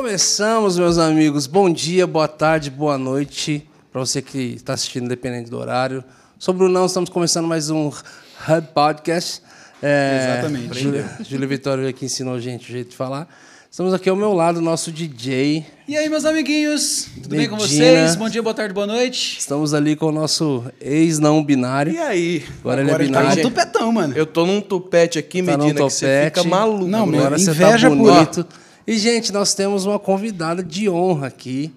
[0.00, 1.46] Começamos, meus amigos.
[1.46, 6.02] Bom dia, boa tarde, boa noite para você que está assistindo, independente do horário.
[6.38, 9.42] Sou o Brunão, estamos começando mais um Hub Podcast.
[9.82, 10.80] É, Exatamente.
[10.80, 13.28] Júlia, Júlia Vitória que ensinou a gente o jeito de falar.
[13.70, 15.66] Estamos aqui ao meu lado, nosso DJ.
[15.86, 17.08] E aí, meus amiguinhos?
[17.16, 17.36] Tudo Medina.
[17.36, 18.16] bem com vocês?
[18.16, 19.38] Bom dia, boa tarde, boa noite.
[19.38, 21.92] Estamos ali com o nosso ex-não binário.
[21.92, 22.44] E aí?
[22.60, 23.42] Agora, Agora ele é binário.
[23.42, 24.16] Tá um tupetão, mano.
[24.16, 26.86] Eu tô num tupete aqui, tá Medina, que você fica maluco.
[26.86, 28.46] Não, Agora você tá bonito.
[28.86, 31.72] E, gente, nós temos uma convidada de honra aqui.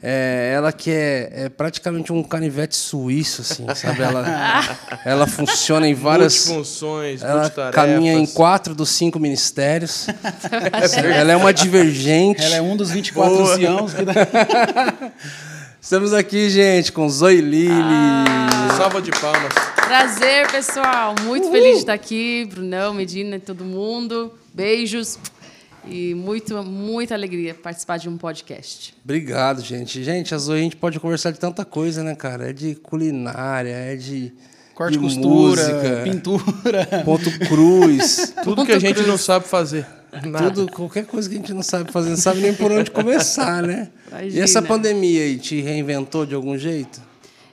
[0.00, 4.00] É, ela que é, é, praticamente um canivete suíço, assim, sabe?
[4.00, 10.06] Ela, ela funciona em várias funções, ela caminha em quatro dos cinco ministérios.
[11.02, 12.42] ela é uma divergente.
[12.42, 13.92] Ela é um dos 24 anciãos.
[13.92, 14.02] Que...
[15.82, 17.68] Estamos aqui, gente, com Zoe Lili.
[17.72, 19.52] Ah, Salva de palmas.
[19.74, 21.14] Prazer, pessoal.
[21.24, 21.52] Muito Uhul.
[21.52, 22.44] feliz de estar aqui.
[22.44, 24.32] Brunão, Medina e todo mundo.
[24.54, 25.18] Beijos.
[25.90, 28.94] E muito, muita alegria participar de um podcast.
[29.04, 30.02] Obrigado, gente.
[30.02, 32.50] Gente, a Zoe a gente pode conversar de tanta coisa, né, cara?
[32.50, 34.32] É de culinária, é de.
[34.74, 36.86] Corte de costura, música, pintura.
[37.04, 38.32] Ponto cruz.
[38.44, 39.08] Tudo ponto que a gente cruz.
[39.08, 39.84] não sabe fazer.
[40.24, 40.52] Nada.
[40.52, 43.62] Tudo, qualquer coisa que a gente não sabe fazer, não sabe nem por onde começar,
[43.62, 43.90] né?
[44.08, 44.38] Imagina.
[44.38, 47.00] E essa pandemia aí te reinventou de algum jeito?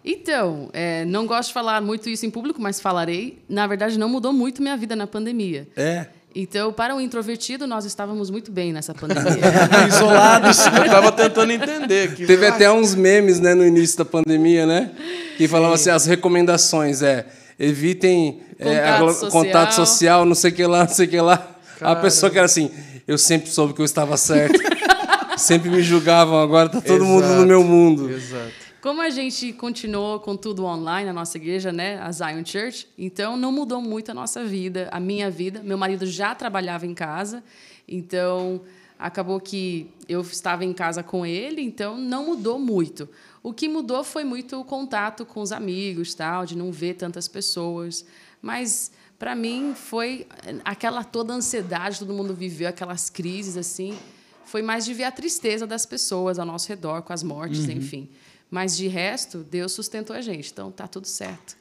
[0.03, 3.39] Então, é, não gosto de falar muito isso em público, mas falarei.
[3.49, 5.67] Na verdade, não mudou muito minha vida na pandemia.
[5.75, 6.05] É.
[6.35, 9.41] Então, para um introvertido, nós estávamos muito bem nessa pandemia.
[9.87, 10.65] Isolados.
[10.65, 12.13] Eu estava tentando entender.
[12.13, 12.25] Que...
[12.25, 14.91] Teve até uns memes né, no início da pandemia, né?
[15.37, 17.25] Que falavam assim, as recomendações é
[17.57, 19.31] evitem contato, é, social.
[19.31, 21.37] contato social, não sei o que lá, não sei o que lá.
[21.79, 21.99] Caramba.
[21.99, 22.69] A pessoa que era assim,
[23.07, 24.59] eu sempre soube que eu estava certo.
[25.37, 27.09] sempre me julgavam, agora está todo Exato.
[27.09, 28.11] mundo no meu mundo.
[28.11, 28.64] Exato.
[28.85, 33.35] Como a gente continuou com tudo online, a nossa igreja, né, a Zion Church, então
[33.35, 35.63] não mudou muito a nossa vida, a minha vida.
[35.63, 37.43] Meu marido já trabalhava em casa,
[37.87, 38.61] então
[38.99, 43.09] acabou que eu estava em casa com ele, então não mudou muito.
[43.41, 47.27] O que mudou foi muito o contato com os amigos, tal, de não ver tantas
[47.27, 48.05] pessoas.
[48.39, 50.27] Mas para mim foi
[50.63, 53.97] aquela toda ansiedade, todo mundo viveu aquelas crises assim,
[54.45, 57.71] foi mais de ver a tristeza das pessoas ao nosso redor, com as mortes, uhum.
[57.71, 58.07] enfim.
[58.55, 61.57] Mas de resto, Deus sustentou a gente, então tá tudo certo.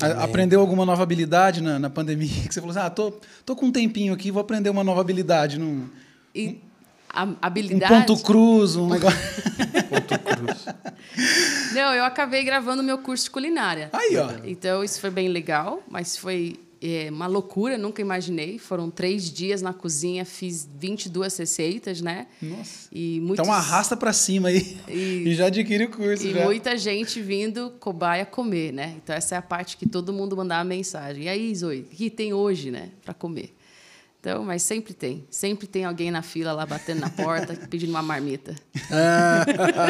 [0.00, 0.16] Amém.
[0.16, 2.30] Aprendeu alguma nova habilidade na, na pandemia?
[2.48, 3.12] Que você falou assim: ah, tô,
[3.44, 5.58] tô com um tempinho aqui, vou aprender uma nova habilidade.
[5.58, 5.90] Num,
[6.34, 6.58] e
[7.10, 7.92] a habilidade.
[7.92, 9.18] Um ponto cruz, um negócio.
[9.90, 10.64] ponto cruz.
[11.74, 13.90] Não, eu acabei gravando meu curso de culinária.
[13.92, 14.30] Aí, ó.
[14.42, 18.58] Então, isso foi bem legal, mas foi é uma loucura, nunca imaginei.
[18.58, 22.26] Foram três dias na cozinha, fiz 22 receitas, né?
[22.40, 22.88] Nossa.
[22.92, 23.40] E muitos...
[23.40, 25.28] Então arrasta para cima aí e...
[25.28, 26.26] e, já adquire o curso.
[26.26, 26.44] E já.
[26.44, 28.94] muita gente vindo cobaia comer, né?
[29.02, 31.24] Então essa é a parte que todo mundo mandava mensagem.
[31.24, 33.54] E aí, Zoe, o que tem hoje, né, para comer?
[34.20, 35.24] Então, mas sempre tem.
[35.30, 38.54] Sempre tem alguém na fila lá batendo na porta, pedindo uma marmita.
[38.90, 39.44] Ah,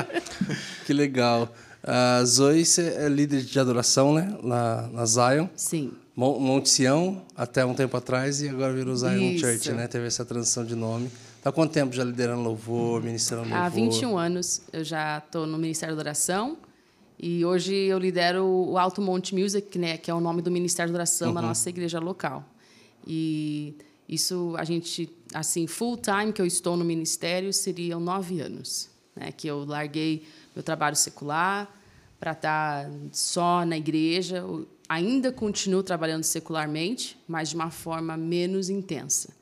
[0.87, 1.53] que legal.
[1.82, 4.37] A Zoe é líder de adoração, né?
[4.43, 5.48] Na, na Zion.
[5.56, 5.93] Sim.
[6.19, 9.47] Monte Sião até um tempo atrás e agora virou Zion Isso.
[9.47, 9.87] Church, né?
[9.87, 11.09] Teve essa transição de nome.
[11.41, 13.59] Tá quanto tempo já liderando louvor, ministrando louvor?
[13.59, 16.59] Há 21 anos eu já estou no Ministério da Oração
[17.17, 20.93] e hoje eu lidero o Alto Monte Music, né, que é o nome do Ministério
[20.93, 21.34] da Oração uhum.
[21.34, 22.45] da nossa igreja local.
[23.07, 23.77] E
[24.09, 29.31] isso a gente, assim, full time que eu estou no ministério seriam nove anos, né,
[29.31, 31.73] que eu larguei meu trabalho secular
[32.19, 34.45] para estar tá só na igreja
[34.88, 39.37] ainda continuo trabalhando secularmente, mas de uma forma menos intensa.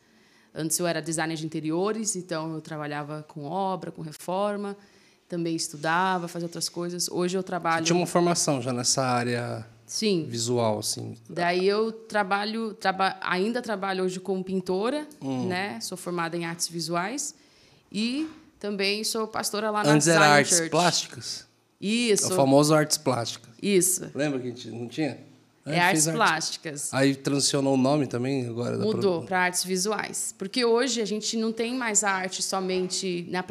[0.54, 4.76] Antes eu era designer de interiores, então eu trabalhava com obra, com reforma,
[5.28, 7.08] também estudava, fazia outras coisas.
[7.08, 7.84] Hoje eu trabalho.
[7.84, 10.26] Você tinha uma formação já nessa área Sim.
[10.28, 11.14] visual, assim.
[11.28, 15.46] Daí eu trabalho, traba, ainda trabalho hoje como pintora, hum.
[15.46, 15.78] né?
[15.80, 17.34] Sou formada em artes visuais
[17.92, 18.26] e
[18.58, 20.70] também sou pastora lá na Antes era artes Church.
[20.70, 21.46] plásticas.
[21.80, 22.30] Isso.
[22.30, 23.50] É o famoso artes plásticas.
[23.60, 24.10] Isso.
[24.14, 25.18] Lembra que a gente não tinha?
[25.66, 26.95] É, é artes plásticas.
[26.95, 28.78] Aí transicionou o nome também agora?
[28.78, 30.33] Mudou para artes visuais.
[30.39, 33.45] Porque hoje a gente não tem mais a arte somente na,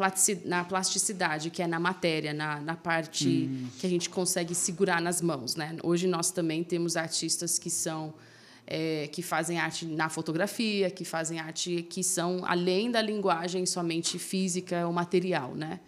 [0.46, 3.68] na plasticidade, que é na matéria, na, na parte hum.
[3.78, 5.56] que a gente consegue segurar nas mãos.
[5.56, 5.76] Né?
[5.82, 8.14] Hoje nós também temos artistas que são
[8.66, 14.18] é, que fazem arte na fotografia, que fazem arte que são além da linguagem somente
[14.18, 15.78] física ou material, né?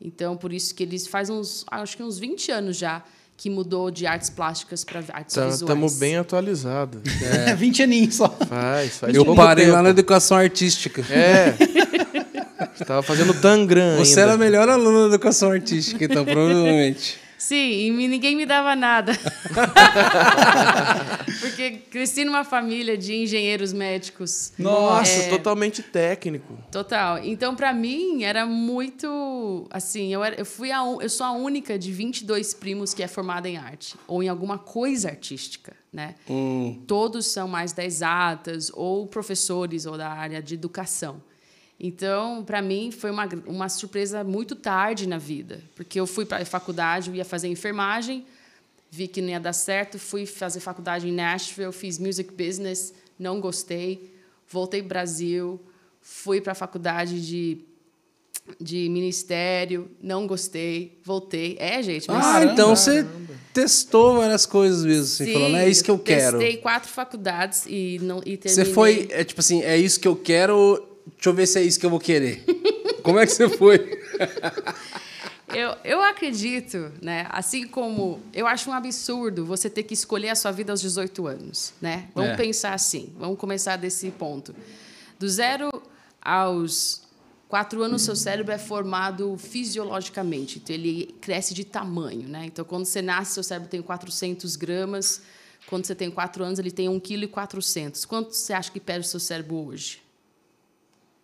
[0.00, 3.02] Então, por isso que eles fazem uns, acho que uns 20 anos já
[3.38, 5.60] que mudou de artes plásticas para artes tá, visuais.
[5.60, 7.00] Estamos bem atualizados.
[7.22, 7.54] É.
[7.56, 8.28] 20 aninhos só.
[8.28, 9.14] Faz, faz.
[9.14, 9.76] Eu parei tempo.
[9.76, 11.02] lá na educação artística.
[11.08, 11.54] É.
[12.78, 14.22] Estava fazendo Tangram Você ainda.
[14.22, 17.16] era a melhor aluna da educação artística, então, provavelmente.
[17.38, 19.12] Sim, e ninguém me dava nada.
[21.40, 24.52] Porque cresci numa família de engenheiros médicos.
[24.58, 26.58] Nossa, É, totalmente técnico.
[26.70, 27.18] Total.
[27.24, 29.66] Então, para mim, era muito.
[29.70, 33.08] Assim, eu, era, eu, fui a, eu sou a única de 22 primos que é
[33.08, 36.16] formada em arte, ou em alguma coisa artística, né?
[36.88, 41.22] Todos são mais das exatas, ou professores, ou da área de educação.
[41.80, 46.42] Então, para mim, foi uma, uma surpresa muito tarde na vida, porque eu fui para
[46.42, 48.26] a faculdade, eu ia fazer enfermagem,
[48.90, 53.40] vi que não ia dar certo, fui fazer faculdade em Nashville, fiz music business, não
[53.40, 54.12] gostei,
[54.48, 55.60] voltei para o Brasil,
[56.00, 57.58] fui para a faculdade de,
[58.60, 61.56] de ministério, não gostei, voltei.
[61.60, 62.52] É, gente, mas Ah, Caramba.
[62.54, 63.06] então você
[63.54, 66.38] testou várias coisas mesmo, assim, Sim, falando, é isso que eu quero.
[66.38, 68.72] Testei quatro faculdades e não e Você terminei.
[68.74, 70.87] foi, é tipo assim, é isso que eu quero,
[71.18, 72.44] deixa eu ver se é isso que eu vou querer.
[73.02, 73.78] Como é que você foi?
[75.54, 77.26] Eu, eu acredito, né?
[77.30, 81.26] Assim como eu acho um absurdo você ter que escolher a sua vida aos 18
[81.26, 82.08] anos, né?
[82.14, 82.36] Vamos É.
[82.36, 84.54] pensar assim, vamos começar desse ponto.
[85.18, 85.70] Do zero
[86.20, 87.00] aos
[87.48, 92.44] quatro anos, seu cérebro é formado fisiologicamente, então ele cresce de tamanho, né?
[92.44, 95.22] Então, quando você nasce, seu cérebro tem 400 gramas.
[95.66, 98.06] Quando você tem quatro anos, ele tem 1,4 kg.
[98.06, 100.00] Quanto você acha que pesa o seu cérebro hoje?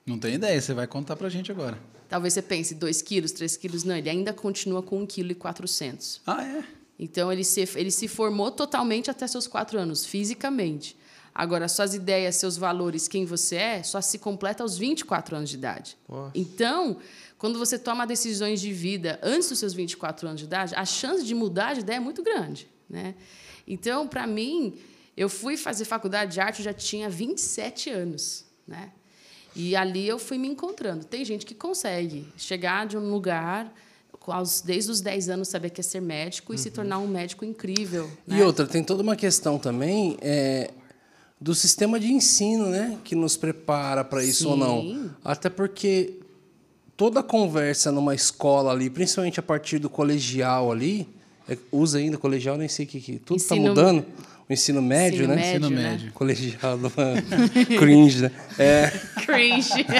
[0.07, 1.79] Não tem ideia, você vai contar pra gente agora.
[2.09, 3.85] Talvez você pense 2 quilos, 3 quilos.
[3.85, 6.21] Não, ele ainda continua com 1,4 kg.
[6.27, 6.65] Ah, é?
[6.99, 10.97] Então, ele se, ele se formou totalmente até seus quatro anos, fisicamente.
[11.35, 15.57] Agora, suas ideias, seus valores, quem você é, só se completa aos 24 anos de
[15.57, 15.97] idade.
[16.09, 16.31] Nossa.
[16.35, 16.99] Então,
[17.37, 21.25] quando você toma decisões de vida antes dos seus 24 anos de idade, a chance
[21.25, 22.69] de mudar de ideia é muito grande.
[22.89, 23.17] Né?
[23.67, 24.79] Então, para mim,
[25.17, 28.45] eu fui fazer faculdade de arte, eu já tinha 27 anos.
[28.67, 28.93] Né?
[29.55, 31.05] E ali eu fui me encontrando.
[31.05, 33.73] Tem gente que consegue chegar de um lugar,
[34.65, 38.11] desde os 10 anos, saber que é ser médico e se tornar um médico incrível.
[38.27, 38.45] E né?
[38.45, 40.71] outra, tem toda uma questão também é,
[41.41, 42.99] do sistema de ensino, né?
[43.05, 44.81] Que nos prepara para isso ou não.
[44.81, 45.11] Sim.
[45.25, 46.15] Até porque
[46.97, 51.09] toda conversa numa escola ali, principalmente a partir do colegial ali,
[51.49, 54.05] é, usa ainda colegial, nem sei o que, que tudo está mudando.
[54.49, 55.41] O ensino médio, Ensino né?
[55.41, 55.91] médio, Ensino né?
[55.91, 56.13] médio.
[56.13, 56.79] Colegial,
[57.79, 58.31] cringe, né?
[58.59, 58.93] É,
[59.25, 59.87] Cringe.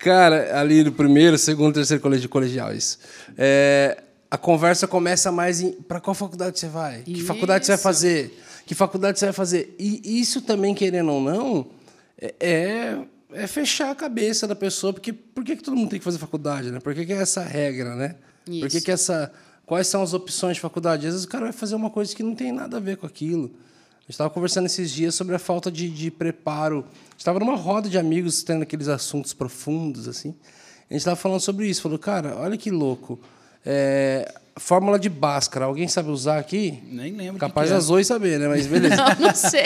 [0.00, 2.98] Cara, ali no primeiro, segundo, terceiro colégio colegial, isso.
[3.38, 7.02] É, a conversa começa mais em para qual faculdade você vai?
[7.02, 7.82] Que faculdade você vai Isso.
[7.84, 8.40] fazer?
[8.66, 9.76] Que faculdade você vai fazer?
[9.78, 11.66] E isso também, querendo ou não,
[12.20, 12.98] é, é,
[13.32, 16.18] é fechar a cabeça da pessoa, porque por que, que todo mundo tem que fazer
[16.18, 16.80] faculdade, né?
[16.80, 18.16] Por que, que é essa regra, né?
[18.44, 18.84] Por que, Isso.
[18.84, 19.32] que essa.
[19.66, 21.06] Quais são as opções de faculdade?
[21.06, 23.06] Às vezes o cara vai fazer uma coisa que não tem nada a ver com
[23.06, 23.46] aquilo.
[23.46, 26.80] A gente estava conversando esses dias sobre a falta de, de preparo.
[26.80, 30.34] A gente estava numa roda de amigos tendo aqueles assuntos profundos, assim.
[30.90, 31.80] A gente estava falando sobre isso.
[31.80, 33.18] Falou, cara, olha que louco.
[33.64, 35.64] É, fórmula de Bhaskara.
[35.66, 36.82] Alguém sabe usar aqui?
[36.90, 37.32] Nem lembro.
[37.32, 37.80] o que Capaz que é.
[37.80, 38.48] Zoe saber, né?
[38.48, 38.96] Mas beleza.
[38.96, 39.64] Não, não sei.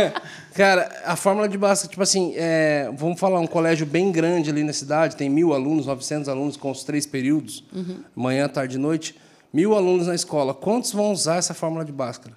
[0.54, 4.62] Cara, a fórmula de Bhaskara, tipo assim, é, vamos falar, um colégio bem grande ali
[4.62, 7.64] na cidade, tem mil alunos, 900 alunos com os três períodos,
[8.14, 9.16] manhã, tarde e noite.
[9.52, 10.52] Mil alunos na escola.
[10.52, 12.36] Quantos vão usar essa fórmula de Bhaskara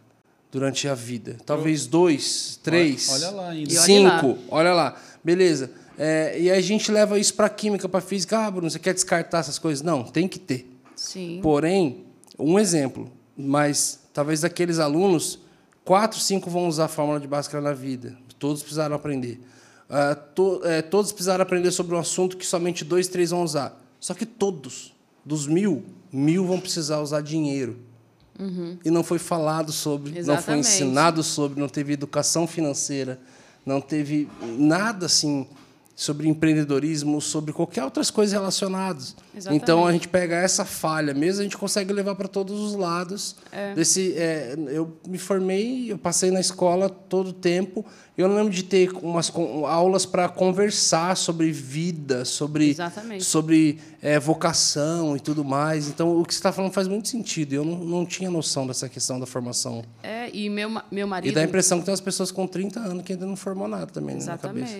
[0.51, 1.37] durante a vida?
[1.45, 3.73] Talvez dois, três, olha lá ainda.
[3.73, 4.37] E olha cinco.
[4.49, 4.95] Olha lá.
[5.23, 5.71] Beleza.
[5.97, 8.37] É, e aí a gente leva isso para química, para física.
[8.37, 9.81] Ah, Bruno, você quer descartar essas coisas?
[9.81, 10.76] Não, tem que ter.
[10.97, 11.39] Sim.
[11.41, 12.03] Porém,
[12.37, 15.39] um exemplo, mas talvez daqueles alunos,
[15.85, 18.17] quatro, cinco vão usar a fórmula de Bhaskara na vida.
[18.37, 19.39] Todos precisaram aprender.
[19.89, 23.81] Ah, to- eh, todos precisaram aprender sobre um assunto que somente dois, três vão usar.
[23.99, 24.93] Só que todos,
[25.23, 27.77] dos mil, mil vão precisar usar dinheiro.
[28.85, 30.67] E não foi falado sobre, não foi Exatamente.
[30.67, 33.19] ensinado sobre, não teve educação financeira,
[33.65, 34.27] não teve
[34.59, 35.47] nada assim
[35.97, 39.15] sobre empreendedorismo, sobre qualquer outras coisas relacionadas.
[39.35, 39.63] Exatamente.
[39.63, 43.35] Então a gente pega essa falha mesmo, a gente consegue levar para todos os lados.
[43.73, 47.83] Desse, é, eu me formei, eu passei na escola todo o tempo.
[48.15, 49.31] Eu não lembro de ter umas
[49.65, 53.23] aulas para conversar sobre vida, sobre, Exatamente.
[53.23, 55.87] sobre é, vocação e tudo mais.
[55.87, 57.53] Então o que você está falando faz muito sentido.
[57.53, 59.83] Eu não, não tinha noção dessa questão da formação.
[60.03, 61.31] É, e meu, meu marido.
[61.31, 63.67] E dá a impressão que tem umas pessoas com 30 anos que ainda não formou
[63.67, 64.77] nada também né, na cabeça.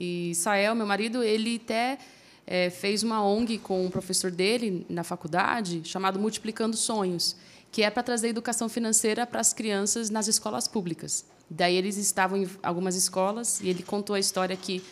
[0.00, 1.98] E Sael, meu marido, ele até
[2.46, 7.34] eh, fez uma ONG com um professor dele na faculdade, chamado Multiplicando Sonhos,
[7.72, 11.24] que é para trazer educação financeira para as crianças nas escolas públicas.
[11.50, 14.84] Daí eles estavam em algumas escolas e ele contou a história que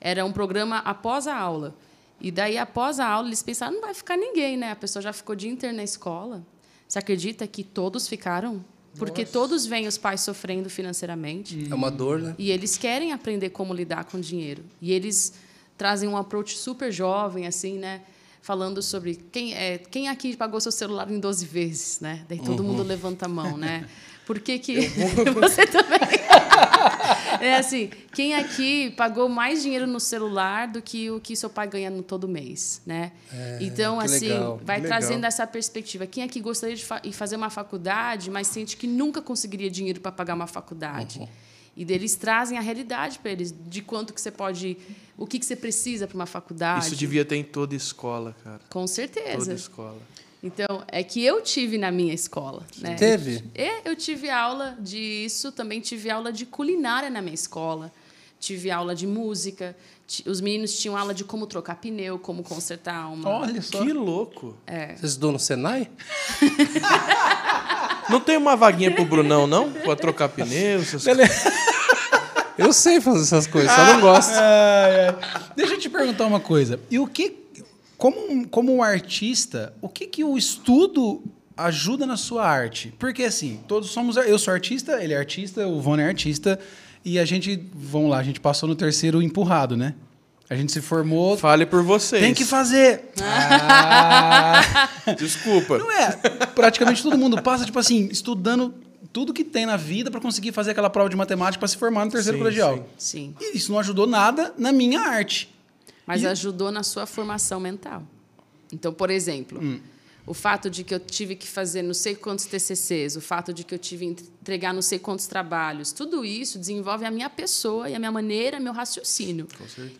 [0.00, 1.76] era um programa após a aula.
[2.18, 4.70] E daí, após a aula, eles pensaram, não vai ficar ninguém, né?
[4.70, 6.42] A pessoa já ficou o dia inteiro na escola.
[6.88, 8.64] Você acredita que todos ficaram?
[8.96, 11.66] Porque todos veem os pais sofrendo financeiramente.
[11.70, 12.34] É uma dor, né?
[12.38, 14.62] E eles querem aprender como lidar com dinheiro.
[14.80, 15.34] E eles
[15.76, 18.02] trazem um approach super jovem, assim, né?
[18.44, 22.26] falando sobre quem, é, quem aqui pagou seu celular em 12 vezes, né?
[22.28, 23.88] Daí todo mundo levanta a mão, né?
[24.26, 24.88] Por que, que
[25.34, 25.98] você também?
[27.40, 31.66] é assim, quem aqui pagou mais dinheiro no celular do que o que seu pai
[31.68, 33.12] ganha no todo mês, né?
[33.60, 34.98] então, que assim, legal, vai legal.
[34.98, 36.06] trazendo essa perspectiva.
[36.06, 40.12] Quem aqui gostaria de fa- fazer uma faculdade, mas sente que nunca conseguiria dinheiro para
[40.12, 41.18] pagar uma faculdade?
[41.18, 41.28] Uhum.
[41.76, 44.76] E deles trazem a realidade para eles de quanto que você pode,
[45.18, 46.86] o que que você precisa para uma faculdade.
[46.86, 48.60] Isso devia ter em toda escola, cara.
[48.70, 49.52] Com Toda certeza.
[49.52, 49.98] escola.
[50.44, 52.66] Então, é que eu tive na minha escola.
[52.78, 52.96] Né?
[52.96, 53.42] Teve?
[53.54, 57.90] É, eu tive aula disso, também tive aula de culinária na minha escola.
[58.38, 59.74] Tive aula de música.
[60.26, 63.26] Os meninos tinham aula de como trocar pneu, como consertar uma.
[63.26, 63.82] Olha só.
[63.82, 64.54] Que louco.
[64.98, 65.90] Você estudou no Senai?
[68.10, 69.72] Não tem uma vaguinha pro Brunão, não?
[69.72, 70.92] Pra trocar pneus?
[70.92, 71.06] essas
[72.58, 74.30] Eu sei fazer essas coisas, só não gosto.
[74.34, 75.16] Ai, ai.
[75.56, 76.78] Deixa eu te perguntar uma coisa.
[76.90, 77.43] E o que,
[77.96, 81.22] como, como um artista, o que, que o estudo
[81.56, 82.92] ajuda na sua arte?
[82.98, 84.16] Porque assim, todos somos.
[84.16, 86.58] Eu sou artista, ele é artista, o Vone é artista,
[87.04, 89.94] e a gente, vamos lá, a gente passou no terceiro empurrado, né?
[90.48, 91.38] A gente se formou.
[91.38, 92.22] Fale por vocês.
[92.22, 93.12] Tem que fazer.
[93.22, 95.78] Ah, Desculpa.
[95.78, 96.12] não é.
[96.54, 98.74] Praticamente todo mundo passa, tipo assim, estudando
[99.12, 102.04] tudo que tem na vida para conseguir fazer aquela prova de matemática para se formar
[102.04, 102.88] no terceiro Sim, colegial.
[102.98, 103.34] Sim.
[103.40, 105.53] E isso não ajudou nada na minha arte.
[106.06, 108.02] Mas E- ajudou na sua formação mental.
[108.72, 109.80] Então, por exemplo, Hum.
[110.26, 113.62] o fato de que eu tive que fazer não sei quantos TCCs, o fato de
[113.64, 117.88] que eu tive que entregar não sei quantos trabalhos, tudo isso desenvolve a minha pessoa
[117.88, 119.46] e a minha maneira, meu raciocínio.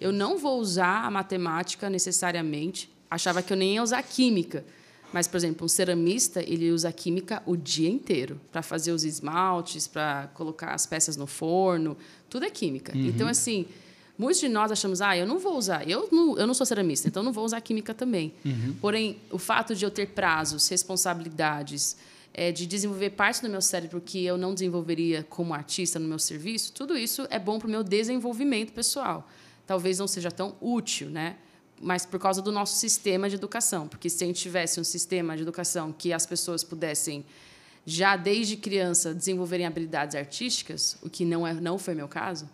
[0.01, 2.91] Eu não vou usar a matemática necessariamente.
[3.11, 4.65] Achava que eu nem ia usar química.
[5.13, 9.05] Mas, por exemplo, um ceramista, ele usa a química o dia inteiro para fazer os
[9.05, 11.97] esmaltes, para colocar as peças no forno,
[12.29, 12.93] tudo é química.
[12.97, 13.65] Então, assim,
[14.19, 17.09] muitos de nós achamos, ah, eu não vou usar, eu não, eu não sou ceramista,
[17.09, 18.35] então não vou usar química também.
[18.81, 21.97] Porém, o fato de eu ter prazos, responsabilidades,
[22.33, 26.19] é, de desenvolver parte do meu cérebro que eu não desenvolveria como artista no meu
[26.19, 29.29] serviço, tudo isso é bom para o meu desenvolvimento pessoal.
[29.67, 31.37] Talvez não seja tão útil, né?
[31.81, 33.89] mas por causa do nosso sistema de educação.
[33.89, 37.25] Porque se a gente tivesse um sistema de educação que as pessoas pudessem,
[37.85, 42.49] já desde criança, desenvolverem habilidades artísticas, o que não, é, não foi meu caso,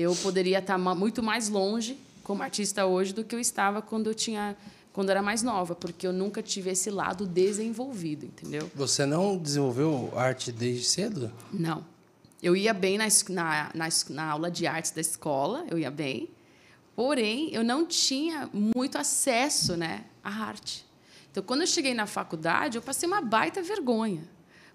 [0.00, 4.06] eu poderia estar ma- muito mais longe como artista hoje do que eu estava quando
[4.08, 4.56] eu tinha
[4.92, 8.68] quando eu era mais nova, porque eu nunca tive esse lado desenvolvido, entendeu?
[8.74, 11.30] Você não desenvolveu arte desde cedo?
[11.52, 11.84] Não.
[12.42, 16.28] Eu ia bem na, na, na, na aula de artes da escola, eu ia bem.
[16.96, 20.84] Porém, eu não tinha muito acesso né, à arte.
[21.30, 24.22] Então, quando eu cheguei na faculdade, eu passei uma baita vergonha.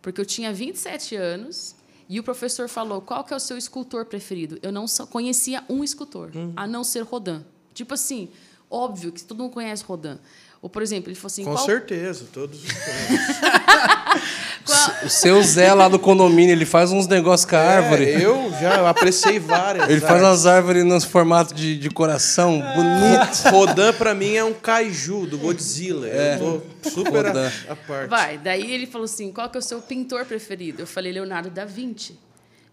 [0.01, 1.75] Porque eu tinha 27 anos
[2.09, 4.57] e o professor falou: qual que é o seu escultor preferido?
[4.61, 7.43] Eu não só conhecia um escultor, a não ser Rodin.
[7.73, 8.29] Tipo assim,
[8.69, 10.17] óbvio que todo mundo conhece Rodin.
[10.61, 12.61] Ou, por exemplo, ele falou assim: Com qual, certeza, todos.
[14.65, 18.05] qual- O seu Zé lá do condomínio, ele faz uns negócios com a árvore.
[18.09, 19.89] É, eu já apreciei várias.
[19.89, 23.43] Ele faz umas árvores nos formato de, de coração, bonito.
[23.51, 26.07] Rodan, pra mim, é um kaiju do Godzilla.
[26.07, 28.09] Eu tô super a, a parte.
[28.09, 30.81] Vai, daí ele falou assim: qual que é o seu pintor preferido?
[30.81, 32.17] Eu falei, Leonardo da Vinci.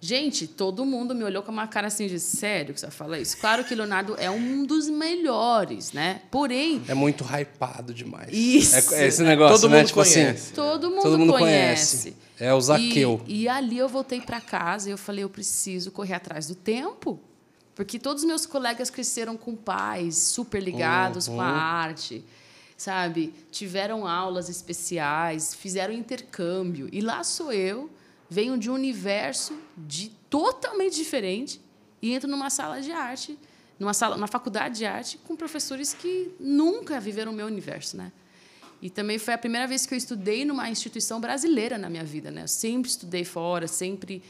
[0.02, 3.18] Gente, todo mundo me olhou com uma cara assim de sério que você vai falar
[3.18, 3.36] isso.
[3.36, 6.22] Claro que Leonardo é um dos melhores, né?
[6.30, 8.30] Porém, É muito hypado demais.
[8.32, 8.94] Isso.
[8.94, 9.78] É, é esse negócio, Todo né?
[9.78, 10.52] mundo tipo assim, conhece.
[10.54, 12.12] todo mundo, todo mundo conhece.
[12.12, 12.16] conhece.
[12.38, 13.20] É o Zaqueu.
[13.26, 16.54] E, e ali eu voltei para casa e eu falei, eu preciso correr atrás do
[16.54, 17.20] tempo.
[17.74, 22.24] Porque todos os meus colegas cresceram com pais super ligados com a arte,
[22.76, 23.34] sabe?
[23.50, 26.88] Tiveram aulas especiais, fizeram intercâmbio.
[26.90, 27.90] E lá sou eu,
[28.30, 31.60] venho de um universo de totalmente diferente
[32.00, 33.36] e entro numa sala de arte,
[33.78, 38.12] numa sala, numa faculdade de arte com professores que nunca viveram o meu universo, né?
[38.80, 42.30] E também foi a primeira vez que eu estudei numa instituição brasileira na minha vida,
[42.30, 42.44] né?
[42.44, 44.22] Eu sempre estudei fora, sempre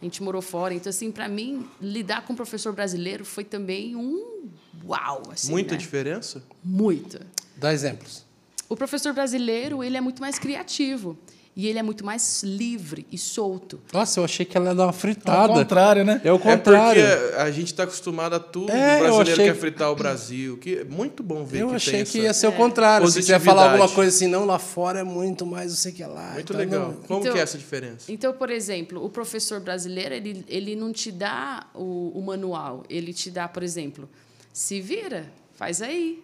[0.00, 0.74] a gente morou fora.
[0.74, 4.50] Então, assim, para mim, lidar com um professor brasileiro foi também um
[4.84, 5.78] uau, assim, Muita né?
[5.78, 6.42] diferença?
[6.62, 7.26] Muita.
[7.56, 8.24] Dá exemplos.
[8.68, 11.16] O professor brasileiro, ele é muito mais criativo.
[11.56, 13.80] E ele é muito mais livre e solto.
[13.92, 15.52] Nossa, eu achei que ela ia dar uma fritada.
[15.52, 16.20] contrário, né?
[16.24, 17.00] É o É contrário.
[17.00, 18.72] porque a gente está acostumado a tudo.
[18.72, 20.56] É, eu o brasileiro achei- quer fritar o Brasil.
[20.58, 22.18] Que é muito bom ver eu que achei que essa...
[22.18, 23.06] ia ser o contrário.
[23.06, 25.92] Se você ia falar alguma coisa assim, não, lá fora é muito mais, não sei
[25.92, 26.32] o que lá.
[26.32, 26.80] Muito Então, legal.
[26.88, 28.10] não- Como Então- que é essa diferença?
[28.10, 32.82] Então, por exemplo, o professor brasileiro, ele, ele não te dá o, o manual.
[32.90, 34.08] Ele te dá, por exemplo,
[34.52, 36.20] se vira, faz aí.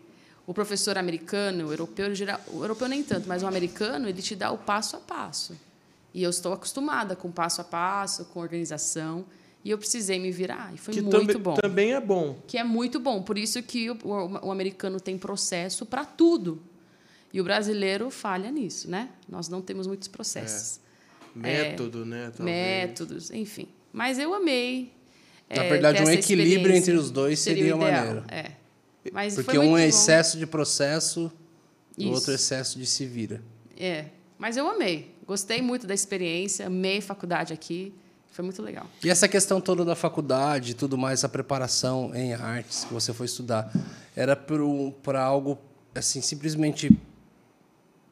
[0.51, 4.21] O professor americano, o europeu, ele geral, o europeu nem tanto, mas o americano, ele
[4.21, 5.57] te dá o passo a passo.
[6.13, 9.25] E eu estou acostumada com passo a passo, com organização.
[9.65, 10.75] E eu precisei me virar.
[10.75, 11.55] E foi que muito também, bom.
[11.55, 12.37] também é bom.
[12.49, 13.23] Que é muito bom.
[13.23, 16.61] Por isso que o, o, o americano tem processo para tudo.
[17.33, 19.11] E o brasileiro falha nisso, né?
[19.29, 20.81] Nós não temos muitos processos.
[21.33, 22.33] Método, né?
[22.37, 22.45] talvez.
[22.45, 23.69] Métodos, enfim.
[23.93, 24.93] Mas eu amei.
[25.49, 28.25] Na é, verdade, um equilíbrio entre os dois seria o ideal, maneiro.
[28.29, 28.60] É.
[29.13, 29.89] Mas Porque um é bom.
[29.89, 31.33] excesso de processo,
[31.97, 32.13] o Isso.
[32.13, 33.43] outro é excesso de se vira.
[33.77, 34.07] É.
[34.39, 35.15] Mas eu amei.
[35.27, 37.95] Gostei muito da experiência, amei a faculdade aqui.
[38.31, 38.87] Foi muito legal.
[39.03, 43.13] E essa questão toda da faculdade e tudo mais, a preparação em artes que você
[43.13, 43.73] foi estudar,
[44.15, 45.59] era para algo
[45.95, 46.97] assim simplesmente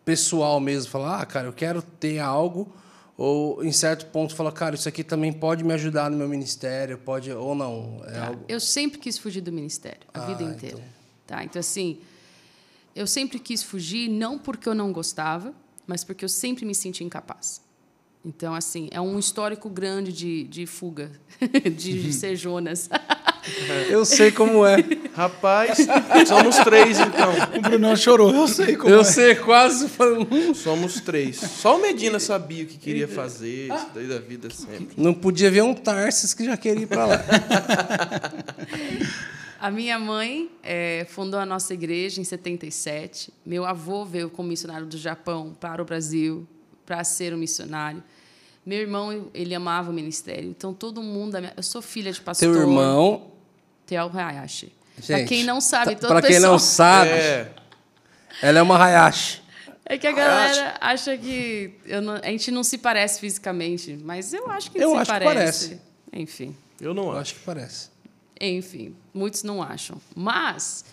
[0.04, 2.72] pessoal mesmo, falar, ah, cara, eu quero ter algo,
[3.18, 6.96] ou em certo ponto falar, cara, isso aqui também pode me ajudar no meu ministério,
[6.98, 8.26] pode ou não, é Tá?
[8.28, 10.80] algo Eu sempre quis fugir do ministério, a Ah, vida inteira.
[11.26, 11.42] Tá?
[11.42, 11.98] Então, assim,
[12.94, 15.52] eu sempre quis fugir, não porque eu não gostava,
[15.84, 17.60] mas porque eu sempre me senti incapaz.
[18.24, 21.10] Então, assim, é um histórico grande de, de fuga,
[21.76, 22.88] de, de ser Jonas.
[23.88, 24.76] Eu sei como é.
[25.14, 25.78] Rapaz,
[26.26, 27.32] somos três então.
[27.56, 29.04] O Brunão chorou, eu sei como Eu é.
[29.04, 30.54] sei quase falando.
[30.54, 31.36] Somos três.
[31.36, 34.88] Só o Medina sabia o que queria fazer, isso daí da vida sempre.
[34.96, 37.24] Não podia ver um Tarsis que já queria ir para lá.
[39.60, 43.32] A minha mãe eh, fundou a nossa igreja em 77.
[43.44, 46.46] Meu avô veio como missionário do Japão para o Brasil
[46.86, 48.00] para ser um missionário.
[48.64, 50.48] Meu irmão, ele amava o ministério.
[50.48, 51.32] Então, todo mundo...
[51.32, 52.52] da minha- Eu sou filha de pastor.
[52.52, 53.32] Teu irmão.
[53.88, 54.72] Theo Hayashi.
[55.06, 56.52] Para quem não sabe, tá- todo pra quem pessoal...
[56.52, 57.50] não sabe, É,
[58.42, 59.42] ela é uma Hayashi.
[59.84, 64.34] É que a galera acha que eu não- a gente não se parece fisicamente, mas
[64.34, 65.68] eu acho que Eu se acho que parece.
[65.68, 65.80] parece.
[66.12, 67.20] Enfim, eu não Eu acho.
[67.20, 67.88] acho que parece.
[68.40, 69.98] enfim, muitos não acham.
[70.14, 70.84] Mas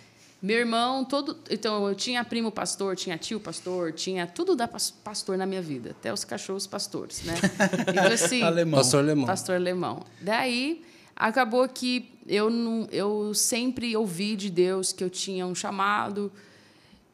[0.42, 4.92] meu irmão, todo, então eu tinha primo pastor, tinha tio pastor, tinha tudo da pas-
[4.92, 7.34] pastor na minha vida, até os cachorros pastores, né?
[7.90, 8.80] Então assim, Alemão.
[8.80, 9.26] Pastor Alemão.
[9.26, 10.06] pastor alemão.
[10.22, 10.86] Daí
[11.16, 16.32] acabou que eu não, eu sempre ouvi de Deus que eu tinha um chamado,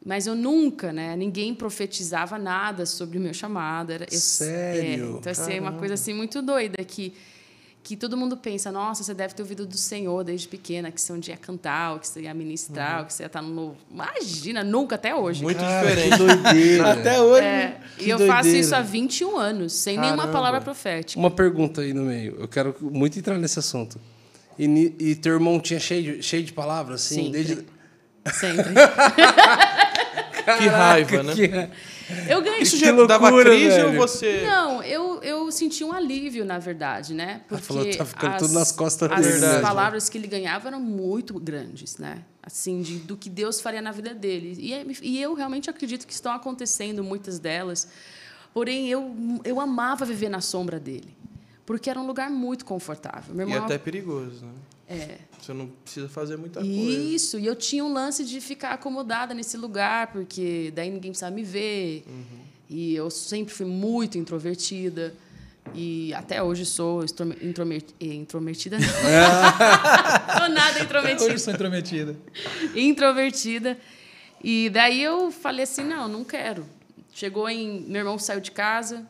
[0.03, 1.15] mas eu nunca, né?
[1.15, 3.91] Ninguém profetizava nada sobre o meu chamado.
[3.91, 5.15] Era, eu, Sério?
[5.15, 7.13] É, então assim, é uma coisa assim muito doida que
[7.83, 11.11] que todo mundo pensa, nossa, você deve ter ouvido do Senhor desde pequena, que você
[11.11, 13.49] um dia ia cantar, ou que você ia ministrar, ou que você ia estar no
[13.49, 13.77] novo.
[13.91, 15.41] Imagina, nunca até hoje.
[15.41, 16.17] Muito Cara, que diferente.
[16.17, 16.91] doideira.
[16.93, 17.45] Até hoje.
[17.45, 18.57] É, Que e eu faço doideira.
[18.59, 20.33] isso há 21 anos, sem nenhuma Caramba.
[20.33, 21.19] palavra profética.
[21.19, 22.37] Uma pergunta aí no meio.
[22.39, 23.99] Eu quero muito entrar nesse assunto.
[24.59, 27.25] E, e teu irmão tinha cheio de, cheio de palavras, assim?
[27.25, 27.43] Sempre.
[27.43, 27.65] Desde...
[28.39, 28.73] Sempre.
[30.57, 31.35] Que raiva, né?
[31.35, 31.69] Que-
[32.29, 32.61] Eu ganhei.
[32.61, 33.97] Isso já dava loucura, crise ou velho.
[33.99, 34.41] você.
[34.45, 37.41] Não, eu, eu senti um alívio, na verdade, né?
[37.47, 39.61] Porque falou, tá ficando as, tudo nas costas as dele mesmo.
[39.61, 42.23] palavras que ele ganhava eram muito grandes, né?
[42.43, 44.55] Assim, de, do que Deus faria na vida dele.
[44.59, 47.87] E, é- e eu realmente acredito que estão acontecendo muitas delas.
[48.53, 51.15] Porém, eu, eu amava viver na sombra dele.
[51.65, 53.33] Porque era um lugar muito confortável.
[53.33, 54.51] Meu E irmão até perigoso, né?
[54.89, 56.73] é, Você não precisa fazer muita coisa.
[56.75, 61.33] Isso, e eu tinha um lance de ficar acomodada nesse lugar, porque daí ninguém precisava
[61.33, 62.05] me ver.
[62.69, 65.13] E eu sempre fui muito introvertida.
[65.73, 67.05] E até hoje sou eh,
[68.11, 68.77] introvertida.
[68.79, 68.87] não.
[70.39, 71.31] Sou nada Hoje introvertida.
[71.31, 72.17] eu sou intrometida.
[72.75, 73.77] introvertida.
[74.43, 76.65] E daí eu falei assim, não, não quero.
[77.13, 77.81] Chegou em...
[77.81, 79.05] Meu irmão saiu de casa,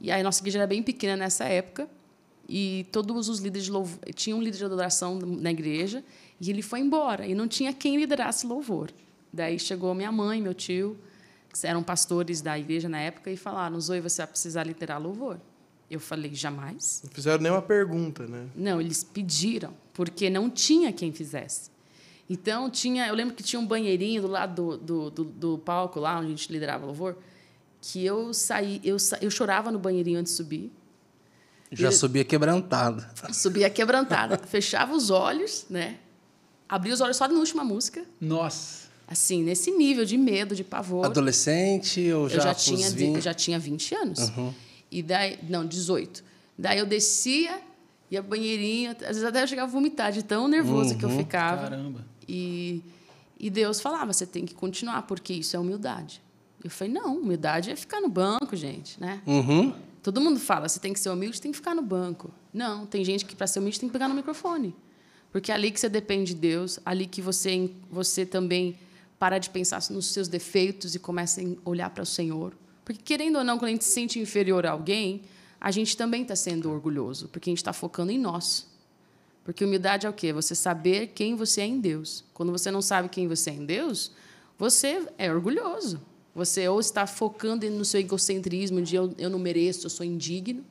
[0.00, 1.88] e aí nossa igreja era bem pequena nessa época,
[2.48, 3.98] e todos os líderes de louvor...
[4.14, 6.04] Tinha um líder de adoração na igreja,
[6.40, 8.90] e ele foi embora, e não tinha quem liderasse louvor.
[9.32, 10.98] Daí chegou minha mãe, meu tio,
[11.52, 15.40] que eram pastores da igreja na época, e falaram, Zoe, você vai precisar liderar louvor.
[15.90, 17.02] Eu falei, jamais.
[17.04, 18.48] Não fizeram nenhuma pergunta, né?
[18.56, 21.70] Não, eles pediram, porque não tinha quem fizesse.
[22.28, 26.00] Então, tinha, eu lembro que tinha um banheirinho do lado do, do, do, do palco,
[26.00, 27.16] lá onde a gente liderava louvor,
[27.80, 30.72] que eu saí, eu, eu chorava no banheirinho antes de subir.
[31.72, 33.04] Já subia quebrantado.
[33.32, 35.96] Subia quebrantada, fechava os olhos, né?
[36.68, 38.04] Abria os olhos só na última música.
[38.20, 38.82] Nossa.
[39.08, 41.04] Assim, nesse nível de medo, de pavor.
[41.04, 43.14] Adolescente ou já, eu já tinha, de- 20?
[43.16, 44.32] eu já tinha 20 anos.
[44.90, 46.22] E daí, não, 18.
[46.58, 47.60] Daí eu descia,
[48.10, 51.10] ia pro banheirinho, às vezes até eu chegava a vomitar de tão nervoso que eu
[51.10, 51.62] ficava.
[51.62, 52.04] Caramba.
[52.28, 52.82] E,
[53.38, 56.22] e Deus falava, você tem que continuar, porque isso é humildade.
[56.62, 59.20] Eu falei, não, humildade é ficar no banco, gente, né?
[59.26, 59.74] Uhum.
[60.02, 62.32] Todo mundo fala, você tem que ser humilde, tem que ficar no banco.
[62.52, 64.74] Não, tem gente que para ser humilde tem que pegar no microfone.
[65.30, 68.76] Porque é ali que você depende de Deus, ali que você você também
[69.18, 72.52] para de pensar nos seus defeitos e começa a olhar para o Senhor.
[72.84, 75.22] Porque querendo ou não, quando a gente se sente inferior a alguém,
[75.60, 78.66] a gente também está sendo orgulhoso, porque a gente está focando em nós.
[79.44, 80.32] Porque humildade é o quê?
[80.32, 82.24] Você saber quem você é em Deus.
[82.34, 84.10] Quando você não sabe quem você é em Deus,
[84.58, 86.00] você é orgulhoso.
[86.34, 90.64] Você ou está focando no seu egocentrismo de eu, eu não mereço, eu sou indigno,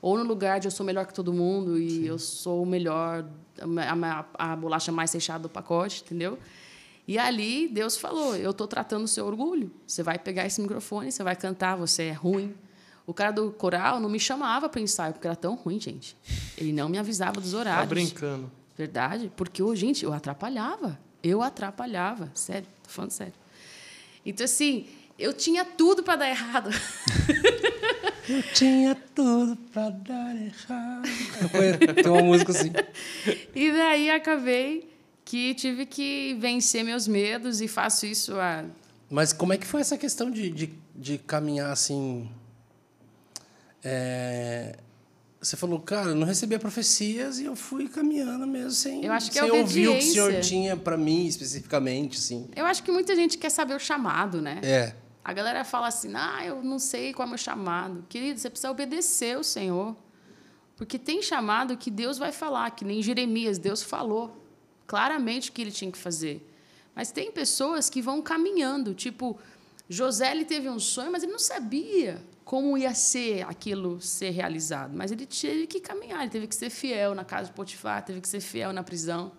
[0.00, 3.26] ou no lugar de eu sou melhor que todo mundo e eu sou o melhor,
[3.60, 6.38] a, a, a bolacha mais fechada do pacote, entendeu?
[7.06, 9.70] E ali Deus falou: Eu estou tratando o seu orgulho.
[9.86, 12.54] Você vai pegar esse microfone, você vai cantar, você é ruim.
[13.04, 16.16] O cara do coral não me chamava para ensaio, porque era tão ruim, gente.
[16.56, 17.88] Ele não me avisava dos horários.
[17.88, 18.52] Tá brincando.
[18.78, 20.98] Verdade, porque, eu, gente, eu atrapalhava.
[21.20, 22.30] Eu atrapalhava.
[22.32, 23.34] Sério, tô falando sério.
[24.24, 24.86] Então, assim,
[25.20, 26.70] eu tinha tudo para dar errado.
[28.28, 31.02] Eu tinha tudo para dar errado.
[31.96, 32.70] Tem uma música assim.
[33.52, 34.88] E daí acabei
[35.24, 38.64] que tive que vencer meus medos e faço isso há.
[39.10, 42.30] Mas como é que foi essa questão de, de, de caminhar assim?
[43.82, 44.76] É,
[45.40, 49.30] você falou, cara, eu não recebia profecias e eu fui caminhando mesmo sem, Eu acho
[49.30, 52.48] que é sem ouvir o que o senhor tinha para mim especificamente, assim.
[52.54, 54.60] Eu acho que muita gente quer saber o chamado, né?
[54.62, 54.94] É.
[55.24, 58.04] A galera fala assim: ah, eu não sei qual é o meu chamado.
[58.08, 59.96] Querido, você precisa obedecer o Senhor.
[60.76, 64.34] Porque tem chamado que Deus vai falar, que nem Jeremias, Deus falou
[64.86, 66.46] claramente o que ele tinha que fazer.
[66.94, 69.38] Mas tem pessoas que vão caminhando, tipo,
[69.88, 74.96] José ele teve um sonho, mas ele não sabia como ia ser aquilo ser realizado.
[74.96, 78.20] Mas ele teve que caminhar, ele teve que ser fiel na casa de Potifar, teve
[78.20, 79.32] que ser fiel na prisão,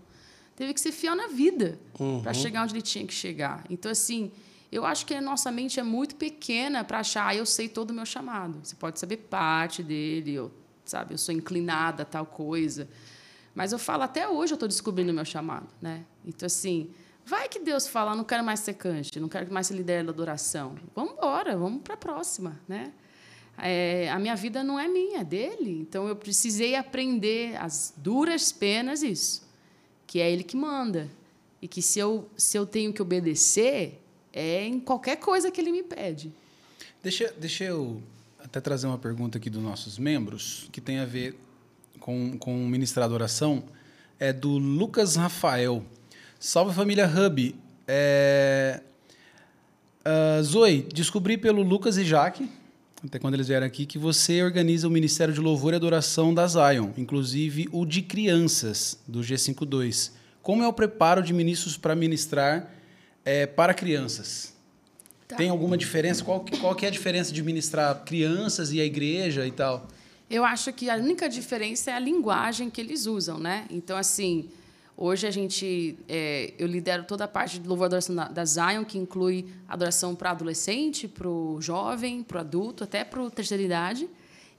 [0.56, 1.80] teve que ser fiel na vida
[2.24, 3.66] para chegar onde ele tinha que chegar.
[3.70, 4.32] Então, assim,
[4.72, 7.92] eu acho que a nossa mente é muito pequena para achar, ah, eu sei todo
[7.92, 8.60] o meu chamado.
[8.64, 10.52] Você pode saber parte dele, eu,
[10.86, 12.88] sabe, eu sou inclinada a tal coisa.
[13.54, 16.06] Mas eu falo, até hoje eu estou descobrindo o meu chamado, né?
[16.26, 16.90] Então, assim,
[17.26, 20.12] vai que Deus fala, não quero mais ser cante, não quero mais ser líder da
[20.12, 20.76] adoração.
[20.96, 22.94] Vamos embora, vamos para a próxima, né?
[23.58, 25.82] É, a minha vida não é minha, é dele.
[25.82, 29.46] Então, eu precisei aprender as duras penas isso,
[30.08, 31.10] que é ele que manda.
[31.62, 34.01] E que se eu, se eu tenho que obedecer,
[34.34, 36.32] é em qualquer coisa que ele me pede.
[37.04, 38.02] Deixa, deixa eu
[38.40, 41.38] até trazer uma pergunta aqui dos nossos membros, que tem a ver
[42.00, 43.64] com, com ministrar adoração.
[44.20, 45.84] É do Lucas Rafael.
[46.40, 47.56] Salve família Hub.
[47.88, 48.82] É...
[50.04, 52.50] Ah, Zoe, descobri pelo Lucas e Jaque,
[53.06, 56.48] até quando eles vieram aqui, que você organiza o Ministério de Louvor e Adoração da
[56.48, 60.12] Zion, inclusive o de crianças, do G52.
[60.42, 62.72] Como é o preparo de ministros para ministrar
[63.24, 64.54] é, para crianças?
[65.28, 65.36] Tá.
[65.36, 66.24] Tem alguma diferença?
[66.24, 69.88] Qual, qual que é a diferença de ministrar crianças e a igreja e tal?
[70.30, 73.66] Eu acho que a única diferença é a linguagem que eles usam, né?
[73.70, 74.50] Então, assim,
[74.96, 78.86] hoje a gente, é, eu lidero toda a parte de louvor adoração da, da Zion,
[78.86, 83.62] que inclui adoração para adolescente, para o jovem, para o adulto, até para a terceira
[83.62, 84.10] idade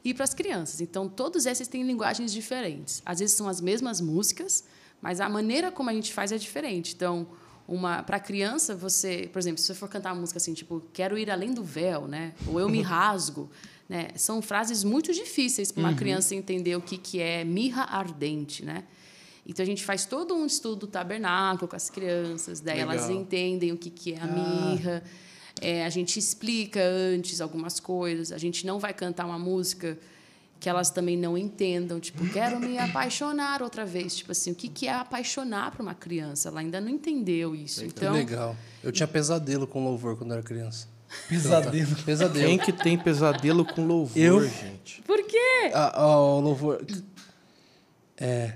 [0.05, 0.81] e para as crianças.
[0.81, 3.03] Então, todos esses têm linguagens diferentes.
[3.05, 4.65] Às vezes são as mesmas músicas,
[5.01, 6.95] mas a maneira como a gente faz é diferente.
[6.95, 7.27] Então,
[7.67, 11.17] uma para criança, você, por exemplo, se você for cantar uma música assim, tipo, quero
[11.17, 12.35] ir além do véu, né?
[12.47, 13.51] Ou eu me rasgo,
[13.89, 14.09] né?
[14.17, 18.85] São frases muito difíceis para uma criança entender o que que é mirra ardente, né?
[19.47, 23.23] Então a gente faz todo um estudo do tabernáculo com as crianças, daí elas Legal.
[23.23, 25.03] entendem o que que é a mirra.
[25.61, 28.33] É, a gente explica antes algumas coisas.
[28.33, 29.99] A gente não vai cantar uma música
[30.63, 34.69] que elas também não entendam, tipo, quero me apaixonar outra vez, tipo assim, o que
[34.69, 36.49] que é apaixonar para uma criança?
[36.49, 37.81] Ela ainda não entendeu isso.
[37.81, 38.57] Que Então, legal.
[38.81, 40.87] Eu tinha pesadelo com louvor quando era criança.
[41.29, 41.97] Pesadelo.
[42.07, 42.47] Pesadelo.
[42.47, 44.49] Quem que tem pesadelo com louvor, Eu?
[44.49, 45.03] gente?
[45.03, 45.73] por quê?
[45.75, 46.87] Ah, ah, o louvor.
[48.17, 48.55] É.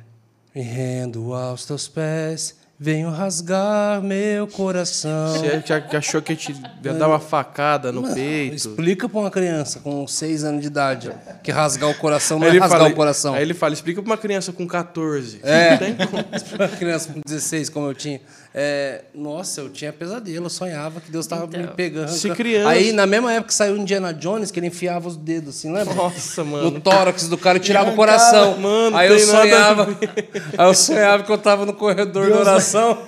[0.54, 5.34] Me rendo aos teus pés, venho rasgar meu coração.
[5.34, 6.52] Você achou que te
[6.84, 8.54] ia dar uma facada no Mano, peito?
[8.54, 11.12] Explica pra uma criança com 6 anos de idade
[11.42, 13.34] que rasgar o coração não é rasgar fala, o coração.
[13.34, 15.40] aí ele fala, explica pra uma criança com 14.
[15.42, 15.70] É.
[15.70, 16.26] Não tem como.
[16.56, 18.20] Pra uma criança com 16, como eu tinha.
[18.58, 21.74] É, nossa, eu tinha pesadelo, eu sonhava que Deus estava me Então.
[21.74, 22.08] pegando.
[22.08, 25.56] Se criança- Aí, na mesma época que saiu Indiana Jones, que ele enfiava os dedos
[25.58, 25.92] assim, lembra?
[25.94, 26.70] Nossa, mano.
[26.70, 28.56] No tórax do cara e tirava o coração.
[28.56, 29.86] Mano, aí eu sonhava.
[30.56, 33.02] Aí eu sonhava que eu tava no corredor da oração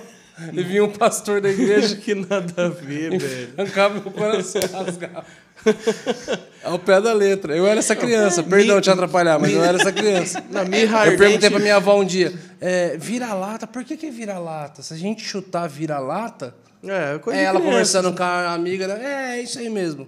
[0.53, 3.53] e vinha um pastor da igreja que nada a ver, velho.
[3.57, 5.25] arrancava meu coração, rasgava.
[6.63, 7.55] Ao pé da letra.
[7.55, 8.43] Eu era essa criança.
[8.43, 10.43] Perdão te atrapalhar, mas eu era essa criança.
[10.51, 14.11] Na mirra Eu perguntei pra minha avó um dia, é, vira-lata, por que, que é
[14.11, 14.81] vira-lata?
[14.83, 17.71] Se a gente chutar vira-lata, É, coisa é ela criança.
[17.71, 18.99] conversando com a amiga, né?
[19.35, 20.07] é, é isso aí mesmo.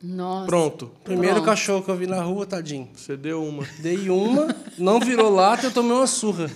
[0.00, 0.46] Nossa.
[0.46, 0.90] Pronto.
[1.02, 1.46] Primeiro Pronto.
[1.46, 2.88] cachorro que eu vi na rua, tadinho.
[2.94, 3.64] Você deu uma.
[3.80, 6.48] Dei uma, não virou lata, eu tomei uma surra.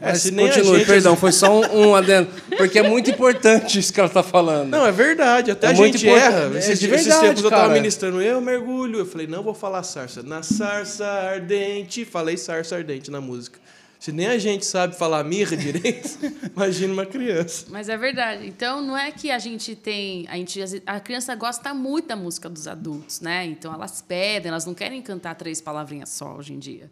[0.00, 2.28] Mas É, se continue, gente- perdão, foi só um, um adendo.
[2.56, 4.68] Porque é muito importante isso que ela tá falando.
[4.70, 5.52] Não, é verdade.
[5.52, 6.50] Até É a gente erra.
[6.52, 7.74] É Esses, de esses verdade, tempos eu tava cara.
[7.74, 8.98] ministrando, eu mergulho.
[8.98, 10.20] Eu falei, não vou falar sarça.
[10.24, 12.04] Na sarça ardente.
[12.04, 13.60] Falei sarça ardente na música.
[14.02, 16.18] Se nem a gente sabe falar mirra direito,
[16.56, 17.66] imagina uma criança.
[17.70, 18.48] Mas é verdade.
[18.48, 22.50] Então não é que a gente tem, a gente a criança gosta muito da música
[22.50, 23.46] dos adultos, né?
[23.46, 26.90] Então elas pedem, elas não querem cantar três palavrinhas só hoje em dia.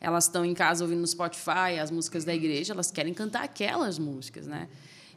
[0.00, 3.98] Elas estão em casa ouvindo no Spotify as músicas da igreja, elas querem cantar aquelas
[3.98, 4.68] músicas, né?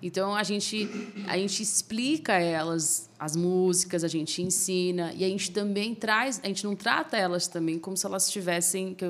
[0.02, 0.90] Então a gente
[1.28, 6.48] a gente explica elas as músicas, a gente ensina e a gente também traz, a
[6.48, 9.06] gente não trata elas também como se elas tivessem, que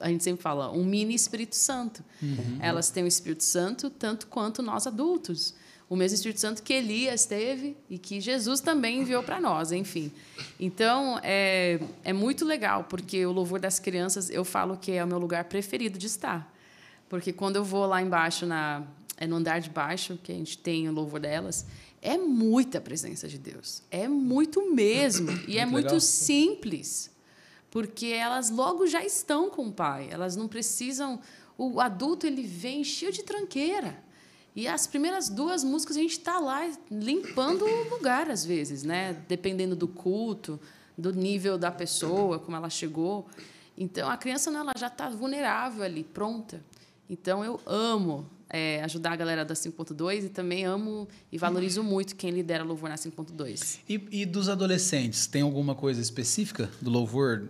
[0.00, 2.04] a gente sempre fala, um mini Espírito Santo.
[2.22, 2.58] Uhum.
[2.60, 5.54] Elas têm o Espírito Santo tanto quanto nós adultos.
[5.90, 10.12] O mesmo Espírito Santo que Elias teve e que Jesus também enviou para nós, enfim.
[10.60, 15.06] Então, é, é muito legal, porque o louvor das crianças, eu falo que é o
[15.08, 16.54] meu lugar preferido de estar.
[17.08, 18.84] Porque quando eu vou lá embaixo na,
[19.18, 21.66] é no andar de baixo, que a gente tem o louvor delas,
[22.00, 23.82] é muita presença de Deus.
[23.90, 25.28] É muito mesmo.
[25.48, 27.10] E é muito simples.
[27.70, 30.08] Porque elas logo já estão com o Pai.
[30.10, 31.20] Elas não precisam.
[31.56, 34.02] O adulto ele vem cheio de tranqueira.
[34.54, 39.20] E as primeiras duas músicas a gente está lá limpando o lugar, às vezes, né?
[39.28, 40.58] dependendo do culto,
[40.96, 43.26] do nível da pessoa, como ela chegou.
[43.76, 46.64] Então, a criança não, ela já está vulnerável ali, pronta.
[47.08, 52.16] Então, eu amo é, ajudar a galera da 5.2 e também amo e valorizo muito
[52.16, 53.80] quem lidera louvor na 5.2.
[53.88, 57.48] E, e, dos adolescentes, tem alguma coisa específica do louvor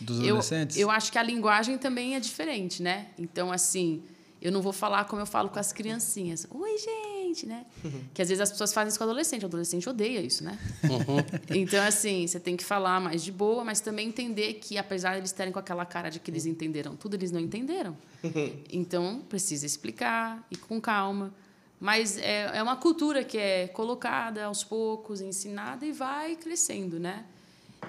[0.00, 0.76] dos adolescentes?
[0.76, 3.08] Eu, eu acho que a linguagem também é diferente, né?
[3.18, 4.02] Então, assim,
[4.42, 6.46] eu não vou falar como eu falo com as criancinhas.
[6.50, 7.66] Oi, gente, né?
[7.84, 8.04] Uhum.
[8.14, 9.42] Que às vezes as pessoas fazem isso com o adolescente.
[9.42, 10.58] O adolescente odeia isso, né?
[10.84, 11.24] Uhum.
[11.56, 15.18] Então, assim, você tem que falar mais de boa, mas também entender que, apesar de
[15.18, 17.96] eles estarem com aquela cara de que eles entenderam tudo, eles não entenderam.
[18.22, 18.62] Uhum.
[18.72, 21.32] Então, precisa explicar e com calma.
[21.80, 27.24] Mas é, é uma cultura que é colocada aos poucos, ensinada e vai crescendo, né?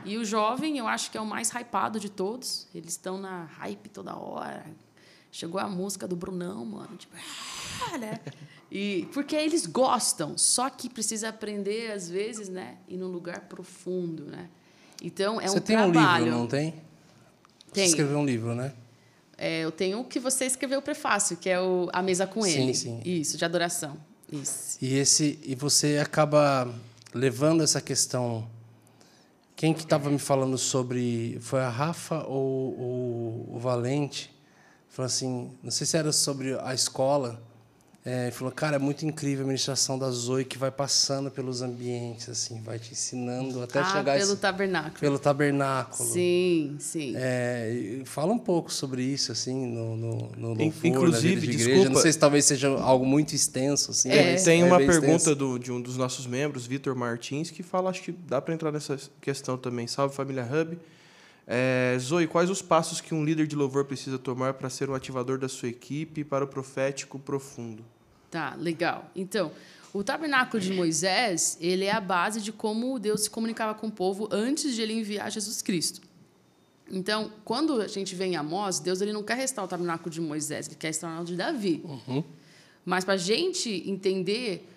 [0.03, 2.67] E o jovem, eu acho que é o mais hypado de todos.
[2.75, 4.65] Eles estão na hype toda hora,
[5.35, 6.95] Chegou a música do Brunão, mano.
[6.95, 7.13] Tipo,
[7.91, 8.21] ah, né?
[8.77, 12.75] E, porque eles gostam, só que precisa aprender, às vezes, né?
[12.89, 14.49] Ir num lugar profundo, né?
[15.01, 16.23] Então, é você um tem trabalho.
[16.23, 16.71] um livro, não tem?
[17.71, 17.85] Tem.
[17.85, 18.73] Você escreveu um livro, né?
[19.37, 22.45] É, eu tenho o que você escreveu o prefácio, que é o A Mesa com
[22.45, 22.73] Ele.
[22.73, 23.09] Sim, sim.
[23.09, 23.95] Isso, de adoração.
[24.29, 24.77] Isso.
[24.81, 26.69] E, esse, e você acaba
[27.13, 28.45] levando essa questão...
[29.55, 31.37] Quem que estava me falando sobre...
[31.39, 34.35] Foi a Rafa ou, ou o Valente?
[34.89, 37.41] Falou assim, não sei se era sobre a escola,
[38.07, 42.29] é, falou, cara, é muito incrível a ministração da Zoe que vai passando pelos ambientes,
[42.29, 44.19] assim, vai te ensinando até ah, chegar...
[44.19, 44.99] pelo esse, tabernáculo.
[44.99, 46.09] Pelo tabernáculo.
[46.11, 47.13] Sim, sim.
[47.15, 51.65] É, fala um pouco sobre isso, assim, no, no, no louvor, Inclusive, de igreja.
[51.65, 51.89] Desculpa.
[51.89, 54.11] Não sei se talvez seja algo muito extenso, assim.
[54.11, 54.35] É.
[54.35, 58.11] Tem uma pergunta do, de um dos nossos membros, Vitor Martins, que fala, acho que
[58.11, 59.87] dá para entrar nessa questão também.
[59.87, 60.77] Salve, Família Hub.
[61.47, 64.93] É, Zoe, quais os passos que um líder de louvor precisa tomar para ser um
[64.93, 67.83] ativador da sua equipe para o profético profundo?
[68.29, 69.09] Tá, legal.
[69.15, 69.51] Então,
[69.93, 73.91] o tabernáculo de Moisés, ele é a base de como Deus se comunicava com o
[73.91, 76.01] povo antes de ele enviar Jesus Cristo.
[76.91, 80.21] Então, quando a gente vem em Amós, Deus ele não quer restaurar o tabernáculo de
[80.21, 81.81] Moisés, ele quer restaurar o de Davi.
[81.83, 82.23] Uhum.
[82.83, 84.69] Mas para a gente entender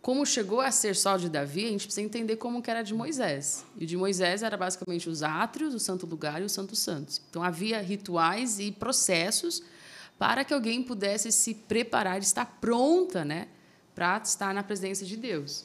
[0.00, 2.94] como chegou a ser só de Davi, a gente precisa entender como que era de
[2.94, 3.66] Moisés.
[3.76, 7.20] E de Moisés era basicamente os átrios, o santo lugar e os santos santos.
[7.28, 9.62] Então havia rituais e processos
[10.20, 13.48] para que alguém pudesse se preparar, estar pronta, né,
[13.94, 15.64] para estar na presença de Deus.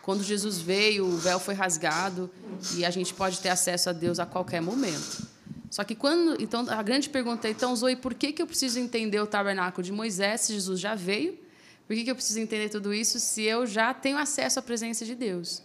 [0.00, 2.30] Quando Jesus veio, o véu foi rasgado
[2.76, 5.26] e a gente pode ter acesso a Deus a qualquer momento.
[5.68, 8.78] Só que quando, então a grande pergunta é, então Zoe, por que que eu preciso
[8.78, 11.36] entender o tabernáculo de Moisés se Jesus já veio?
[11.84, 15.04] Por que, que eu preciso entender tudo isso se eu já tenho acesso à presença
[15.04, 15.64] de Deus?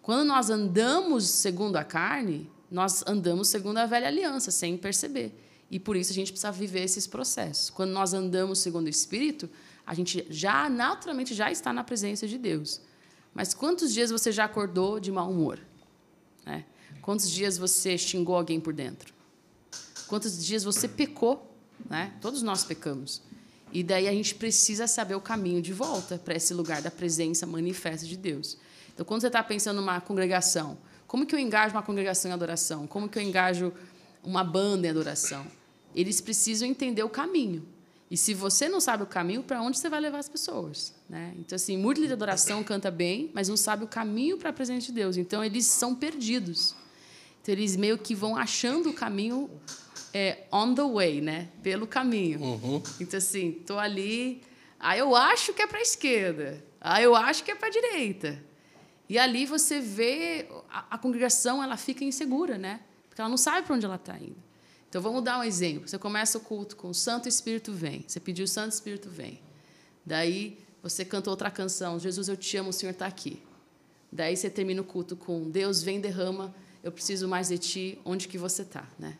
[0.00, 5.43] Quando nós andamos segundo a carne, nós andamos segundo a velha aliança, sem perceber.
[5.74, 7.68] E por isso a gente precisa viver esses processos.
[7.68, 9.50] Quando nós andamos segundo o Espírito,
[9.84, 12.80] a gente já naturalmente já está na presença de Deus.
[13.34, 15.58] Mas quantos dias você já acordou de mau humor?
[16.46, 16.64] Né?
[17.02, 19.12] Quantos dias você xingou alguém por dentro?
[20.06, 21.52] Quantos dias você pecou?
[21.90, 22.12] Né?
[22.20, 23.20] Todos nós pecamos.
[23.72, 27.48] E daí a gente precisa saber o caminho de volta para esse lugar da presença
[27.48, 28.56] manifesta de Deus.
[28.94, 32.86] Então, quando você está pensando numa congregação, como que eu engajo uma congregação em adoração?
[32.86, 33.72] Como que eu engajo
[34.22, 35.44] uma banda em adoração?
[35.94, 37.66] Eles precisam entender o caminho.
[38.10, 40.94] E se você não sabe o caminho, para onde você vai levar as pessoas?
[41.08, 41.34] Né?
[41.38, 44.52] Então, assim, muito líder de adoração canta bem, mas não sabe o caminho para a
[44.52, 45.16] presença de Deus.
[45.16, 46.74] Então, eles são perdidos.
[47.42, 49.50] Então, eles meio que vão achando o caminho
[50.12, 51.48] é, on the way, né?
[51.62, 52.40] Pelo caminho.
[52.40, 52.82] Uhum.
[53.00, 54.42] Então, assim, tô ali.
[54.78, 56.62] Aí eu acho que é para a esquerda.
[56.80, 58.40] Aí eu acho que é para a direita.
[59.08, 62.80] E ali você vê a, a, congregação, ela fica insegura, né?
[63.08, 64.36] Porque ela não sabe para onde ela está indo.
[64.94, 65.88] Então vamos dar um exemplo.
[65.88, 68.04] Você começa o culto com o Santo Espírito vem.
[68.06, 69.40] Você pediu o Santo Espírito vem.
[70.06, 73.42] Daí você canta outra canção, Jesus eu te amo, o Senhor está aqui.
[74.12, 78.28] Daí você termina o culto com Deus vem derrama, eu preciso mais de ti, onde
[78.28, 79.18] que você está, né?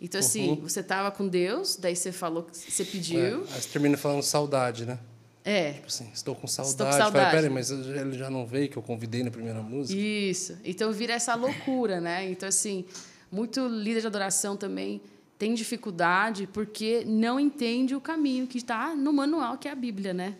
[0.00, 0.62] Então assim, Uhum.
[0.62, 3.20] você estava com Deus, daí você falou você pediu.
[3.20, 4.98] É, aí você termina falando saudade, né?
[5.44, 5.72] É.
[5.74, 6.72] Tipo assim, estou com saudade.
[6.72, 7.36] Estou com saudade.
[7.36, 10.00] Peraí, mas ele já não veio que eu convidei na primeira música?
[10.00, 10.56] Isso.
[10.64, 12.30] Então vira essa loucura, né?
[12.30, 12.86] Então, assim,
[13.32, 15.00] muito líder de adoração também
[15.38, 20.12] tem dificuldade porque não entende o caminho que está no manual, que é a Bíblia,
[20.14, 20.36] né?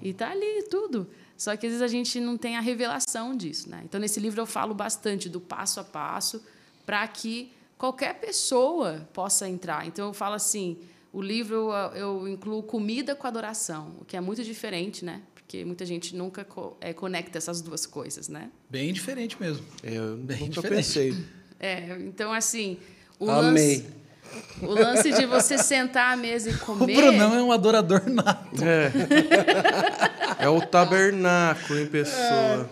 [0.00, 1.06] E tá ali tudo.
[1.36, 3.82] Só que às vezes a gente não tem a revelação disso, né?
[3.84, 6.42] Então, nesse livro eu falo bastante do passo a passo
[6.86, 9.86] para que qualquer pessoa possa entrar.
[9.86, 10.78] Então, eu falo assim,
[11.12, 15.22] o livro eu- incluo comida com adoração, o que é muito diferente, né?
[15.34, 18.50] Porque muita gente nunca co- eh, conecta essas duas coisas, né?
[18.68, 19.64] Bem diferente mesmo.
[19.82, 20.76] Eu Bem nunca diferente.
[20.76, 21.14] pensei.
[21.60, 22.78] É, então assim,
[23.18, 23.78] o Amei.
[23.78, 23.84] lance,
[24.62, 26.96] o lance de você sentar à mesa e O comer.
[26.96, 28.62] Brunão é um adorador nato.
[28.62, 28.92] É.
[30.44, 32.68] é o tabernáculo em pessoa.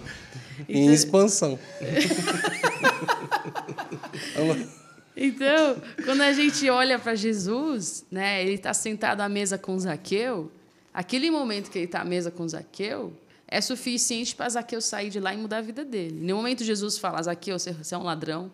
[0.68, 1.58] Em expansão.
[5.16, 10.52] Então, quando a gente olha para Jesus, né, ele está sentado à mesa com Zaqueu,
[10.92, 13.14] aquele momento que ele está à mesa com Zaqueu
[13.48, 16.20] é suficiente para Zaqueu sair de lá e mudar a vida dele.
[16.20, 18.52] No momento Jesus fala, Zaqueu, você é um ladrão,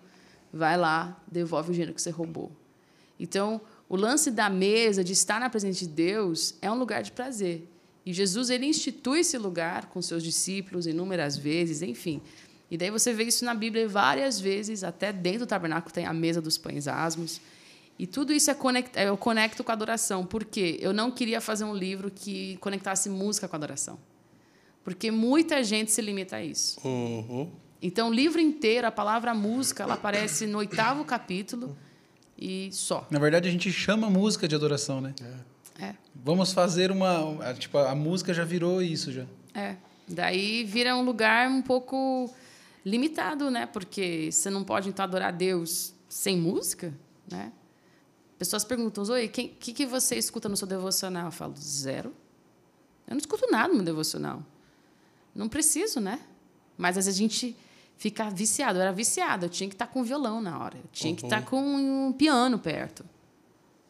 [0.53, 2.53] vai lá, devolve o dinheiro que você roubou.
[3.19, 7.12] Então, o lance da mesa, de estar na presença de Deus, é um lugar de
[7.12, 7.69] prazer.
[8.05, 12.21] E Jesus ele institui esse lugar com seus discípulos inúmeras vezes, enfim.
[12.71, 16.12] E daí você vê isso na Bíblia várias vezes, até dentro do tabernáculo tem a
[16.12, 17.41] mesa dos pães asmos.
[17.99, 18.57] E tudo isso é
[19.07, 20.27] eu conecto com a adoração.
[20.27, 20.79] Por quê?
[20.81, 23.99] Eu não queria fazer um livro que conectasse música com a adoração.
[24.83, 26.81] Porque muita gente se limita a isso.
[26.85, 27.51] Uhum.
[27.83, 31.77] Então, o livro inteiro, a palavra música, ela aparece no oitavo capítulo
[32.38, 33.07] e só.
[33.11, 35.12] Na verdade, a gente chama música de adoração, né?
[35.81, 35.95] É.
[36.14, 37.45] Vamos fazer uma.
[37.45, 39.27] a- Tipo, a música já virou isso já.
[39.55, 39.77] É.
[40.07, 42.33] Daí vira um lugar um pouco
[42.85, 43.66] limitado, né?
[43.66, 46.95] Porque você não pode então adorar Deus sem música,
[47.31, 47.53] né?
[48.38, 51.27] Pessoas perguntam, Zoe, o que, que, que você escuta no seu devocional?
[51.27, 52.11] Eu falo, zero.
[53.07, 54.45] Eu não escuto nada no meu devocional.
[55.35, 56.21] Não preciso, né?
[56.77, 57.57] Mas às vezes a gente
[58.03, 58.79] fica viciado.
[58.79, 60.77] Eu era viciada, eu tinha que estar com violão na hora.
[60.77, 63.05] Eu tinha que estar com um piano perto.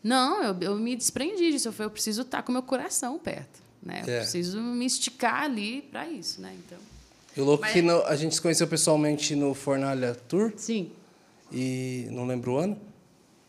[0.04, 1.68] Não, eu, eu me desprendi disso.
[1.68, 3.60] Eu falei, eu preciso estar com meu coração perto.
[3.82, 4.02] Né?
[4.06, 4.18] Eu É.
[4.20, 6.54] preciso me esticar ali para isso, né?
[6.66, 6.78] Então,
[7.34, 10.90] E o louco Mas- que no- a gente se conheceu pessoalmente no Fornalha Tour sim,
[11.50, 12.76] e não lembro o ano?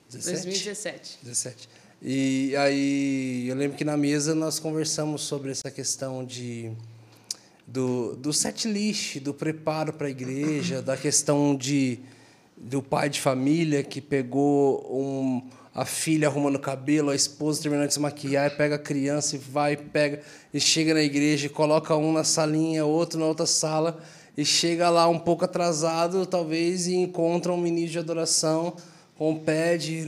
[0.10, 0.43] 17?
[0.45, 1.17] 2017.
[1.21, 1.69] 17.
[2.02, 6.71] E aí eu lembro que na mesa nós conversamos sobre essa questão de
[7.65, 11.99] do, do set list, do preparo para a igreja, da questão de
[12.56, 15.41] do pai de família que pegou um,
[15.76, 19.76] a filha arrumando cabelo, a esposa terminando de se maquiar, pega a criança e vai,
[19.76, 20.21] pega
[20.54, 23.99] e chega na igreja e coloca um na salinha, outro na outra sala
[24.38, 28.76] e chega lá um pouco atrasado, talvez, e encontra um ministro de adoração
[29.15, 30.08] com o pé de...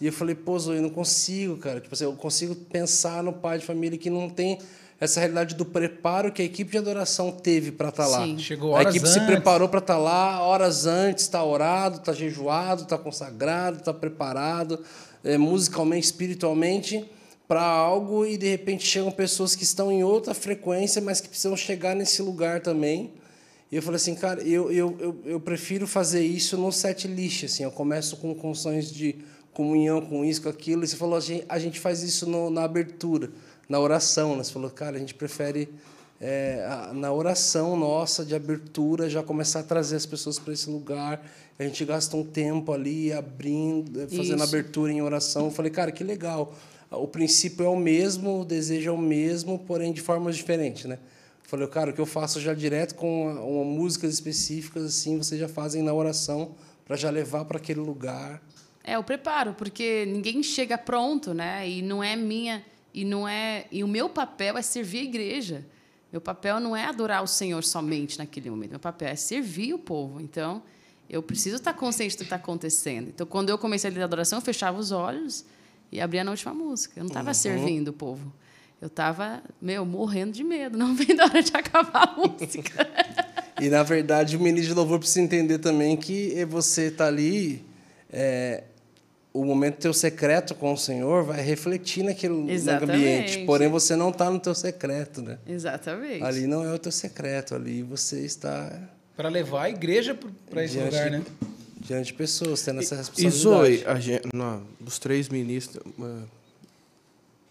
[0.00, 1.80] E eu falei, pô, Zoe, eu não consigo, cara.
[1.80, 4.58] Tipo assim, eu consigo pensar no pai de família que não tem
[5.00, 8.24] essa realidade do preparo que a equipe de adoração teve para estar lá.
[8.24, 8.38] Sim.
[8.38, 9.32] Chegou a horas equipe se antes.
[9.32, 14.82] preparou para estar lá horas antes, está orado, está jejuado, está consagrado, está preparado,
[15.22, 17.08] é, musicalmente, espiritualmente,
[17.46, 21.56] para algo e de repente chegam pessoas que estão em outra frequência, mas que precisam
[21.56, 23.12] chegar nesse lugar também.
[23.70, 27.44] E eu falei assim, cara, eu, eu, eu, eu prefiro fazer isso no set list,
[27.44, 29.16] assim, eu começo com canções de
[29.52, 32.48] comunhão, com isso, com aquilo, e você falou, a gente, a gente faz isso no,
[32.48, 33.30] na abertura,
[33.68, 34.42] na oração, né?
[34.44, 35.68] Você falou, cara, a gente prefere
[36.20, 40.68] é, a- na oração nossa de abertura já começar a trazer as pessoas para esse
[40.68, 41.24] lugar.
[41.56, 44.42] A gente gasta um tempo ali abrindo, eh, fazendo Isso.
[44.44, 45.44] abertura em oração.
[45.44, 46.54] Eu falei, cara, que legal.
[46.90, 50.98] O princípio é o mesmo, o desejo é o mesmo, porém de formas diferentes, né?
[51.44, 55.18] Eu falei, cara, o que eu faço já direto com uma, uma músicas específicas assim,
[55.18, 56.50] vocês já fazem na oração
[56.84, 58.42] para já levar para aquele lugar.
[58.82, 61.68] É, o preparo, porque ninguém chega pronto, né?
[61.68, 65.66] E não é minha, e não é, e o meu papel é servir a igreja.
[66.10, 68.70] Meu papel não é adorar o Senhor somente naquele momento.
[68.70, 70.20] Meu papel é servir o povo.
[70.20, 70.62] Então,
[71.08, 73.08] eu preciso estar consciente do que está acontecendo.
[73.08, 75.44] Então, quando eu comecei a liderar a adoração, eu fechava os olhos
[75.92, 76.98] e abria na última música.
[76.98, 78.32] Eu não estava servindo o povo.
[78.80, 82.88] Eu estava, meu, morrendo de medo, não vendo a hora de acabar a música.
[83.60, 87.64] E na verdade o ministro de louvor precisa entender também que você tá ali,
[88.10, 88.64] é,
[89.32, 92.96] o momento teu secreto com o Senhor vai refletir naquele Exatamente.
[92.96, 93.46] ambiente.
[93.46, 95.38] Porém você não está no teu secreto, né?
[95.46, 96.22] Exatamente.
[96.22, 98.70] Ali não é o teu secreto, ali você está
[99.16, 100.18] Para levar a igreja
[100.50, 101.22] para esse Diante lugar, né?
[101.80, 103.42] Diante de pessoas, tendo essa E responsabilidade.
[103.42, 105.82] Zoe, a gente, não, dos três ministros.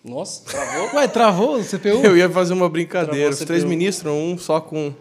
[0.08, 0.96] Nossa, travou?
[0.96, 2.02] Ué, travou o CPU?
[2.04, 3.30] Eu ia fazer uma brincadeira.
[3.30, 4.94] Os três ministros, um só com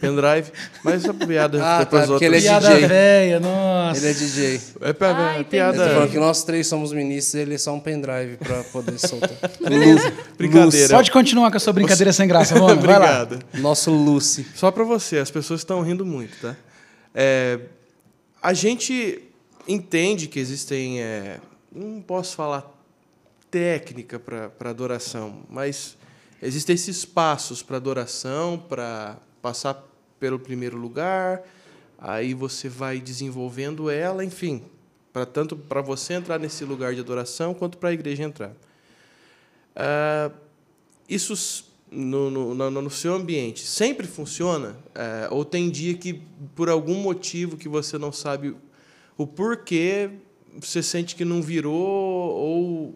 [0.00, 0.50] pendrive.
[0.82, 2.22] Mas essa piada Ah, depois tá, outras.
[2.32, 2.88] ele é Piada DJ.
[2.88, 4.00] velha, nossa.
[4.00, 4.60] Ele é DJ.
[4.80, 5.50] É pra- Ah, é entendi.
[5.50, 5.84] piada.
[5.84, 9.30] Ele falando que nós três somos ministros ele é só um pendrive pra poder soltar.
[10.36, 10.88] Brincadeira.
[10.94, 12.80] Pode continuar com a sua brincadeira sem graça, mano.
[12.80, 13.22] Vai lá.
[13.22, 13.38] Obrigado.
[13.60, 14.46] Nosso Lucy.
[14.54, 16.56] Só para você, as pessoas estão rindo muito, tá?
[17.14, 17.58] É,
[18.42, 19.22] a gente
[19.68, 21.36] entende que existem, é,
[21.72, 22.68] não posso falar
[23.50, 25.96] técnica para adoração, mas
[26.40, 29.86] existem esses passos para adoração, para passar
[30.18, 31.42] pelo primeiro lugar,
[31.98, 34.62] aí você vai desenvolvendo ela, enfim,
[35.12, 38.52] para tanto para você entrar nesse lugar de adoração quanto para a igreja entrar.
[39.74, 40.30] Ah,
[41.08, 44.76] isso no, no, no, seu ambiente sempre funciona?
[44.94, 46.22] É, ou tem dia que,
[46.54, 48.54] por algum motivo que você não sabe
[49.16, 50.10] o porquê,
[50.60, 52.94] você sente que não virou ou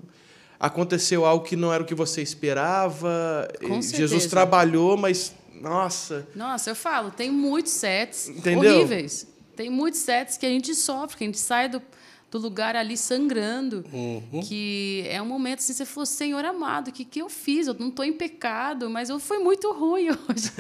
[0.67, 3.47] aconteceu algo que não era o que você esperava?
[3.61, 3.97] Com certeza.
[3.97, 8.77] Jesus trabalhou, mas, nossa, Nossa, eu falo, tem muitos sets Entendeu?
[8.77, 9.27] horríveis.
[9.55, 11.83] Tem muitos sets que a gente sofre, que a gente sai do,
[12.31, 13.85] do lugar ali sangrando.
[13.93, 14.41] Uhum.
[14.43, 17.67] Que é um momento assim, você falou, Senhor amado, o que, que eu fiz?
[17.67, 20.51] Eu não estou em pecado, mas eu fui muito ruim hoje.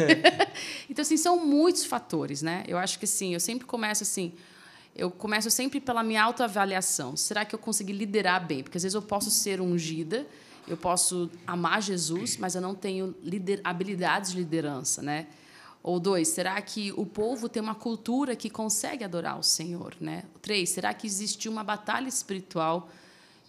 [0.88, 2.62] então, assim, são muitos fatores, né?
[2.68, 4.32] Eu acho que, assim, eu sempre começo assim...
[4.94, 7.16] Eu começo sempre pela minha autoavaliação.
[7.16, 8.62] Será que eu consegui liderar bem?
[8.62, 10.26] Porque às vezes eu posso ser ungida,
[10.68, 15.26] eu posso amar Jesus, mas eu não tenho lider, habilidades de liderança, né?
[15.82, 20.24] Ou dois, será que o povo tem uma cultura que consegue adorar o Senhor, né?
[20.40, 22.88] Três, será que existiu uma batalha espiritual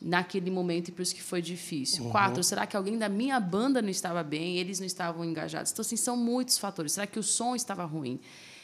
[0.01, 2.09] naquele momento e por isso que foi difícil?
[2.09, 5.71] Quatro, será que alguém da minha banda não estava bem, eles não estavam engajados?
[5.71, 6.91] Então, assim, são muitos fatores.
[6.91, 8.19] Será que o som estava ruim?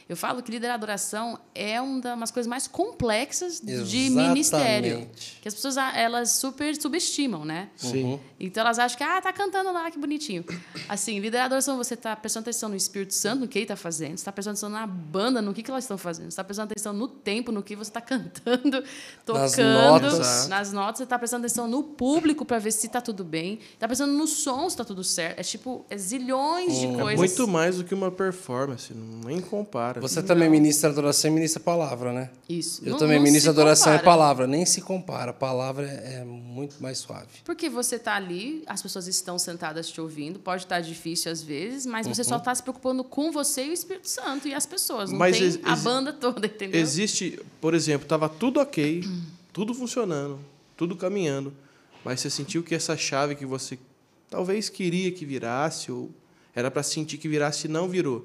[0.09, 4.87] Eu falo que liderar adoração é uma das coisas mais complexas de ministério.
[4.89, 5.39] Exatamente.
[5.41, 7.69] Que as pessoas elas super subestimam, né?
[7.75, 8.19] sim.
[8.39, 10.43] Então elas acham que, ah, tá cantando lá, que bonitinho.
[10.89, 14.17] Assim, liderar adoração, você tá prestando atenção no Espírito Santo, no que ele tá fazendo.
[14.17, 16.31] Você tá prestando atenção na banda, no que, que elas estão fazendo.
[16.31, 18.83] Você tá prestando atenção no tempo, no que você tá cantando,
[19.25, 19.63] tocando.
[19.63, 20.47] notas.
[20.47, 20.97] Nas notas.
[20.99, 23.59] Você tá prestando atenção no público para ver se tá tudo bem.
[23.79, 25.39] Tá prestando no som se tá tudo certo.
[25.39, 27.19] É tipo, é zilhões de É coisas.
[27.19, 30.00] muito mais do que uma performance, não- nem compara.
[30.01, 32.29] Você também ministra adoração e ministra palavra, né?
[32.49, 32.81] Isso.
[32.85, 34.03] Eu Não- também não ministro adoração e compara.
[34.17, 34.47] palavra.
[34.47, 35.33] Nem se compara.
[35.33, 37.27] Palavra é, é muito mais suave.
[37.45, 41.85] Porque você está ali, as pessoas estão sentadas te ouvindo, pode estar difícil às vezes,
[41.85, 42.27] mas você Uhum.
[42.27, 45.11] só está se preocupando com você e o Espírito Santo e as pessoas.
[45.11, 46.79] Não Mas tem a banda toda, entendeu?
[46.81, 49.03] Existe, por exemplo, estava tudo ok,
[49.53, 50.39] tudo funcionando,
[50.77, 51.53] tudo caminhando,
[52.03, 53.77] mas você sentiu que essa chave que você
[54.29, 56.09] talvez queria que virasse, ou
[56.55, 58.23] era para sentir que virasse e não virou.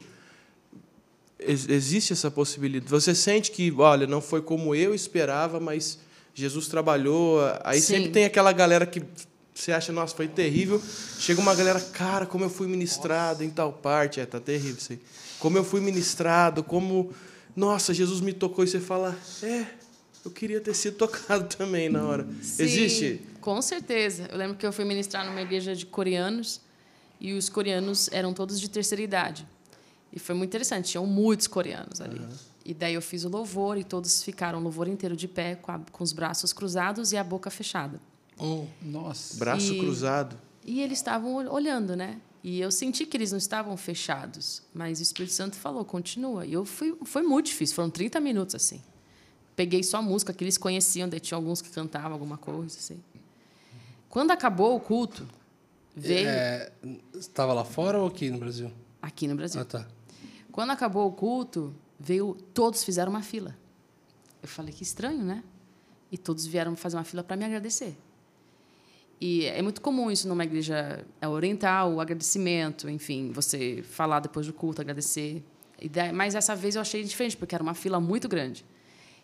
[1.39, 2.91] Ex- existe essa possibilidade.
[2.91, 5.99] Você sente que, olha, não foi como eu esperava, mas
[6.35, 7.41] Jesus trabalhou.
[7.65, 7.95] Aí Sim.
[7.95, 9.03] sempre tem aquela galera que
[9.55, 10.81] você acha, nossa, foi terrível.
[11.19, 14.21] Chega uma galera, cara, como eu fui ministrado em tal parte.
[14.21, 15.01] É, tá terrível isso aí.
[15.39, 17.13] Como eu fui ministrado, como,
[17.55, 18.65] nossa, Jesus me tocou.
[18.65, 19.67] E você fala, é,
[20.25, 22.27] eu queria ter sido tocado também na hora.
[22.43, 23.21] Sim, Existe?
[23.41, 24.29] Com certeza.
[24.31, 26.61] Eu lembro que eu fui ministrar numa igreja de coreanos
[27.21, 29.47] e os coreanos eram todos de terceira idade.
[30.17, 32.19] E foi muito interessante, tinham muitos coreanos ali.
[32.65, 35.71] E daí eu fiz o louvor e todos ficaram o louvor inteiro de pé, com,
[35.71, 38.01] a- com os braços cruzados e a boca fechada.
[38.83, 39.37] Nossa.
[39.39, 40.37] Braço E- cruzado.
[40.65, 42.19] E eles estavam ol- olhando, né?
[42.43, 46.47] E eu senti que eles não estavam fechados, mas o Espírito Santo falou, continua.
[46.47, 48.81] E eu fui, foi muito difícil, foram 30 minutos assim.
[49.55, 53.01] Peguei só a música que eles conheciam, daí tinha alguns que cantavam alguma coisa assim.
[54.09, 55.27] Quando acabou o culto,
[55.95, 56.73] veio É,
[57.15, 58.71] Estava lá fora ou aqui no Brasil?
[59.03, 59.61] aqui no Brasil.
[59.61, 59.87] Ah, tá.
[60.57, 63.55] Quando acabou o culto, veio todos fizeram uma fila.
[64.43, 65.45] Eu falei que estranho, né?
[66.11, 67.95] E todos vieram fazer uma fila para me agradecer.
[69.21, 74.47] E é muito comum isso numa igreja é, oriental, o agradecimento, enfim, você falar depois
[74.47, 75.45] do culto, agradecer.
[76.15, 78.65] Mas essa vez eu achei diferente, porque era uma fila muito grande.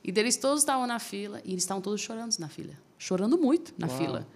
[0.05, 3.73] E deles todos estavam na fila e eles estavam todos chorando na fila, chorando muito
[3.79, 4.29] na fila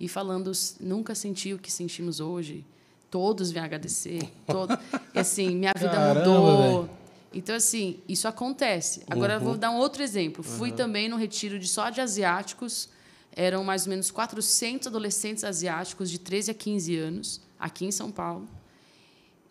[0.00, 2.64] e falando nunca senti o que sentimos hoje.
[3.10, 4.78] Todos vêm agradecer, todo,
[5.14, 6.82] e assim minha vida Caramba, mudou.
[6.82, 6.90] velho.
[7.32, 9.02] Então assim isso acontece.
[9.08, 10.42] Agora eu vou dar um outro exemplo.
[10.42, 12.88] Fui também no retiro de só de asiáticos.
[13.32, 18.10] Eram mais ou menos 400 adolescentes asiáticos de 13 a 15 anos aqui em São
[18.10, 18.48] Paulo.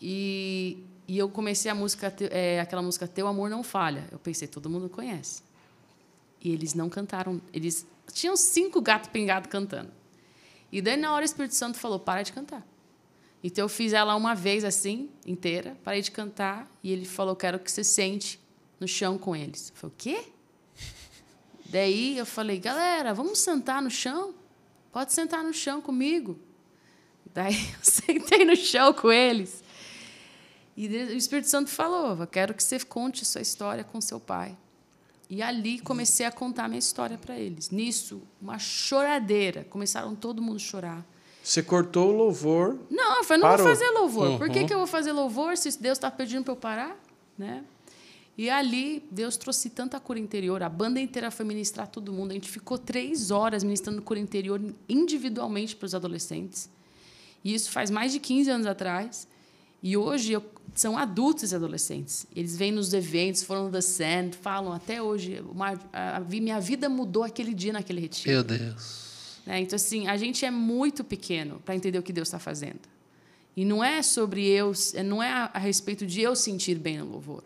[0.01, 4.05] E, e eu comecei a música, é, aquela música Teu Amor Não Falha.
[4.11, 5.41] Eu pensei, todo mundo conhece.
[6.41, 7.41] E eles não cantaram.
[7.53, 9.91] Eles tinham cinco gatos pingados cantando.
[10.71, 12.65] E daí, na hora, o Espírito Santo falou: para de cantar.
[13.47, 16.69] Então, eu fiz ela uma vez assim, inteira, parei de cantar.
[16.83, 18.37] E ele falou: quero que você sente
[18.77, 19.69] no chão com eles.
[19.69, 20.25] Eu falei: o quê?
[21.67, 24.35] Daí eu falei, galera, vamos sentar no chão?
[24.91, 26.37] Pode sentar no chão comigo.
[27.33, 29.63] Daí eu sentei no chão com eles.
[30.75, 34.57] E o Espírito Santo falou: quero que você conte sua história com seu pai.
[35.29, 37.69] E ali comecei a contar minha história para eles.
[37.69, 39.63] Nisso, uma choradeira.
[39.69, 41.05] Começaram todo mundo a chorar.
[41.47, 42.77] Você cortou o louvor.
[42.89, 43.65] Não, eu falei, não Parou.
[43.65, 44.27] vou fazer louvor.
[44.31, 44.37] Uhum.
[44.37, 44.65] Por que, uhum.
[44.67, 46.99] que eu vou fazer louvor se Deus está pedindo para eu parar?
[47.37, 47.63] Né?
[48.37, 50.61] E ali, Deus trouxe tanta cura interior.
[50.61, 52.31] A banda inteira foi ministrar todo mundo.
[52.31, 56.69] A gente ficou três horas ministrando cura interior individualmente para os adolescentes.
[57.45, 59.25] E isso faz mais de 15 anos atrás.
[59.81, 60.43] E hoje eu,
[60.75, 62.27] são adultos e adolescentes.
[62.35, 65.41] Eles vêm nos eventos, foram no The Sand, falam até hoje.
[65.49, 68.29] Uma, a, a, minha vida mudou aquele dia naquele retiro.
[68.29, 69.06] Meu Deus.
[69.47, 69.61] Né?
[69.61, 72.81] Então, assim, a gente é muito pequeno para entender o que Deus está fazendo.
[73.55, 74.73] E não é sobre eu,
[75.05, 77.43] não é a, respeito de eu sentir bem no louvor.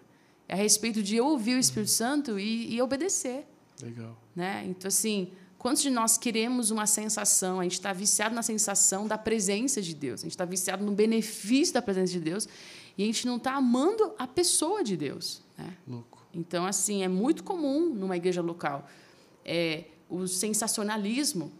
[0.47, 3.45] É a respeito de eu ouvir o Espírito Santo e, e obedecer.
[3.82, 4.18] Legal.
[4.36, 4.66] Né?
[4.68, 5.32] Então, assim,
[5.62, 7.60] Quantos de nós queremos uma sensação?
[7.60, 10.22] A gente está viciado na sensação da presença de Deus.
[10.22, 12.49] A gente está viciado no benefício da presença de Deus.
[12.97, 15.43] E a gente não está amando a pessoa de Deus.
[15.56, 15.78] Né?
[15.88, 16.26] Louco.
[16.34, 18.89] Então, assim, é muito comum numa igreja local
[19.45, 21.52] é, o sensacionalismo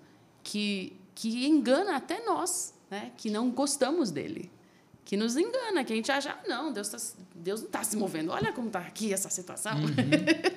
[0.44, 3.12] que, que engana até nós, né?
[3.18, 4.52] que não gostamos dele.
[5.04, 6.98] Que nos engana, que a gente acha, ah, não, Deus, tá,
[7.36, 8.32] Deus não está se movendo.
[8.32, 9.76] Olha como está aqui essa situação.
[9.76, 9.88] Uhum.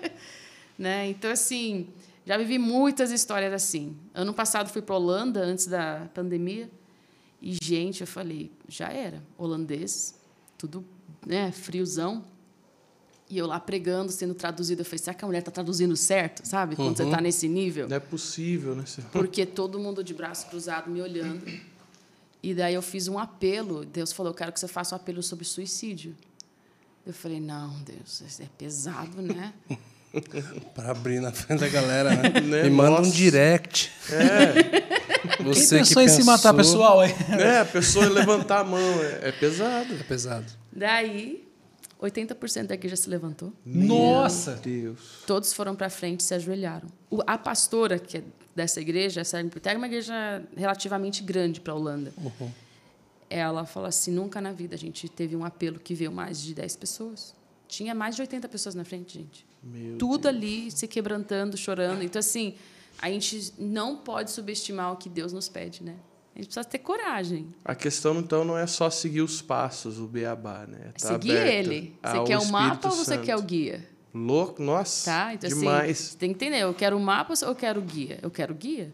[0.79, 1.09] né?
[1.09, 1.89] Então, assim,
[2.25, 3.97] já vivi muitas histórias assim.
[4.13, 6.71] Ano passado fui para Holanda antes da pandemia
[7.47, 10.19] e gente, eu falei, já era, holandês,
[10.57, 10.83] tudo,
[11.27, 12.25] né, friozão.
[13.35, 16.47] E eu lá pregando, sendo traduzido, eu falei, será que a mulher está traduzindo certo,
[16.47, 16.77] sabe?
[16.77, 17.09] Quando tá uhum.
[17.09, 17.89] você está nesse nível.
[17.89, 18.85] Não é possível, né?
[19.11, 21.45] Porque todo mundo de braço cruzado me olhando.
[22.41, 23.85] E daí eu fiz um apelo.
[23.85, 26.15] Deus falou, eu quero que você faça um apelo sobre suicídio.
[27.05, 29.53] Eu falei, não, Deus, é pesado, né?
[30.73, 32.29] para abrir na frente da galera, né?
[32.41, 32.63] né?
[32.63, 33.09] Me manda Nossa.
[33.09, 33.91] um direct.
[34.11, 35.43] É.
[35.43, 37.03] Você Quem pensou que em se matar, pessoal?
[37.03, 39.03] É, a pessoa levantar a mão.
[39.03, 39.93] É, é pesado.
[39.93, 40.47] É pesado.
[40.73, 41.44] Daí,
[42.05, 43.53] 80% daqui já se levantou.
[43.65, 44.55] Nossa!
[44.57, 45.23] Deus.
[45.27, 46.89] Todos foram para frente e se ajoelharam.
[47.11, 48.23] O, a pastora que é
[48.55, 52.13] dessa igreja, essa é uma igreja relativamente grande para a Holanda.
[52.17, 52.51] Uhum.
[53.29, 56.55] Ela fala assim: nunca na vida a gente teve um apelo que veio mais de
[56.55, 57.35] 10 pessoas.
[57.67, 59.47] Tinha mais de 80 pessoas na frente, gente.
[59.63, 60.35] Meu Tudo Deus.
[60.35, 62.03] ali se quebrantando, chorando.
[62.03, 62.55] Então, assim,
[63.01, 65.97] a gente não pode subestimar o que Deus nos pede, né?
[66.35, 67.55] A gente precisa ter coragem.
[67.65, 70.91] A questão, então, não é só seguir os passos, o beabá, né?
[70.99, 71.97] Tá seguir ele.
[72.03, 73.89] Você quer o mapa ou você quer o guia?
[74.13, 75.35] Louco, nossa, tá?
[75.35, 75.91] então, assim, demais.
[75.91, 78.19] Assim, você tem que entender, eu quero o mapa ou eu quero o guia?
[78.21, 78.93] Eu quero o guia.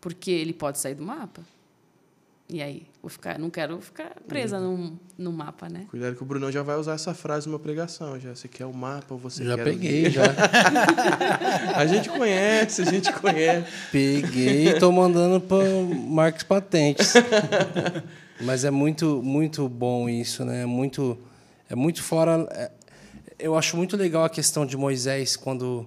[0.00, 1.42] Porque ele pode sair do mapa.
[2.48, 2.86] E aí?
[3.00, 4.98] Vou ficar, não quero ficar presa uhum.
[5.16, 5.86] no, no mapa, né?
[5.90, 8.20] Cuidado que o Brunão já vai usar essa frase numa pregação.
[8.20, 8.34] Já.
[8.34, 10.24] Você quer o mapa ou você já quer peguei, já.
[11.74, 13.66] a gente conhece, a gente conhece.
[13.90, 15.64] Peguei e tô mandando para
[16.06, 17.14] Marcos Patentes.
[18.42, 20.62] Mas é muito, muito bom isso, né?
[20.62, 21.16] É muito,
[21.68, 22.46] é muito fora...
[22.50, 22.70] É,
[23.38, 25.86] eu acho muito legal a questão de Moisés quando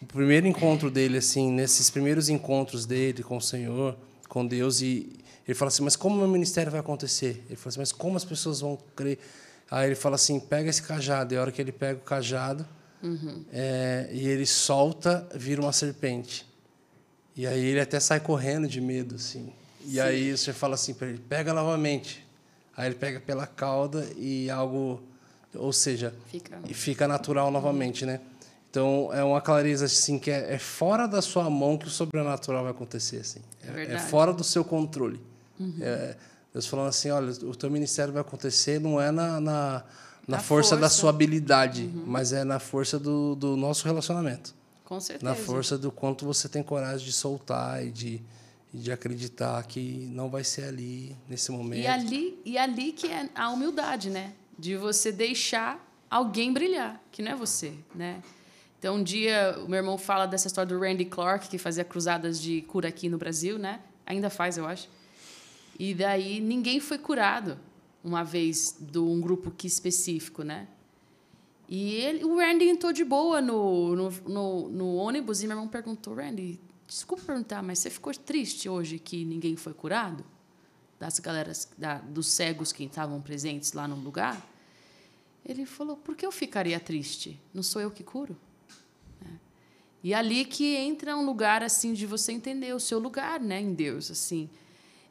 [0.00, 3.96] o primeiro encontro dele assim nesses primeiros encontros dele com o Senhor
[4.30, 5.12] com Deus e
[5.46, 7.42] ele fala assim, mas como o meu ministério vai acontecer?
[7.48, 9.18] Ele fala assim, mas como as pessoas vão crer?
[9.68, 11.34] Aí ele fala assim, pega esse cajado.
[11.34, 12.66] E a hora que ele pega o cajado
[13.02, 13.44] uhum.
[13.52, 16.46] é, e ele solta, vira uma serpente.
[17.36, 19.52] E aí ele até sai correndo de medo, assim.
[19.84, 20.00] E Sim.
[20.00, 22.24] aí você fala assim para ele, pega novamente.
[22.76, 25.02] Aí ele pega pela cauda e algo,
[25.54, 28.20] ou seja, fica, fica natural novamente, né?
[28.70, 32.62] Então, é uma clareza assim que é, é, fora da sua mão que o sobrenatural
[32.62, 33.40] vai acontecer assim.
[33.62, 35.20] É, é, fora do seu controle.
[35.58, 35.74] Uhum.
[35.80, 36.16] É,
[36.52, 39.84] Deus falando assim, olha, o teu ministério vai acontecer não é na, na,
[40.26, 42.04] na força, força, da sua habilidade, uhum.
[42.06, 44.54] mas é na força do, do nosso relacionamento.
[44.84, 45.28] Com certeza.
[45.28, 48.22] Na força do quanto você tem coragem de soltar e de,
[48.72, 51.82] e de acreditar que não vai ser ali, nesse momento.
[51.82, 54.32] E ali, e ali que é a humildade, né?
[54.56, 58.20] De você deixar alguém brilhar, que não é você, né?
[58.80, 62.40] Então, um dia, o meu irmão fala dessa história do Randy Clark, que fazia cruzadas
[62.40, 63.78] de cura aqui no Brasil, né?
[64.06, 64.88] Ainda faz, eu acho.
[65.78, 67.58] E daí ninguém foi curado
[68.02, 70.66] uma vez de um grupo que específico, né?
[71.68, 75.68] E ele, o Randy entrou de boa no, no, no, no ônibus e meu irmão
[75.68, 80.24] perguntou, Randy, desculpa perguntar, mas você ficou triste hoje que ninguém foi curado?
[80.98, 84.42] Das galeras, da, dos cegos que estavam presentes lá no lugar?
[85.44, 87.38] Ele falou, por que eu ficaria triste?
[87.52, 88.34] Não sou eu que curo?
[90.02, 93.74] E ali que entra um lugar assim de você entender o seu lugar, né, em
[93.74, 94.48] Deus, assim.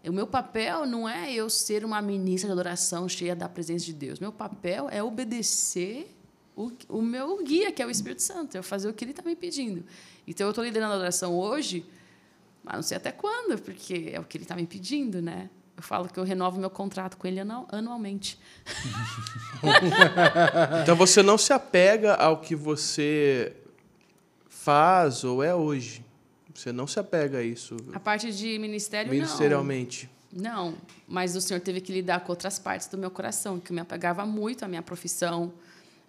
[0.04, 3.94] O meu papel não é eu ser uma ministra de adoração cheia da presença de
[3.94, 4.20] Deus.
[4.20, 6.16] Meu papel é obedecer
[6.56, 9.22] o, o meu guia, que é o Espírito Santo, eu fazer o que ele está
[9.24, 9.84] me pedindo.
[10.28, 11.86] Então, eu estou liderando a adoração hoje,
[12.64, 15.50] mas não sei até quando, porque é o que ele está me pedindo, né?
[15.76, 18.38] Eu falo que eu renovo meu contrato com ele anualmente.
[20.84, 23.56] então você não se apega ao que você
[24.70, 26.06] faz ou é hoje.
[26.54, 27.76] Você não se apega a isso.
[27.94, 30.10] A parte de ministério, Ministerialmente.
[30.32, 30.72] Não.
[30.72, 33.74] não, mas o Senhor teve que lidar com outras partes do meu coração, que eu
[33.74, 35.52] me apegava muito à minha profissão,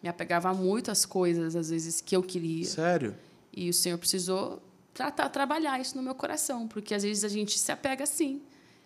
[0.03, 2.67] me apegava muito às coisas, às vezes, que eu queria.
[2.67, 3.17] Sério?
[3.51, 7.59] E o Senhor precisou tratar, trabalhar isso no meu coração, porque às vezes a gente
[7.59, 8.43] se apega assim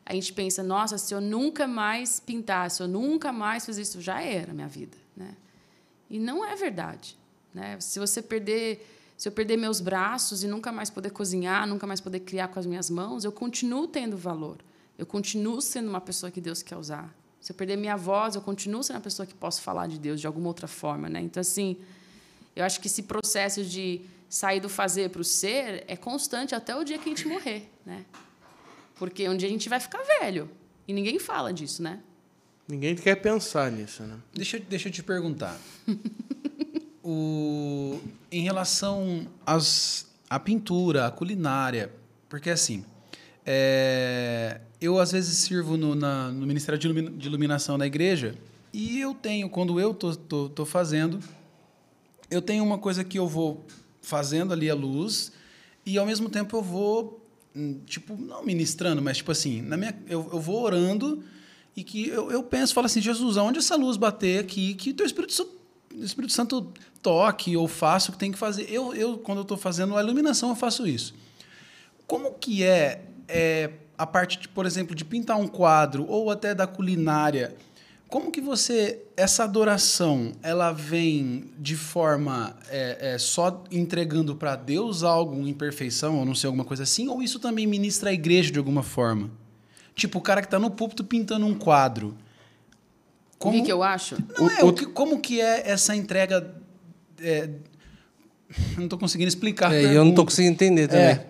[0.07, 4.01] a gente pensa, nossa, se eu nunca mais pintar, se eu nunca mais fizer isso,
[4.01, 5.35] já era a minha vida, né?
[6.11, 7.17] E não é verdade,
[7.55, 7.81] né?
[7.81, 8.87] Se você perder,
[9.25, 12.61] se eu perder meus braços e nunca mais poder cozinhar, nunca mais poder criar com
[12.61, 14.59] as minhas mãos, eu continuo tendo valor.
[14.99, 17.11] Eu continuo sendo uma pessoa que Deus quer usar.
[17.41, 20.21] Se eu perder minha voz, eu continuo sendo uma pessoa que posso falar de Deus
[20.21, 21.23] de alguma outra forma, né?
[21.23, 21.79] Então assim,
[22.55, 26.77] eu acho que esse processo de sair do fazer para o ser é constante até
[26.77, 28.05] o dia que a gente morrer, né?
[28.97, 30.51] Porque um dia a gente vai ficar velho.
[30.87, 31.99] E ninguém fala disso, né?
[32.69, 34.19] Ninguém quer pensar nisso, né?
[34.35, 35.59] Deixa, deixa eu te perguntar.
[37.03, 37.99] o,
[38.39, 41.93] em relação às, à pintura, à culinária,
[42.29, 42.85] porque assim,
[43.45, 48.35] é, eu às vezes sirvo no, na, no Ministério de Iluminação da igreja
[48.73, 51.21] e eu tenho, quando eu tô, tô, tô fazendo,
[52.31, 53.65] eu tenho uma coisa que eu vou
[54.01, 55.33] fazendo ali a luz
[55.87, 57.25] e ao mesmo tempo eu vou
[57.57, 61.23] Hum, tipo, não ministrando, mas tipo assim, na minha, eu, eu vou orando
[61.77, 65.07] e que eu, eu penso, falo assim, Jesus, aonde essa luz bater aqui, que teu
[65.07, 65.49] Espírito,
[65.95, 66.73] Espírito Santo
[67.05, 68.67] toque ou faça o que tem que fazer.
[68.69, 71.15] Eu, eu quando eu estou fazendo a iluminação, eu faço isso.
[72.07, 76.55] Como que é, é a parte, de, por exemplo, de pintar um quadro ou até
[76.55, 77.55] da culinária?
[78.09, 85.03] Como que você essa adoração ela vem de forma é, é, só entregando para Deus
[85.03, 88.51] algo em perfeição ou não sei alguma coisa assim ou isso também ministra a igreja
[88.51, 89.31] de alguma forma?
[89.95, 92.17] Tipo o cara que está no púlpito pintando um quadro.
[93.39, 94.17] Como o que, eu acho?
[94.39, 96.64] Não o, é o, que, como que é essa entrega?
[97.25, 97.49] É,
[98.77, 99.73] não estou conseguindo explicar.
[99.73, 101.05] É, eu não estou conseguindo entender também.
[101.07, 101.27] É.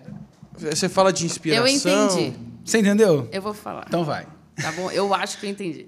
[0.57, 1.65] Você fala de inspiração.
[1.65, 2.37] Eu entendi.
[2.63, 3.29] Você entendeu?
[3.31, 3.85] Eu vou falar.
[3.87, 4.27] Então vai.
[4.61, 4.89] Tá bom?
[4.91, 5.87] Eu acho que eu entendi.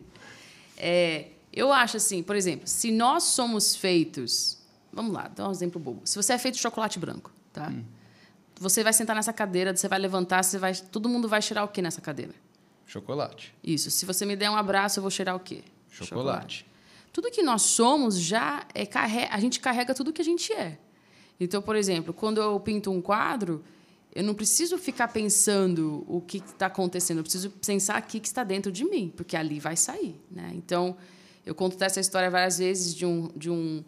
[0.77, 4.57] É, eu acho assim, por exemplo, se nós somos feitos.
[4.91, 6.01] Vamos lá, dá um exemplo bobo.
[6.05, 7.69] Se você é feito de chocolate branco, tá?
[7.69, 7.83] Hum.
[8.59, 11.67] Você vai sentar nessa cadeira, você vai levantar, você vai, todo mundo vai cheirar o
[11.67, 12.33] que nessa cadeira?
[12.85, 13.53] Chocolate.
[13.63, 13.91] Isso.
[13.91, 15.63] Se você me der um abraço, eu vou cheirar o quê?
[15.89, 16.09] Chocolate.
[16.09, 16.66] Chocolate.
[17.17, 20.77] Tudo que nós somos já é carrega, a gente carrega tudo que a gente é.
[21.39, 23.63] Então, por exemplo, quando eu pinto um quadro,
[24.13, 28.43] eu não preciso ficar pensando o que está acontecendo, eu preciso pensar o que está
[28.43, 30.21] dentro de mim, porque ali vai sair.
[30.29, 30.51] Né?
[30.53, 30.95] Então,
[31.43, 33.31] eu conto essa história várias vezes de um.
[33.35, 33.83] De um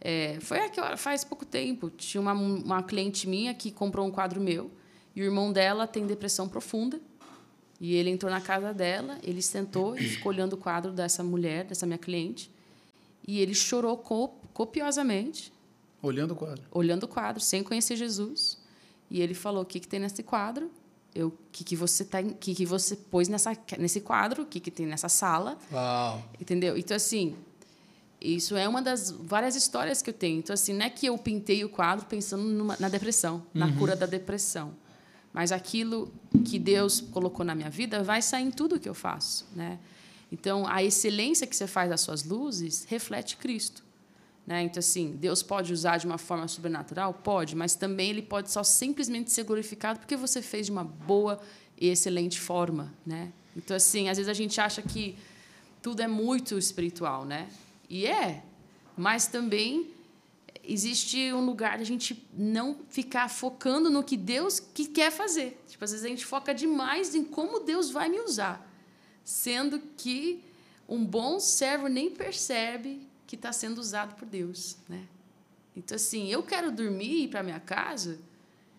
[0.00, 1.90] é, foi aqui, faz pouco tempo.
[1.90, 4.70] Tinha uma, uma cliente minha que comprou um quadro meu,
[5.16, 7.00] e o irmão dela tem depressão profunda.
[7.80, 11.64] E ele entrou na casa dela, ele sentou e ficou olhando o quadro dessa mulher,
[11.64, 12.56] dessa minha cliente,
[13.28, 13.98] e ele chorou
[14.54, 15.52] copiosamente.
[16.00, 16.64] Olhando o quadro?
[16.70, 18.56] Olhando o quadro, sem conhecer Jesus.
[19.10, 20.70] E ele falou: o que, que tem nesse quadro?
[21.14, 24.44] O que, que você tá, que, que você pôs nessa, nesse quadro?
[24.44, 25.58] O que, que tem nessa sala?
[25.70, 26.22] Uau.
[26.40, 26.78] Entendeu?
[26.78, 27.36] Então, assim,
[28.18, 30.38] isso é uma das várias histórias que eu tenho.
[30.38, 33.42] Então, assim, não é que eu pintei o quadro pensando numa, na depressão, uhum.
[33.52, 34.72] na cura da depressão.
[35.34, 36.10] Mas aquilo
[36.46, 39.46] que Deus colocou na minha vida vai sair em tudo que eu faço.
[39.54, 39.78] Né?
[40.30, 43.82] Então, a excelência que você faz das suas luzes reflete Cristo.
[44.46, 44.62] Né?
[44.62, 47.12] Então, assim, Deus pode usar de uma forma sobrenatural?
[47.12, 51.40] Pode, mas também ele pode só simplesmente ser glorificado porque você fez de uma boa
[51.78, 52.92] e excelente forma.
[53.04, 53.32] Né?
[53.56, 55.16] Então, assim, às vezes a gente acha que
[55.82, 57.48] tudo é muito espiritual, né?
[57.88, 58.42] E é,
[58.96, 59.90] mas também
[60.64, 65.62] existe um lugar de a gente não ficar focando no que Deus que quer fazer.
[65.66, 68.67] Tipo, às vezes a gente foca demais em como Deus vai me usar,
[69.28, 70.42] sendo que
[70.88, 75.06] um bom servo nem percebe que está sendo usado por Deus, né?
[75.76, 78.18] Então assim, eu quero dormir e ir para minha casa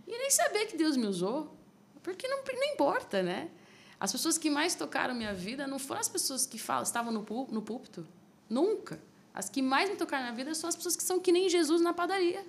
[0.08, 1.56] e nem saber que Deus me usou,
[2.02, 3.52] porque não, não importa, né?
[4.00, 7.24] As pessoas que mais tocaram minha vida não foram as pessoas que falam, estavam no,
[7.52, 8.08] no púlpito,
[8.50, 9.00] nunca.
[9.32, 11.80] As que mais me tocaram na vida são as pessoas que são que nem Jesus
[11.80, 12.44] na padaria,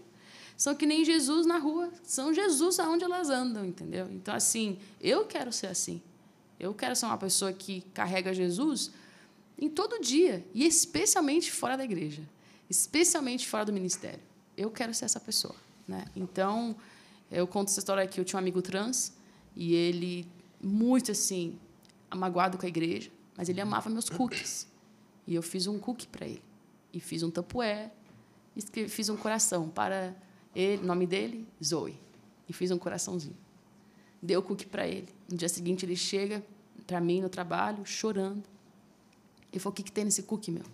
[0.57, 4.09] são que nem Jesus na rua, são Jesus aonde elas andam, entendeu?
[4.11, 6.01] Então assim, eu quero ser assim.
[6.61, 8.93] Eu quero ser uma pessoa que carrega Jesus
[9.59, 12.23] em todo dia, e especialmente fora da igreja,
[12.69, 14.21] especialmente fora do ministério.
[14.57, 15.57] Eu quero ser essa pessoa.
[15.89, 16.05] Né?
[16.15, 16.77] Então,
[17.31, 18.21] eu conto essa história aqui.
[18.21, 19.13] Eu tinha um amigo trans,
[19.57, 20.27] e ele,
[20.63, 21.59] muito assim,
[22.11, 24.69] amagoado com a igreja, mas ele amava meus cookies.
[25.27, 26.43] E eu fiz um cookie para ele.
[26.93, 27.91] E fiz um tapué,
[28.57, 30.15] Escrevi, fiz um coração para
[30.55, 31.97] ele, nome dele, Zoe.
[32.49, 33.37] E fiz um coraçãozinho.
[34.23, 35.09] Deu o cookie para ele.
[35.31, 36.45] No dia seguinte ele chega
[36.87, 38.45] para mim no trabalho, chorando.
[39.53, 40.65] Ele falou: O que, que tem nesse cookie, meu?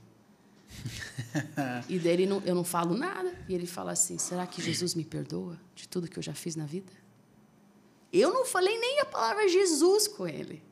[1.89, 3.33] e dele não, eu não falo nada.
[3.49, 6.57] E ele fala assim: Será que Jesus me perdoa de tudo que eu já fiz
[6.57, 6.93] na vida?
[8.13, 10.63] Eu não falei nem a palavra Jesus com ele.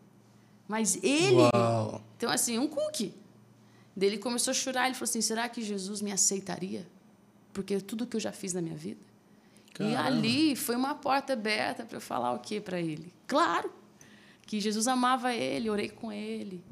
[0.66, 1.36] Mas ele.
[1.54, 2.02] Uau.
[2.16, 3.14] Então, assim, um cookie.
[3.94, 4.86] Dele começou a chorar.
[4.86, 6.86] Ele falou assim: Será que Jesus me aceitaria?
[7.52, 9.13] Porque tudo que eu já fiz na minha vida.
[9.80, 13.12] E ali foi uma porta aberta para eu falar o que para ele?
[13.26, 13.72] Claro
[14.46, 16.62] que Jesus amava ele, orei com ele.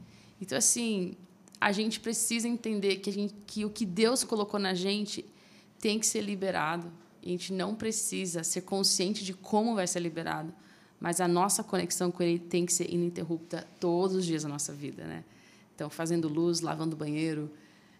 [0.40, 1.16] Então, assim,
[1.60, 5.24] a gente precisa entender que, a gente, que o que Deus colocou na gente
[5.80, 6.92] tem que ser liberado.
[7.22, 10.52] E a gente não precisa ser consciente de como vai ser liberado.
[11.00, 14.72] Mas a nossa conexão com Ele tem que ser ininterrupta todos os dias da nossa
[14.72, 15.04] vida.
[15.04, 15.24] Né?
[15.74, 17.50] Então, fazendo luz, lavando banheiro,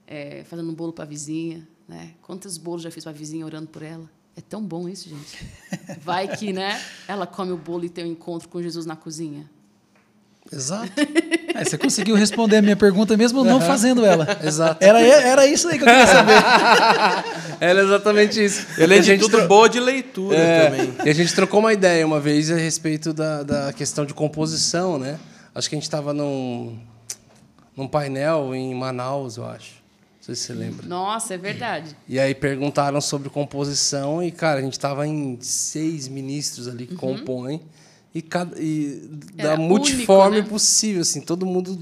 [0.07, 1.67] é, fazendo um bolo para a vizinha.
[1.89, 2.15] Né?
[2.23, 4.09] Quantos bolos já fiz para a vizinha orando por ela?
[4.37, 5.47] É tão bom isso, gente.
[6.03, 6.81] Vai que, né?
[7.07, 9.45] Ela come o bolo e tem um encontro com Jesus na cozinha.
[10.51, 10.91] Exato.
[11.55, 14.27] É, você conseguiu responder a minha pergunta mesmo não fazendo ela.
[14.43, 14.83] Exato.
[14.85, 16.33] Era, era isso aí que eu queria saber.
[17.61, 18.67] Era exatamente isso.
[18.77, 20.95] Ele é A de gente tudo tro- boa de leitura É, também.
[21.05, 24.99] E a gente trocou uma ideia uma vez a respeito da, da questão de composição,
[24.99, 25.19] né?
[25.55, 26.77] Acho que a gente estava num,
[27.77, 29.82] num painel em Manaus, eu acho.
[30.23, 30.87] Não sei se você lembra.
[30.87, 31.97] Nossa, é verdade.
[32.09, 36.95] E aí perguntaram sobre composição e, cara, a gente estava em seis ministros ali que
[36.95, 37.61] compõem
[38.15, 39.03] e, cada, e
[39.35, 40.49] da multiforme único, né?
[40.49, 41.77] possível, assim, todo mundo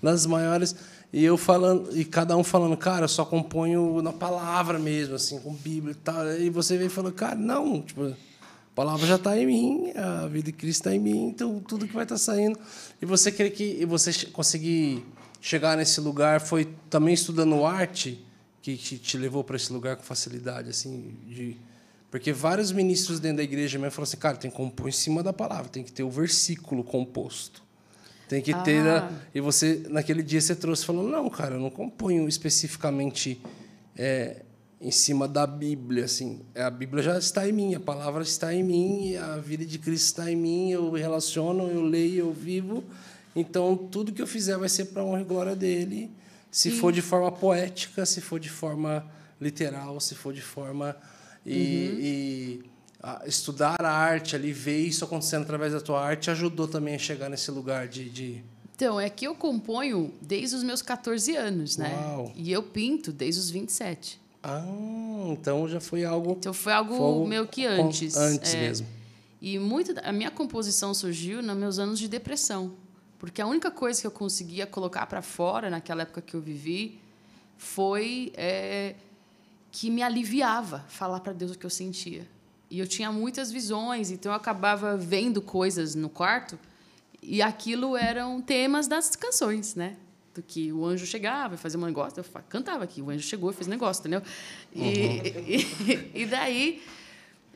[0.00, 0.74] nas maiores
[1.12, 5.38] e eu falando e cada um falando, cara, eu só componho na palavra mesmo, assim,
[5.38, 6.32] com Bíblia e tal.
[6.32, 8.14] E você vem falando, cara, não, tipo, a
[8.74, 11.92] palavra já está em mim, a vida de Cristo está em mim, então tudo que
[11.92, 12.58] vai estar saindo.
[13.02, 15.04] E você querer que e você conseguir
[15.46, 18.24] chegar nesse lugar foi também estudando arte
[18.60, 21.56] que te, te levou para esse lugar com facilidade, assim, de
[22.10, 25.22] porque vários ministros dentro da igreja mesmo falaram assim, cara, tem que compor em cima
[25.22, 27.62] da palavra, tem que ter o versículo composto.
[28.28, 28.80] Tem que ter.
[28.88, 29.08] Ah.
[29.08, 33.40] a- E você, naquele dia, você trouxe falando, não, cara, eu não componho especificamente
[33.96, 34.42] é,
[34.80, 36.40] em cima da Bíblia, assim.
[36.54, 39.78] É, A Bíblia já está em mim, a palavra está em mim, a vida de
[39.78, 42.82] Cristo está em mim, eu me relaciono, eu leio, eu vivo.
[43.36, 46.10] Então, tudo que eu fizer vai ser para honra e glória dele.
[46.50, 49.06] Se for de forma poética, se for de forma
[49.40, 50.96] literal, se for de forma.
[51.44, 52.70] E, e,
[53.02, 56.98] a- estudar a arte ali, ver isso acontecendo através da tua arte, ajudou também a
[56.98, 58.08] chegar nesse lugar de.
[58.08, 58.42] de
[58.74, 61.94] Então, é que eu componho desde os meus 14 anos, né?
[61.94, 62.32] Uau.
[62.34, 64.18] E eu pinto desde os 27.
[64.42, 64.64] ah,
[65.28, 66.32] então já foi algo.
[66.38, 68.16] Então foi algo, foi algo meio que antes.
[68.16, 68.60] Antes é.
[68.60, 68.86] mesmo.
[69.42, 72.72] E muito a minha composição surgiu nos meus anos de depressão,
[73.18, 76.98] porque a única coisa que eu conseguia colocar para fora naquela época que eu vivi
[77.56, 78.94] foi é,
[79.70, 82.26] que me aliviava falar para Deus o que eu sentia.
[82.70, 86.58] E eu tinha muitas visões, então eu acabava vendo coisas no quarto
[87.22, 89.96] e aquilo eram temas das canções, né?
[90.34, 93.50] Do que o anjo chegava e fazia um negócio, eu cantava aqui, o anjo chegou
[93.50, 94.22] e fez um negócio, entendeu?
[94.74, 94.84] E,
[96.14, 96.82] e, e daí.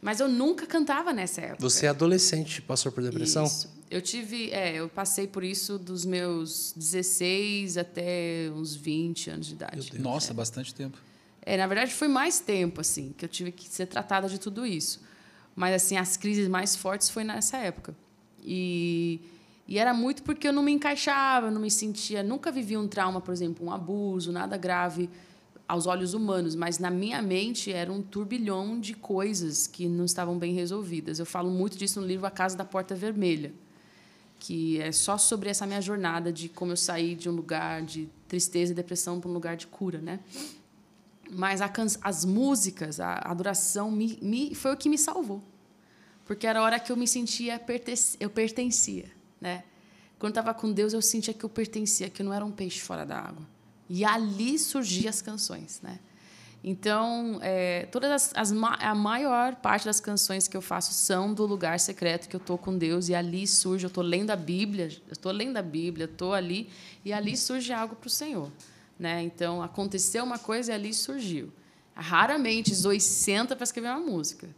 [0.00, 1.61] Mas eu nunca cantava nessa época.
[1.61, 3.44] Você é adolescente, passou por depressão?
[3.44, 3.80] Isso.
[3.91, 9.55] Eu tive, é, eu passei por isso dos meus 16 até uns 20 anos de
[9.55, 9.99] idade.
[9.99, 10.97] Nossa, bastante tempo.
[11.43, 14.64] É, na verdade foi mais tempo assim que eu tive que ser tratada de tudo
[14.64, 15.01] isso.
[15.57, 17.95] Mas assim, as crises mais fortes foi nessa época.
[18.43, 19.20] E
[19.70, 22.88] e era muito porque eu não me encaixava, eu não me sentia, nunca vivi um
[22.88, 25.09] trauma, por exemplo, um abuso, nada grave
[25.68, 30.36] aos olhos humanos, mas na minha mente era um turbilhão de coisas que não estavam
[30.36, 31.20] bem resolvidas.
[31.20, 33.53] Eu falo muito disso no livro A Casa da Porta Vermelha,
[34.41, 38.09] que é só sobre essa minha jornada de como eu saí de um lugar de
[38.26, 40.18] tristeza e depressão para um lugar de cura, né?
[41.30, 41.70] Mas a
[42.03, 45.41] as músicas, a adoração, me, me- foi o que me salvou.
[46.24, 47.61] Porque era a hora que eu me sentia,
[48.18, 49.11] eu pertencia.
[49.41, 49.62] Né?
[50.18, 52.80] Quando estava com Deus, eu sentia que eu pertencia, que eu não era um peixe
[52.80, 53.47] fora da água.
[53.88, 55.80] E ali surgiam as canções.
[55.82, 55.99] Né?
[56.62, 61.46] Então, é, todas as, as a maior parte das canções que eu faço são do
[61.46, 64.88] lugar secreto que eu estou com Deus e ali surge, eu estou lendo a Bíblia,
[65.06, 66.68] eu estou lendo a Bíblia, estou ali
[67.02, 68.50] e ali surge algo para o Senhor.
[68.98, 69.22] Né?
[69.22, 71.50] Então, aconteceu uma coisa e ali surgiu.
[71.94, 74.48] Raramente Zoe senta para escrever uma música.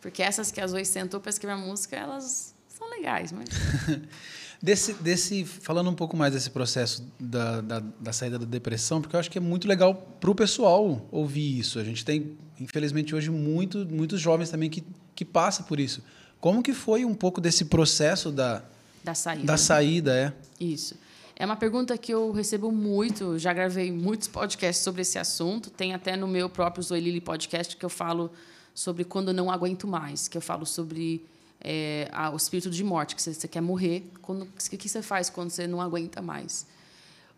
[0.00, 3.30] Porque essas que a Zoe sentou para escrever uma música, elas são legais.
[3.30, 3.48] Mas...
[4.62, 9.16] Desse, desse, falando um pouco mais desse processo da, da, da saída da depressão, porque
[9.16, 11.80] eu acho que é muito legal para o pessoal ouvir isso.
[11.80, 14.84] A gente tem, infelizmente, hoje muito, muitos jovens também que,
[15.16, 16.00] que passam por isso.
[16.40, 18.62] Como que foi um pouco desse processo da,
[19.02, 19.44] Da saída.
[19.44, 20.32] da saída, é?
[20.60, 20.94] Isso.
[21.34, 25.70] É uma pergunta que eu recebo muito, já gravei muitos podcasts sobre esse assunto.
[25.70, 28.30] Tem até no meu próprio Zoe Lili podcast que eu falo
[28.72, 31.24] sobre quando não aguento mais, que eu falo sobre
[31.62, 34.10] é, a, o espírito de morte, que você, você quer morrer.
[34.26, 36.66] O que, que você faz quando você não aguenta mais?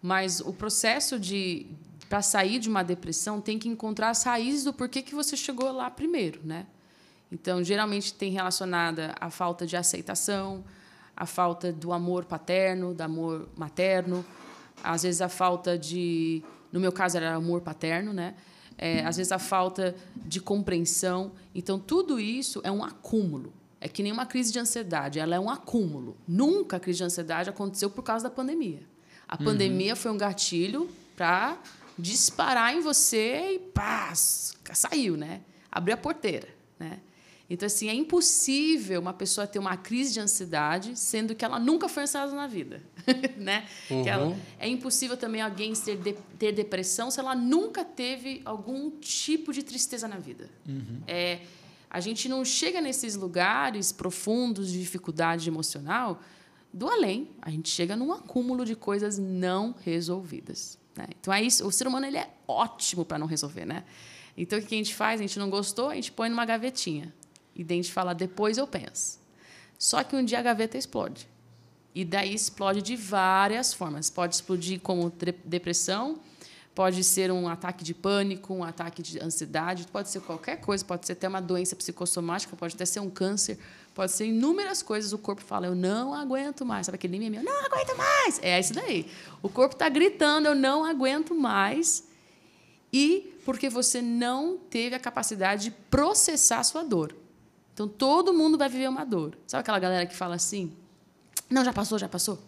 [0.02, 1.66] Mas o processo de
[2.08, 5.72] para sair de uma depressão tem que encontrar as raízes do porquê que você chegou
[5.72, 6.66] lá primeiro, né?
[7.32, 10.64] Então, geralmente tem relacionada a falta de aceitação,
[11.16, 14.24] a falta do amor paterno, do amor materno,
[14.82, 18.34] às vezes a falta de, no meu caso era amor paterno, né?
[18.76, 21.32] É, às vezes a falta de compreensão.
[21.54, 23.52] Então tudo isso é um acúmulo.
[23.84, 26.16] É que nem uma crise de ansiedade, ela é um acúmulo.
[26.26, 28.80] Nunca a crise de ansiedade aconteceu por causa da pandemia.
[29.28, 29.44] A uhum.
[29.44, 31.58] pandemia foi um gatilho para
[31.98, 35.42] disparar em você e pá, saiu, né?
[35.70, 37.00] Abriu a porteira, né?
[37.48, 41.86] Então, assim, é impossível uma pessoa ter uma crise de ansiedade, sendo que ela nunca
[41.86, 42.82] foi ansiosa na vida.
[43.36, 43.66] né?
[43.90, 44.08] Uhum.
[44.08, 49.52] Ela, é impossível também alguém ter, de, ter depressão se ela nunca teve algum tipo
[49.52, 50.48] de tristeza na vida.
[50.66, 51.02] Uhum.
[51.06, 51.40] É,
[51.94, 56.20] a gente não chega nesses lugares profundos de dificuldade emocional
[56.72, 57.30] do além.
[57.40, 60.76] A gente chega num acúmulo de coisas não resolvidas.
[60.96, 61.06] Né?
[61.20, 61.64] Então, é isso.
[61.64, 63.64] O ser humano ele é ótimo para não resolver.
[63.64, 63.84] Né?
[64.36, 65.20] Então, o que a gente faz?
[65.20, 67.14] A gente não gostou, a gente põe numa gavetinha.
[67.54, 69.20] E daí a gente fala, depois eu penso.
[69.78, 71.28] Só que um dia a gaveta explode.
[71.94, 74.10] E daí explode de várias formas.
[74.10, 75.12] Pode explodir como
[75.44, 76.18] depressão,
[76.74, 81.06] pode ser um ataque de pânico, um ataque de ansiedade, pode ser qualquer coisa, pode
[81.06, 83.58] ser até uma doença psicossomática, pode até ser um câncer,
[83.94, 85.12] pode ser inúmeras coisas.
[85.12, 86.86] O corpo fala, eu não aguento mais.
[86.86, 87.36] Sabe aquele meme?
[87.36, 88.40] Eu não aguento mais.
[88.42, 89.06] É isso daí.
[89.40, 92.04] O corpo está gritando, eu não aguento mais.
[92.92, 97.14] E porque você não teve a capacidade de processar a sua dor.
[97.72, 99.36] Então, todo mundo vai viver uma dor.
[99.46, 100.72] Sabe aquela galera que fala assim?
[101.50, 102.38] Não, já passou, já passou?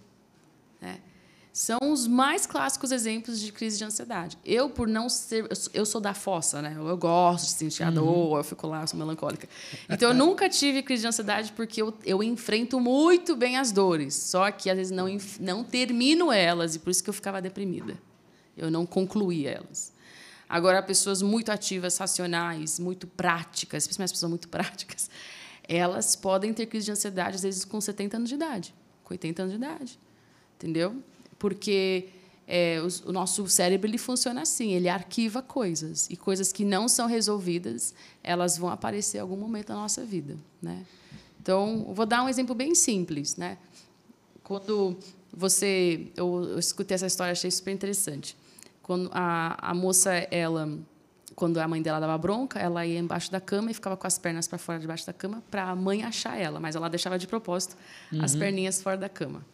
[1.57, 4.37] São os mais clássicos exemplos de crise de ansiedade.
[4.45, 5.49] Eu, por não ser.
[5.73, 6.77] Eu sou da fossa, né?
[6.77, 8.37] Eu gosto de sentir a dor, uhum.
[8.37, 9.49] eu fico lá, eu sou melancólica.
[9.89, 14.13] Então, eu nunca tive crise de ansiedade porque eu, eu enfrento muito bem as dores.
[14.13, 15.07] Só que, às vezes, não,
[15.41, 17.97] não termino elas e por isso que eu ficava deprimida.
[18.55, 19.95] Eu não concluía elas.
[20.47, 25.09] Agora, pessoas muito ativas, racionais, muito práticas, especialmente as pessoas muito práticas,
[25.67, 29.41] elas podem ter crise de ansiedade, às vezes, com 70 anos de idade, com 80
[29.41, 29.99] anos de idade.
[30.57, 31.03] Entendeu?
[31.39, 32.09] Porque
[32.47, 36.09] é, o, o, nosso cérebro ele funciona assim, ele arquiva coisas.
[36.11, 40.37] E coisas que não são resolvidas, elas vão aparecer em algum momento da nossa vida.
[40.63, 40.85] Né?
[41.41, 43.37] Então, vou dar um exemplo bem simples.
[43.37, 43.59] Né?
[44.43, 44.97] Quando
[45.33, 46.09] você.
[46.17, 48.37] Eu, eu escutei essa história, achei super interessante.
[48.83, 50.79] Quando a, a moça, ela,
[51.35, 54.17] quando a mãe dela dava bronca, ela ia embaixo da cama e ficava com as
[54.17, 57.27] pernas para fora debaixo da cama para a mãe achar ela, mas ela deixava de
[57.27, 57.77] propósito
[58.13, 58.25] uhum.
[58.25, 59.45] as perninhas fora da cama.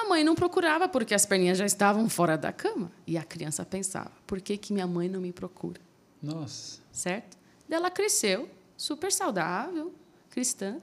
[0.00, 2.90] A mãe não procurava porque as perninhas já estavam fora da cama.
[3.06, 5.80] E a criança pensava: por que, que minha mãe não me procura?
[6.22, 6.80] Nossa.
[6.90, 7.36] Certo?
[7.68, 9.92] Ela cresceu, super saudável,
[10.30, 10.80] cristã,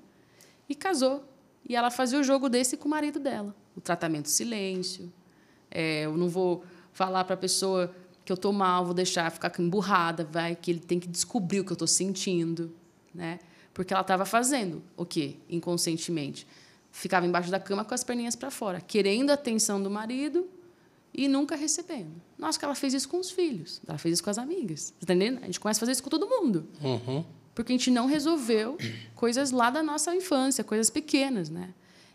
[0.69, 1.23] e casou.
[1.67, 3.55] E ela fazia o jogo desse com o marido dela.
[3.75, 5.11] O tratamento silêncio.
[5.69, 6.63] É, eu não vou
[6.93, 7.93] falar para a pessoa
[8.23, 11.65] que eu estou mal, vou deixar ficar emburrada, vai que ele tem que descobrir o
[11.65, 12.73] que eu estou sentindo,
[13.13, 13.39] né?
[13.73, 15.37] Porque ela estava fazendo o quê?
[15.49, 16.47] Inconscientemente.
[16.97, 20.47] Ficava embaixo da cama com as perninhas para fora, querendo a atenção do marido
[21.13, 22.19] e nunca recebendo.
[22.35, 24.89] Nossa, que ela fez isso com os filhos, ela fez isso com as amigas.
[24.89, 25.37] Tá entendendo?
[25.43, 26.67] A gente começa a fazer isso com todo mundo.
[26.81, 27.23] Uhum.
[27.53, 28.79] Porque a gente não resolveu
[29.13, 31.71] coisas lá da nossa infância, coisas pequenas, né?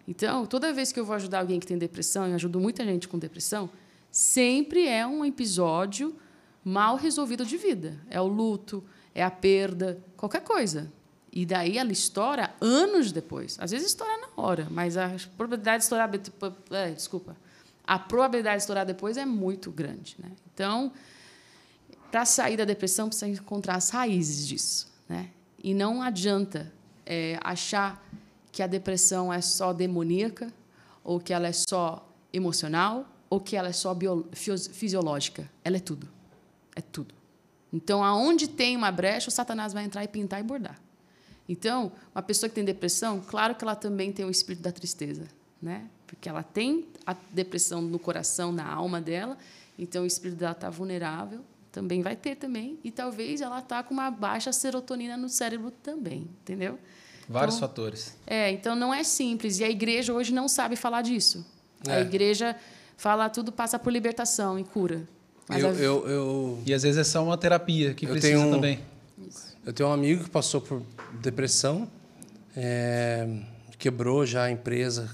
[0.07, 3.07] Então, toda vez que eu vou ajudar alguém que tem depressão, e ajudo muita gente
[3.07, 3.71] com depressão,
[4.11, 6.17] sempre é um episódio
[6.65, 8.01] mal resolvido de vida.
[8.11, 8.83] É o luto,
[9.15, 10.93] é a perda, qualquer coisa.
[11.33, 13.57] E daí ela estoura anos depois.
[13.59, 16.11] Às vezes estoura na hora, mas a probabilidade de estourar.
[16.71, 17.35] É, desculpa.
[17.87, 20.15] A probabilidade de estourar depois é muito grande.
[20.19, 20.31] Né?
[20.53, 20.93] Então,
[22.11, 24.93] para sair da depressão, precisa encontrar as raízes disso.
[25.09, 25.31] Né?
[25.65, 26.71] E não adianta
[27.07, 28.05] é, achar
[28.53, 30.53] que a depressão é só demoníaca
[31.03, 35.51] ou que ela é só emocional ou que ela é só bio, fisiológica?
[35.65, 36.07] Ela é tudo.
[36.77, 37.15] É tudo.
[37.73, 40.79] Então, aonde tem uma brecha, o Satanás vai entrar e pintar e bordar.
[41.49, 45.25] Então, uma pessoa que tem depressão, claro que ela também tem o espírito da tristeza,
[45.61, 45.87] né?
[46.07, 49.37] Porque ela tem a depressão no coração, na alma dela,
[49.79, 51.41] então o espírito dela está vulnerável,
[51.71, 56.29] também vai ter também, e talvez ela está com uma baixa serotonina no cérebro também,
[56.43, 56.79] entendeu?
[57.29, 58.17] Vários então, fatores.
[58.27, 59.59] É, então não é simples.
[59.59, 61.45] E a igreja hoje não sabe falar disso.
[61.87, 61.95] É.
[61.95, 62.57] A igreja
[62.97, 65.09] fala tudo passa por libertação e cura.
[65.49, 65.71] Eu, a...
[65.73, 68.81] eu, eu, E às vezes é só uma terapia que precisa um, também.
[69.65, 70.83] Eu tenho um amigo que passou por
[71.21, 71.89] depressão,
[72.57, 73.29] é,
[73.79, 75.09] quebrou já a empresa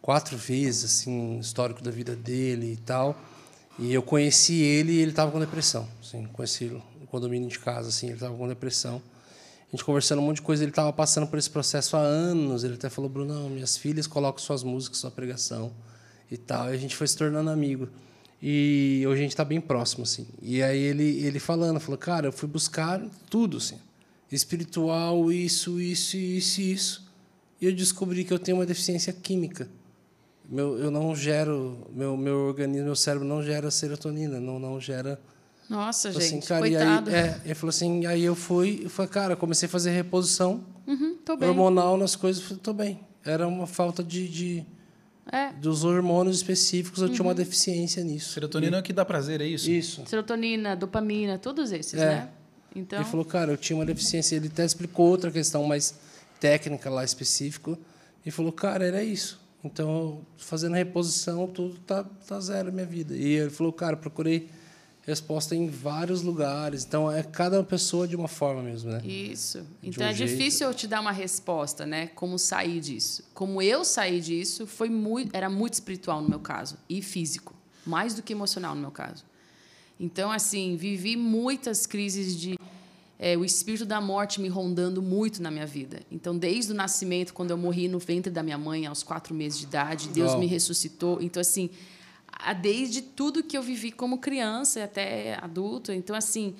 [0.00, 3.14] quatro vezes, assim, histórico da vida dele e tal.
[3.78, 5.86] E eu conheci ele e ele estava com depressão.
[6.02, 9.02] Assim, conheci no condomínio de casa, assim, ele estava com depressão.
[9.68, 12.64] A gente conversando um monte de coisa, ele estava passando por esse processo há anos.
[12.64, 15.74] Ele até falou, Bruno, minhas filhas colocam suas músicas, sua pregação
[16.30, 16.70] e tal.
[16.70, 17.86] E a gente foi se tornando amigo.
[18.40, 20.26] E hoje a gente está bem próximo, assim.
[20.40, 23.78] E aí ele, ele falando, falou, cara, eu fui buscar tudo, assim.
[24.30, 27.08] Espiritual, isso, isso, isso, isso.
[27.60, 29.68] E eu descobri que eu tenho uma deficiência química.
[30.48, 35.20] Meu, eu não gero, meu, meu organismo, meu cérebro não gera serotonina, não, não gera...
[35.68, 37.10] Nossa, assim, gente, cara, coitado.
[37.10, 39.90] E aí, é, ele falou assim, aí eu fui, eu falei, cara, comecei a fazer
[39.90, 43.00] reposição Uhum, hormonal nas coisas, falei, tô bem.
[43.22, 44.66] Era uma falta de, de
[45.30, 47.28] É, dos hormônios específicos, eu tinha Uhum.
[47.28, 48.32] uma deficiência nisso.
[48.32, 49.70] Serotonina é o que dá prazer, é isso?
[49.70, 50.02] Isso.
[50.06, 52.06] serotonina, dopamina, todos esses, É.
[52.06, 52.28] né?
[52.74, 54.36] Então, Ele falou, cara, eu tinha uma deficiência.
[54.36, 55.94] Ele até explicou outra questão mais
[56.38, 57.78] técnica lá específico.
[58.24, 59.40] E falou, cara, era isso.
[59.64, 63.16] Então, fazendo reposição, tudo tá, tá zero na minha vida.
[63.16, 64.48] E ele falou, cara, procurei
[65.08, 66.84] resposta em vários lugares.
[66.84, 69.00] Então, é cada pessoa de uma forma mesmo, né?
[69.02, 69.66] Isso.
[69.82, 70.30] Então um é jeito.
[70.30, 72.08] difícil eu te dar uma resposta, né?
[72.08, 73.24] Como sair disso.
[73.32, 77.54] Como eu saí disso, foi muito, era muito espiritual no meu caso e físico,
[77.86, 79.24] mais do que emocional no meu caso.
[79.98, 82.58] Então assim, vivi muitas crises de
[83.18, 86.02] é, o espírito da morte me rondando muito na minha vida.
[86.08, 89.58] Então, desde o nascimento, quando eu morri no ventre da minha mãe aos quatro meses
[89.58, 90.38] de idade, Deus Uau.
[90.38, 91.18] me ressuscitou.
[91.20, 91.68] Então, assim,
[92.62, 95.92] desde tudo que eu vivi como criança e até adulto.
[95.92, 96.54] Então, assim,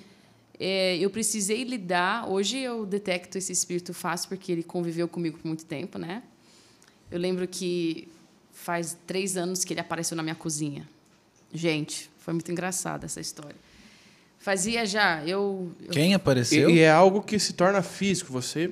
[0.59, 2.29] é, eu precisei lidar.
[2.29, 6.21] Hoje eu detecto esse espírito fácil porque ele conviveu comigo por muito tempo, né?
[7.09, 8.07] Eu lembro que
[8.51, 10.87] faz três anos que ele apareceu na minha cozinha.
[11.53, 13.55] Gente, foi muito engraçada essa história.
[14.37, 15.71] Fazia já, eu.
[15.81, 16.69] eu- Quem E, apareceu?
[16.69, 18.31] e é algo que se torna físico.
[18.31, 18.67] Você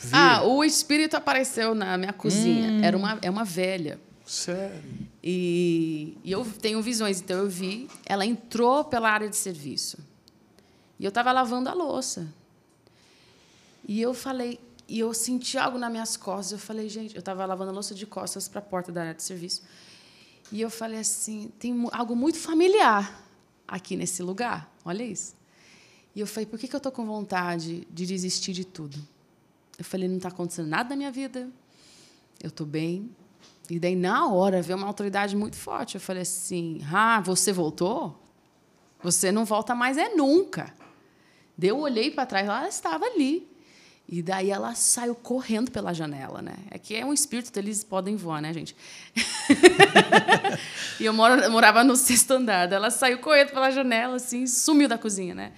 [0.00, 0.10] vê.
[0.12, 2.80] Ah, o espírito apareceu na minha cozinha.
[2.84, 3.98] Era uma, é uma velha.
[4.28, 4.82] Sério.
[5.24, 7.88] E, e eu tenho visões, então eu vi.
[8.04, 9.96] Ela entrou pela área de serviço.
[11.00, 12.28] E eu estava lavando a louça.
[13.86, 16.52] E eu falei, e eu senti algo nas minhas costas.
[16.52, 19.14] Eu falei, gente, eu estava lavando a louça de costas para a porta da área
[19.14, 19.62] de serviço.
[20.52, 23.24] E eu falei assim, tem algo muito familiar
[23.66, 24.70] aqui nesse lugar.
[24.84, 25.34] Olha isso.
[26.14, 28.98] E eu falei, por que, que eu estou com vontade de desistir de tudo?
[29.78, 31.48] Eu falei, não está acontecendo nada na minha vida.
[32.42, 33.10] Eu estou bem.
[33.70, 35.96] E daí, na hora, veio uma autoridade muito forte.
[35.96, 38.18] Eu falei assim: Ah, você voltou?
[39.02, 40.72] Você não volta mais, é nunca.
[41.56, 43.48] Daí eu olhei para trás, ela estava ali.
[44.10, 46.54] E daí ela saiu correndo pela janela, né?
[46.70, 48.74] É que é um espírito, eles podem voar, né, gente?
[50.98, 52.72] e eu, morava no sexto andar.
[52.72, 55.52] Ela saiu correndo pela janela, assim, sumiu da cozinha, né?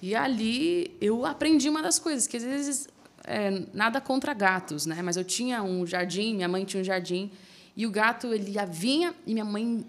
[0.00, 2.88] E ali eu aprendi uma das coisas, que às vezes
[3.24, 5.00] é, nada contra gatos, né?
[5.02, 7.30] Mas eu tinha um jardim, minha mãe tinha um jardim,
[7.76, 9.84] e o gato ele vinha e minha mãe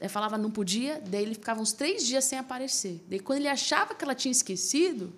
[0.00, 3.00] eh, falava não podia, daí ele ficava uns três dias sem aparecer.
[3.08, 5.12] Daí quando ele achava que ela tinha esquecido,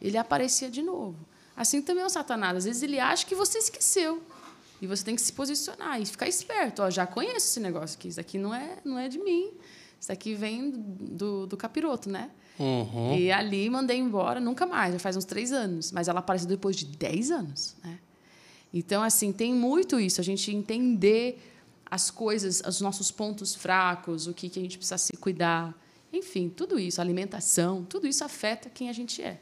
[0.00, 1.18] ele aparecia de novo.
[1.56, 2.58] Assim também é o Satanás.
[2.58, 4.22] Às vezes ele acha que você esqueceu.
[4.80, 6.82] E você tem que se posicionar e ficar esperto.
[6.82, 8.06] Ó, já conheço esse negócio aqui.
[8.06, 9.50] Isso aqui não é, não é de mim.
[10.00, 12.30] Isso aqui vem do, do capiroto, né?
[12.58, 13.16] Uhum.
[13.16, 15.92] E ali mandei embora, nunca mais, já faz uns três anos.
[15.92, 17.76] Mas ela apareceu depois de dez anos.
[17.84, 17.98] Né?
[18.72, 21.40] Então, assim, tem muito isso, a gente entender
[21.90, 25.74] as coisas, os nossos pontos fracos, o que, que a gente precisa se cuidar.
[26.12, 29.38] Enfim, tudo isso, alimentação, tudo isso afeta quem a gente é.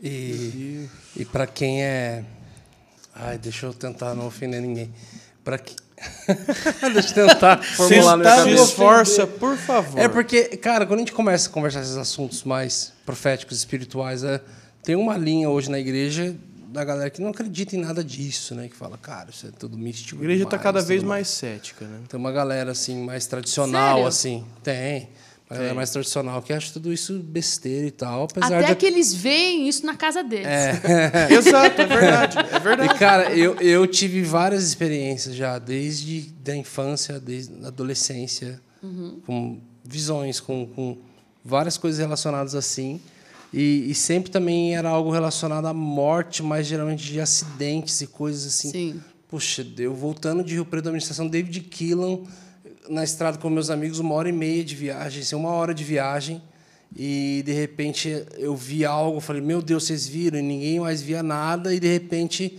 [0.00, 2.24] E, e para quem é.
[3.14, 4.92] Ai, deixa eu tentar não ofender ninguém.
[5.42, 5.74] Para que...
[6.92, 9.98] deixa eu tentar formular minha Se esforça, por favor.
[9.98, 14.40] É porque, cara, quando a gente começa a conversar esses assuntos mais proféticos, espirituais, é,
[14.82, 16.36] tem uma linha hoje na igreja
[16.68, 18.68] da galera que não acredita em nada disso, né?
[18.68, 20.20] Que fala, cara, isso é tudo místico.
[20.20, 22.00] A igreja está cada vez mais cética, né?
[22.08, 24.08] Tem uma galera assim mais tradicional, Sério?
[24.08, 24.44] assim.
[24.62, 25.08] Tem.
[25.48, 25.72] Tem.
[25.74, 29.68] mais tradicional que acha tudo isso besteira e tal, apesar Até de que eles veem
[29.68, 30.46] isso na casa deles.
[31.30, 32.38] Exato, é verdade.
[32.38, 32.94] É verdade.
[32.94, 38.60] E, cara, eu, eu tive várias experiências já, desde da infância, desde a adolescência,
[39.24, 40.98] com visões, com, com
[41.44, 43.00] várias coisas relacionadas assim.
[43.52, 48.46] E, e sempre também era algo relacionado à morte, mas geralmente de acidentes e coisas
[48.46, 48.70] assim.
[48.70, 49.00] Sim.
[49.28, 52.20] Puxa, eu voltando de Rio Preto da administração, David Killan,
[52.88, 55.84] na estrada com meus amigos, uma hora e meia de viagem, assim, uma hora de
[55.84, 56.42] viagem.
[56.94, 60.38] E de repente eu vi algo, falei, meu Deus, vocês viram?
[60.38, 62.58] E ninguém mais via nada, e de repente.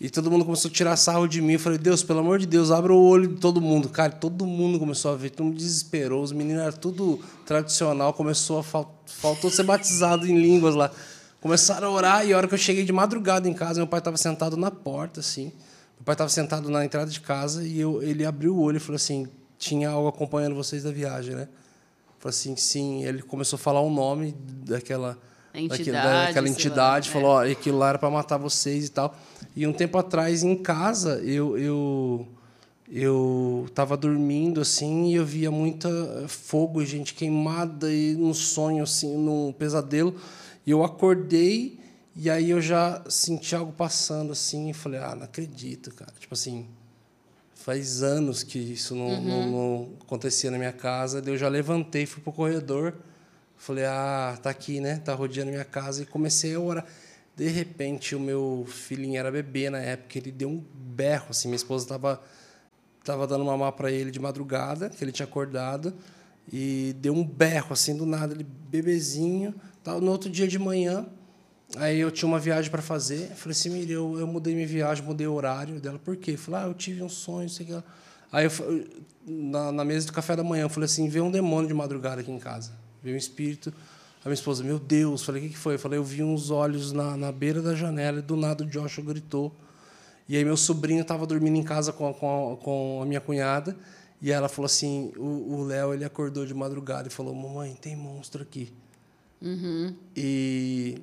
[0.00, 1.54] E todo mundo começou a tirar sarro de mim.
[1.54, 3.88] Eu falei, Deus, pelo amor de Deus, abre o olho de todo mundo.
[3.88, 6.22] Cara, todo mundo começou a ver, todo mundo desesperou.
[6.22, 8.62] Os meninos eram tudo tradicional, começou a.
[8.62, 9.02] Fal...
[9.06, 10.90] Faltou ser batizado em línguas lá.
[11.40, 14.00] Começaram a orar, e a hora que eu cheguei de madrugada em casa, meu pai
[14.00, 15.52] estava sentado na porta, assim.
[15.96, 18.80] Meu pai estava sentado na entrada de casa e eu, ele abriu o olho e
[18.80, 19.28] falou assim:
[19.58, 21.48] tinha algo acompanhando vocês da viagem, né?
[22.18, 23.04] Falei assim, sim.
[23.04, 25.18] Ele começou a falar o nome daquela
[25.56, 29.16] Entidade, daquela, entidade, lá, falou, ó, aquilo lá era para matar vocês e tal.
[29.54, 32.26] E um tempo atrás, em casa, eu eu
[32.90, 35.88] eu estava dormindo assim e eu via muita
[36.26, 40.16] fogo e gente queimada e num sonho assim, num pesadelo.
[40.66, 41.78] E eu acordei
[42.16, 46.12] e aí eu já senti algo passando assim e falei, ah, não acredito, cara.
[46.18, 46.66] Tipo assim,
[47.64, 51.22] faz anos que isso não, não, não acontecia na minha casa.
[51.22, 52.92] Daí eu já levantei, fui pro corredor,
[53.56, 55.00] falei, ah, tá aqui, né?
[55.02, 56.84] Tá rodeando minha casa e comecei a orar.
[57.34, 61.56] De repente, o meu filhinho era bebê na época, ele deu um berro assim, minha
[61.56, 62.22] esposa estava
[63.02, 65.94] tava dando mamar para ele de madrugada, que ele tinha acordado,
[66.52, 70.02] e deu um berro assim do nada, ele bebezinho, tal.
[70.02, 71.06] No outro dia de manhã,
[71.76, 73.30] Aí eu tinha uma viagem para fazer.
[73.34, 75.98] Falei assim, Miriam, eu, eu mudei minha viagem, mudei o horário dela.
[75.98, 76.36] Por quê?
[76.36, 77.82] Falei, ah, eu tive um sonho, sei que
[78.30, 78.50] Aí eu,
[79.26, 82.20] na, na mesa do café da manhã, eu falei assim, veio um demônio de madrugada
[82.20, 82.72] aqui em casa.
[83.02, 83.72] Veio um espírito.
[84.24, 85.24] A minha esposa, meu Deus.
[85.24, 85.74] Falei, o que, que foi?
[85.74, 88.66] Eu falei, eu vi uns olhos na, na beira da janela e do nada o
[88.66, 89.54] Joshua gritou.
[90.28, 93.20] E aí meu sobrinho estava dormindo em casa com a, com, a, com a minha
[93.20, 93.76] cunhada.
[94.22, 98.42] E ela falou assim, o Léo, ele acordou de madrugada e falou, mamãe, tem monstro
[98.42, 98.72] aqui.
[99.42, 99.94] Uhum.
[100.16, 101.02] E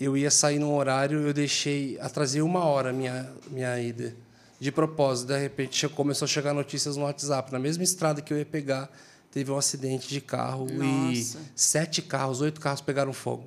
[0.00, 4.14] eu ia sair num horário, eu deixei, atrasei uma hora a minha, minha ida.
[4.60, 7.52] De propósito, de repente começou a chegar notícias no WhatsApp.
[7.52, 8.90] Na mesma estrada que eu ia pegar,
[9.30, 11.38] teve um acidente de carro Nossa.
[11.38, 13.44] e sete carros, oito carros pegaram fogo.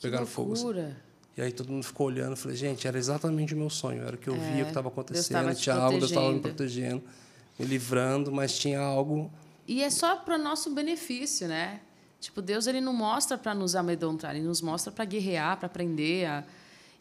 [0.00, 0.52] Pegaram que fogo.
[0.52, 0.94] assim.
[1.36, 4.18] E aí todo mundo ficou olhando, falei, gente, era exatamente o meu sonho, era o
[4.18, 7.00] que eu via, o que estava acontecendo, É, te tinha algo, Deus estava me protegendo.
[7.00, 7.22] protegendo,
[7.58, 9.30] me livrando, mas tinha algo
[9.66, 11.80] E é só para nosso benefício, né?
[12.22, 16.26] Tipo, Deus ele não mostra para nos amedrontar, ele nos mostra para guerrear, para aprender
[16.26, 16.44] a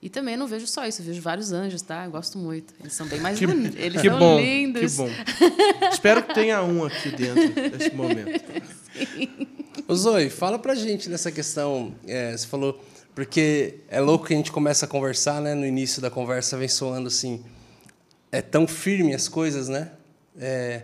[0.02, 2.06] e também não vejo só isso, eu vejo vários anjos, tá?
[2.06, 2.74] Eu gosto muito.
[2.80, 3.78] Eles são bem mais Que, bonitos.
[3.80, 4.92] Eles que são bom, lindos.
[4.92, 5.10] que bom.
[5.92, 8.44] Espero que tenha um aqui dentro desse momento.
[9.88, 11.94] Ô Zoe, fala pra gente nessa questão.
[12.08, 12.84] é, você falou.
[13.14, 15.54] Porque é louco que a gente começa a conversar, né?
[15.54, 17.44] No início da conversa vem soando assim.
[18.32, 19.92] É tão firme as coisas, né?
[20.40, 20.84] É,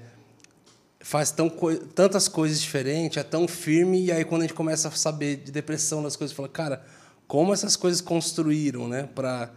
[1.08, 1.49] faz tão
[1.95, 5.53] tantas coisas diferentes, é tão firme, e aí quando a gente começa a saber de
[5.53, 6.84] depressão das coisas, fala, cara,
[7.26, 9.08] como essas coisas construíram, né?
[9.16, 9.49] Pra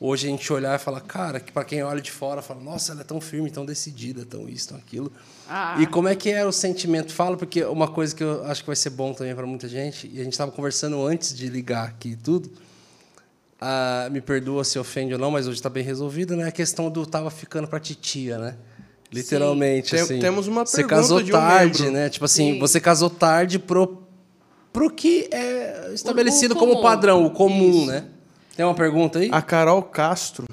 [0.00, 2.90] hoje a gente olhar e falar, cara, que para quem olha de fora, fala, nossa,
[2.90, 5.12] ela é tão firme, tão decidida, tão isso, tão aquilo.
[5.48, 5.76] Ah.
[5.78, 7.12] E como é que era o sentimento?
[7.12, 10.10] Fala, porque uma coisa que eu acho que vai ser bom também para muita gente,
[10.12, 12.50] e a gente estava conversando antes de ligar aqui e tudo,
[13.60, 16.48] ah, me perdoa se ofende ou não, mas hoje está bem resolvido, né?
[16.48, 18.56] A questão do tava ficando para titia, né?
[19.18, 20.18] Literalmente, Tem- assim.
[20.18, 21.98] temos uma Você pergunta casou de um tarde, membro.
[21.98, 22.08] né?
[22.08, 22.58] Tipo assim, Sim.
[22.58, 24.02] você casou tarde pro,
[24.72, 27.86] pro que é estabelecido o como padrão, o comum, Isso.
[27.86, 28.04] né?
[28.56, 29.28] Tem uma pergunta aí?
[29.32, 30.46] A Carol Castro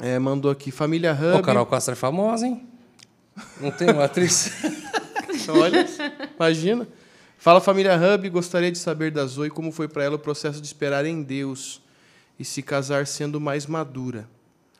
[0.00, 1.38] é, mandou aqui, família Hub.
[1.38, 2.66] Ô, Carol Castro é famosa, hein?
[3.60, 4.50] Não tem uma atriz?
[5.48, 5.86] Olha,
[6.36, 6.88] imagina.
[7.38, 10.66] Fala família Hub, gostaria de saber da Zoe como foi para ela o processo de
[10.66, 11.80] esperar em Deus
[12.38, 14.26] e se casar sendo mais madura.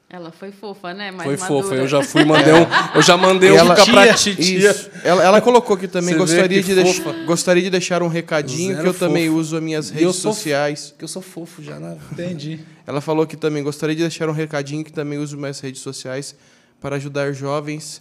[0.08, 1.10] Ela foi fofa, né?
[1.10, 1.62] Mais Foi madura.
[1.62, 4.70] fofa, eu já fui, mandei um, eu já mandei um ela, pra titia.
[4.70, 4.88] Isso.
[5.02, 8.70] Ela, ela colocou aqui também, Você gostaria que de, deix- gostaria de deixar um recadinho
[8.76, 9.38] Zero que eu também fofo.
[9.40, 10.94] uso as minhas E eu redes sociais.
[10.96, 11.98] Que eu sou fofo já, né?
[12.12, 12.60] Entendi.
[12.86, 16.36] Ela falou que também gostaria de deixar um recadinho que também uso minhas redes sociais
[16.80, 18.00] para ajudar jovens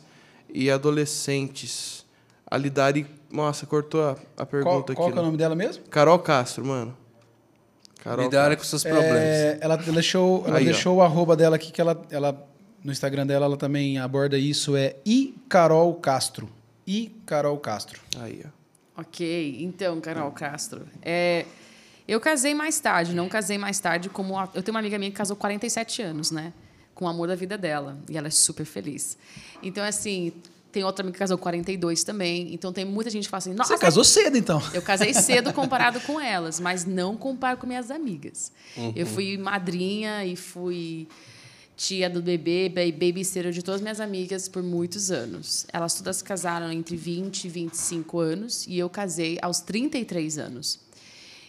[0.54, 2.06] e adolescentes
[2.50, 3.08] a lidarem.
[3.32, 5.14] Nossa, cortou a, a Qual, pergunta qual aqui.
[5.14, 5.26] que é o né?
[5.26, 5.84] nome dela mesmo?
[5.90, 6.96] Carol Castro, mano.
[8.06, 9.18] Carol Lidar com seus problemas.
[9.18, 10.66] É, ela deixou, ela Aí, ó.
[10.66, 12.48] deixou o arroba dela aqui, que ela, ela,
[12.84, 16.48] no Instagram dela, ela também aborda isso, é I Carol Castro.
[16.88, 18.00] I Carol Castro.
[18.20, 19.02] Aí, ó.
[19.02, 20.84] Ok, então, Carol Castro.
[21.02, 21.46] É,
[22.08, 24.38] eu casei mais tarde, não casei mais tarde como.
[24.38, 26.54] a- eu tenho uma amiga minha que casou 47 anos, né?
[26.94, 27.98] Com o amor da vida dela.
[28.08, 29.18] E ela é super feliz.
[29.64, 30.32] Então, assim,
[30.76, 32.54] tem outra amiga que casou 42 também.
[32.54, 34.62] Então, tem muita gente que fala assim: nossa, Você casou cedo, então.
[34.74, 38.52] eu casei cedo comparado com elas, mas não comparo com minhas amigas.
[38.96, 41.08] Eu fui madrinha e fui
[41.78, 45.66] tia do bebê, ba- babysitter de todas minhas amigas por muitos anos.
[45.74, 50.80] Elas todas casaram entre 20 e 25 anos e eu casei aos 33 anos.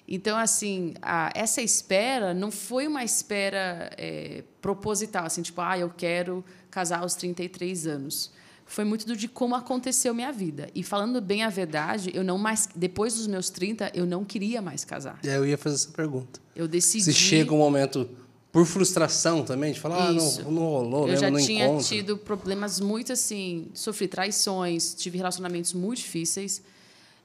[0.09, 5.91] Então, assim, a- essa espera não foi uma espera é, proposital, assim, tipo, ah, eu
[5.91, 8.31] quero casar aos 33 anos.
[8.67, 10.69] Foi muito do de como aconteceu minha vida.
[10.75, 14.61] E falando bem a verdade, eu não mais, depois dos meus 30, eu não queria
[14.61, 15.19] mais casar.
[15.25, 16.41] É, eu ia fazer essa pergunta.
[16.55, 17.05] Eu decidi.
[17.05, 18.09] Se chega um momento,
[18.51, 20.43] por frustração também, de falar, ah, Isso.
[20.43, 21.87] não, não rolou, eu mesmo, já não tinha encontro.
[21.87, 26.61] tido problemas muito assim, sofri traições, tive relacionamentos muito difíceis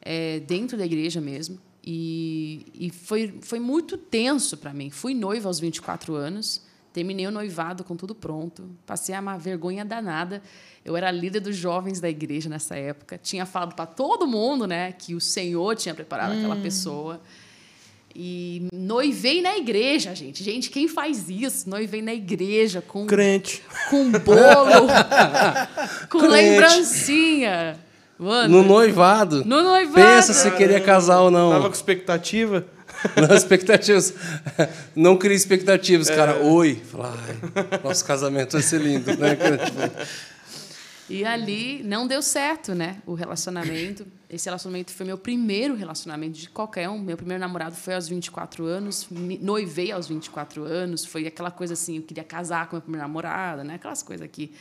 [0.02, 4.90] é, dentro da igreja mesmo e, e foi foi muito tenso para mim.
[4.90, 6.62] Fui noiva aos 24 anos,
[6.94, 8.70] Terminei o noivado com tudo pronto.
[8.86, 10.42] Passei uma vergonha danada.
[10.84, 13.18] Eu era líder dos jovens da igreja nessa época.
[13.18, 16.40] Tinha falado para todo mundo, né, que o Senhor tinha preparado hum.
[16.40, 17.22] aquela pessoa.
[18.14, 20.44] E noivei na igreja, gente.
[20.44, 21.70] Gente, quem faz isso?
[21.70, 24.88] Noivei na igreja com crente, com bolo,
[26.10, 26.34] com crente.
[26.34, 27.80] lembrancinha.
[28.20, 29.44] Mano, no noivado.
[29.46, 29.96] No noivado.
[29.96, 31.52] Pensa se queria casar ou não.
[31.52, 32.66] Tava com expectativa.
[33.16, 34.14] Não, expectativas.
[34.96, 36.16] Não cria expectativas, é.
[36.16, 36.38] cara.
[36.44, 36.82] Oi.
[36.92, 37.18] Fala,
[37.84, 39.38] nosso casamento vai ser lindo, né?
[41.12, 43.02] E ali não deu certo, né?
[43.06, 44.08] O relacionamento.
[44.30, 46.98] Esse relacionamento foi meu primeiro relacionamento de qualquer um.
[47.00, 51.04] Meu primeiro namorado foi aos 24 anos, noivei aos 24 anos.
[51.04, 53.76] Foi aquela coisa assim, eu queria casar com meu primeiro namorado, né?
[53.76, 54.54] Aquelas coisas que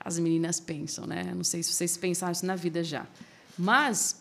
[0.00, 1.32] as meninas pensam, né?
[1.32, 3.06] Não sei se vocês pensaram isso na vida já.
[3.56, 4.20] Mas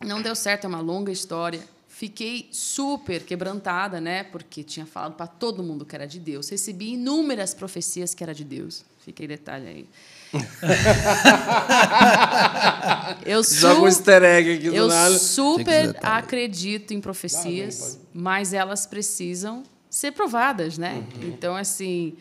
[0.00, 1.60] não deu certo, é uma longa história.
[1.98, 4.24] Fiquei super quebrantada, né?
[4.24, 6.50] Porque tinha falado para todo mundo que era de Deus.
[6.50, 8.84] Recebi inúmeras profecias que era de Deus.
[9.02, 9.88] Fiquei detalhe aí.
[13.24, 15.14] eu Joga um easter egg aqui do eu nada.
[15.14, 20.96] Eu super acredito em profecias, mas elas precisam ser provadas, né?
[20.96, 21.28] Uhum.
[21.28, 22.14] Então, assim,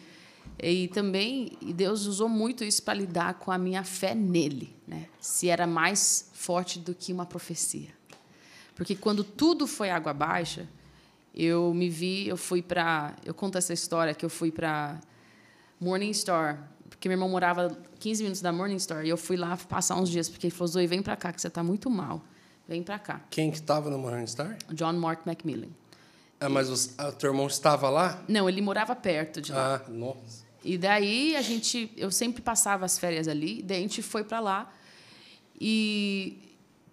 [0.63, 5.07] e também Deus usou muito isso para lidar com a minha fé nele, né?
[5.19, 7.93] Se era mais forte do que uma profecia.
[8.75, 10.67] Porque quando tudo foi água baixa,
[11.33, 14.99] eu me vi, eu fui para, eu conto essa história que eu fui para
[15.79, 20.09] Morningstar porque meu irmão morava 15 minutos da Morningstar, e eu fui lá passar uns
[20.09, 22.23] dias, porque ele falou, Zoe, vem para cá, que você está muito mal.
[22.67, 23.21] Vem para cá.
[23.29, 24.57] Quem que estava no Morningstar?
[24.71, 25.67] John Mark Macmillan.
[26.39, 28.23] Ah, mas o teu irmão estava lá?
[28.27, 29.83] Não, ele morava perto de lá.
[29.85, 30.45] Ah, nossa.
[30.63, 34.39] E daí a gente, eu sempre passava as férias ali, daí a gente foi para
[34.39, 34.73] lá.
[35.61, 36.39] E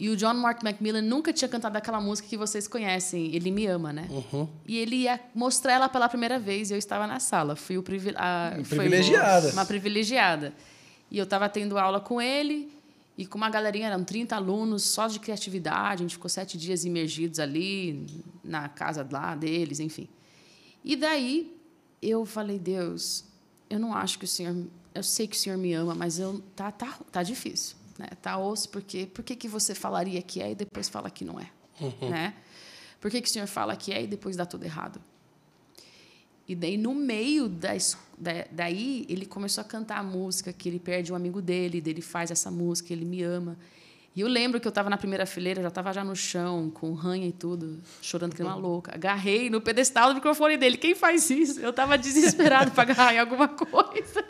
[0.03, 3.67] e o John Mark Macmillan nunca tinha cantado aquela música que vocês conhecem, Ele Me
[3.67, 4.09] Ama, né?
[4.11, 4.49] Uhum.
[4.67, 7.55] E ele ia mostrar ela pela primeira vez e eu estava na sala.
[7.55, 9.53] Fui o privile a, privilegiada.
[9.53, 10.53] uma privilegiada.
[11.09, 12.69] E eu estava tendo aula com ele
[13.17, 16.03] e com uma galerinha, eram 30 alunos só de criatividade.
[16.03, 18.05] A gente ficou sete dias imergidos ali
[18.43, 20.09] na casa lá deles, enfim.
[20.85, 21.57] E daí
[22.03, 23.25] eu falei, Deus,
[23.71, 24.67] eu não acho que o Senhor...
[24.93, 27.77] Eu sei que o Senhor me ama, mas eu, tá, tá, tá difícil.
[28.03, 28.09] Né?
[28.21, 31.39] Tá osso porque por que, que você falaria que é e depois fala que não
[31.39, 31.49] é?
[31.81, 32.11] Uhum.
[32.11, 32.35] Né?
[33.01, 35.01] Por que, que o senhor fala que é e depois dá tudo errado?
[36.49, 37.71] E daí, no meio da,
[38.19, 42.03] da, daí, ele começou a cantar a música que ele perde um amigo dele, dele
[42.03, 43.57] faz essa música, ele me ama.
[44.15, 46.93] E eu lembro que eu estava na primeira fileira, já estava já no chão, com
[46.93, 48.93] ranha e tudo, chorando que uma louca.
[48.93, 50.77] Agarrei no pedestal do microfone dele.
[50.77, 51.61] Quem faz isso?
[51.61, 54.25] Eu estava desesperado para agarrar em alguma coisa.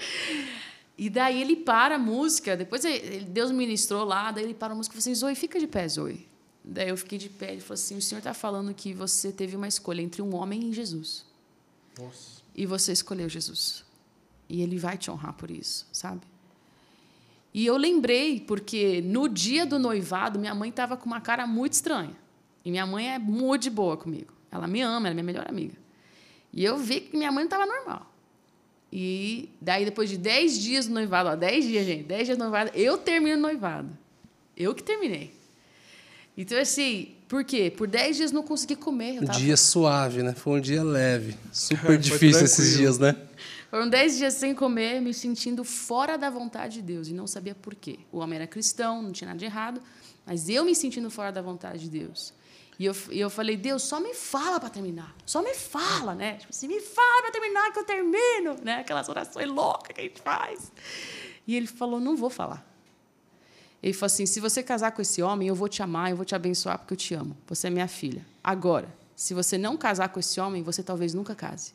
[0.96, 4.76] E daí ele para a música, depois ele, Deus ministrou lá, daí ele para a
[4.76, 6.26] música e falou assim: Zoe, fica de pé, Zoe.
[6.64, 9.56] Daí eu fiquei de pé, ele falou assim: o Senhor está falando que você teve
[9.56, 11.24] uma escolha entre um homem e Jesus.
[11.98, 12.42] Nossa.
[12.54, 13.84] E você escolheu Jesus.
[14.48, 16.20] E ele vai te honrar por isso, sabe?
[17.54, 21.74] E eu lembrei, porque no dia do noivado, minha mãe estava com uma cara muito
[21.74, 22.16] estranha.
[22.64, 24.32] E minha mãe é muito de boa comigo.
[24.50, 25.74] Ela me ama, ela é minha melhor amiga.
[26.52, 28.11] E eu vi que minha mãe não estava normal.
[28.92, 32.44] E daí, depois de 10 dias do noivado, ó, 10 dias, gente, 10 dias do
[32.44, 33.88] noivado, eu termino o noivado.
[34.54, 35.32] Eu que terminei.
[36.36, 37.72] Então, assim, por quê?
[37.74, 39.22] Por 10 dias não consegui comer.
[39.22, 40.34] Um dia suave, né?
[40.34, 41.34] Foi um dia leve.
[41.50, 43.16] Super difícil esses dias, né?
[43.70, 47.54] Foram 10 dias sem comer, me sentindo fora da vontade de Deus e não sabia
[47.54, 47.98] por quê.
[48.12, 49.80] O homem era cristão, não tinha nada de errado,
[50.26, 52.34] mas eu me sentindo fora da vontade de Deus.
[52.82, 55.14] E eu, e eu falei, Deus, só me fala para terminar.
[55.24, 56.38] Só me fala, né?
[56.38, 58.80] Tipo assim, me fala para terminar que eu termino, né?
[58.80, 60.72] Aquelas orações loucas que a gente faz.
[61.46, 62.66] E ele falou, não vou falar.
[63.80, 66.24] Ele falou assim, se você casar com esse homem, eu vou te amar, eu vou
[66.24, 67.36] te abençoar porque eu te amo.
[67.46, 68.26] Você é minha filha.
[68.42, 71.74] Agora, se você não casar com esse homem, você talvez nunca case.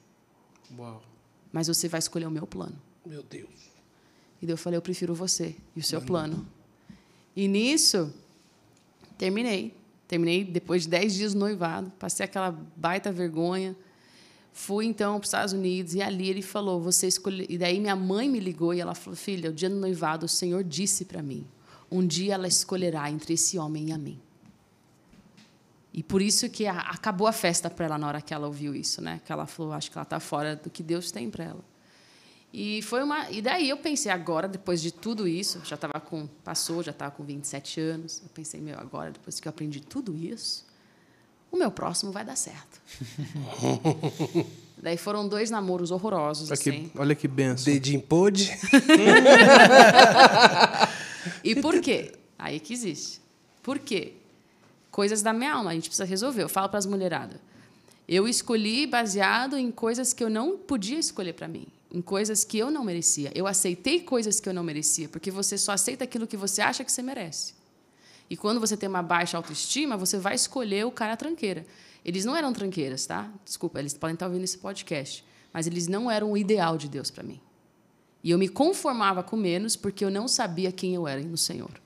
[0.77, 1.01] Uau.
[1.53, 2.77] Mas você vai escolher o meu plano.
[3.05, 3.71] Meu Deus.
[4.41, 6.45] E eu falei, eu prefiro você e o seu plano.
[7.33, 8.13] E nisso,
[9.17, 9.86] terminei.
[10.07, 13.75] Terminei depois de 10 dias noivado, passei aquela baita vergonha.
[14.53, 17.45] Fui então para os Estados Unidos e ali ele falou: "Você escolheu".
[17.49, 20.29] E daí minha mãe me ligou e ela falou: "Filha, o dia do noivado o
[20.29, 21.45] Senhor disse para mim:
[21.91, 24.19] um dia ela escolherá entre esse homem e a mim".
[25.93, 29.01] E por isso que acabou a festa para ela na hora que ela ouviu isso,
[29.01, 29.21] né?
[29.25, 31.76] Que ela falou: "Acho que ela está fora do que Deus tem para ela".
[32.53, 36.27] E foi uma e daí eu pensei agora depois de tudo isso, já estava com
[36.43, 38.21] passou, já estava com 27 anos.
[38.23, 40.65] Eu pensei, meu, agora depois que eu aprendi tudo isso,
[41.51, 42.81] o meu próximo vai dar certo.
[44.81, 46.89] daí foram dois namoros horrorosos olha assim.
[46.89, 47.73] Que, olha que benção.
[47.73, 48.51] Dedinho pôde.
[51.43, 52.13] e por quê?
[52.37, 53.19] Aí que existe.
[53.61, 54.13] Por quê?
[54.89, 56.43] Coisas da minha alma, a gente precisa resolver.
[56.43, 57.39] Eu falo para as mulheradas.
[58.07, 61.67] Eu escolhi baseado em coisas que eu não podia escolher para mim,
[61.97, 63.31] em coisas que eu não merecia.
[63.33, 66.83] Eu aceitei coisas que eu não merecia, porque você só aceita aquilo que você acha
[66.83, 67.55] que você merece.
[68.29, 71.65] E quando você tem uma baixa autoestima, você vai escolher o cara tranqueira.
[72.05, 73.33] Eles não eram tranqueiras, tá?
[73.43, 77.09] Desculpa, eles podem estar ouvindo esse podcast, mas eles não eram o ideal de Deus
[77.09, 77.41] para mim.
[78.23, 81.81] E eu me conformava com menos porque eu não sabia quem eu era no Senhor.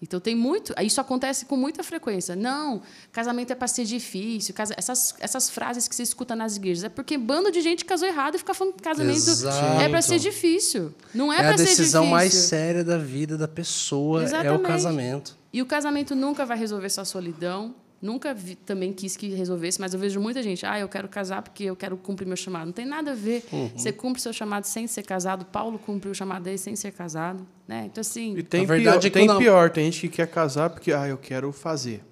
[0.00, 2.36] Então tem muito, isso acontece com muita frequência.
[2.36, 4.54] Não, casamento é para ser difícil.
[4.54, 8.06] Casa, essas, essas frases que você escuta nas igrejas é porque bando de gente casou
[8.06, 9.80] errado e fica falando que casamento Exato.
[9.80, 10.94] é para ser difícil.
[11.14, 11.76] Não é, É, a para ser difícil.
[11.84, 14.62] decisão mais séria da vida da pessoa, é o Exatamente.
[14.66, 15.36] casamento.
[15.50, 17.74] E o casamento nunca vai resolver sua solidão.
[18.00, 21.40] Nunca vi, também quis que resolvesse, mas eu vejo muita gente, ah, eu quero casar
[21.42, 22.66] porque eu quero cumprir meu chamado.
[22.66, 23.42] Não tem nada a ver.
[23.50, 23.70] Uhum.
[23.74, 25.46] Você cumpre seu chamado sem ser casado.
[25.46, 27.84] Paulo cumpriu o chamado dele sem ser casado, né?
[27.86, 29.38] Então assim, E tem, verdade pior, é que tem não.
[29.38, 32.04] pior, tem gente que quer casar porque, ah, eu quero fazer.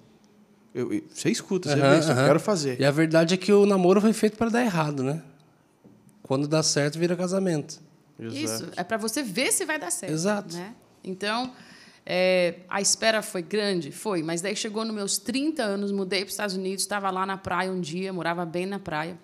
[0.73, 2.25] Eu, eu- você escuta, você Aham, vê isso, eu aham.
[2.27, 2.81] quero fazer.
[2.81, 5.21] E a verdade é que o namoro foi feito para dar errado, né?
[6.23, 7.79] Quando dá certo, vira casamento.
[8.19, 10.11] Isso, é para você ver se vai dar certo.
[10.11, 10.55] Exato.
[10.55, 10.73] Né?
[11.03, 11.51] Então,
[12.05, 13.91] é, a espera foi grande?
[13.91, 17.25] Foi, mas daí chegou nos meus 30 anos, mudei para os Estados Unidos, estava lá
[17.25, 19.17] na praia um dia, morava bem na praia.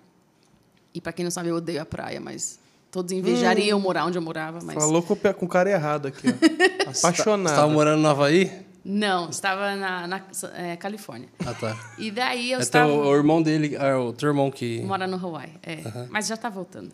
[0.94, 2.58] E para quem não sabe, eu odeio a praia, mas
[2.90, 4.58] todos invejariam morar onde eu morava.
[4.62, 6.32] Mas Falou com o, pé- com o cara errado aqui, ó.
[6.92, 7.48] Você Apaixonado.
[7.52, 8.50] estava morando no Havaí?
[8.84, 10.22] Não, estava na, na
[10.56, 11.28] é, Califórnia.
[11.46, 11.94] Ah, tá.
[11.98, 12.90] E daí eu É estava.
[12.90, 14.82] teu, o irmão dele, é o teu irmão que.
[14.82, 15.78] Mora no Hawaii, é.
[16.10, 16.92] Mas já está voltando.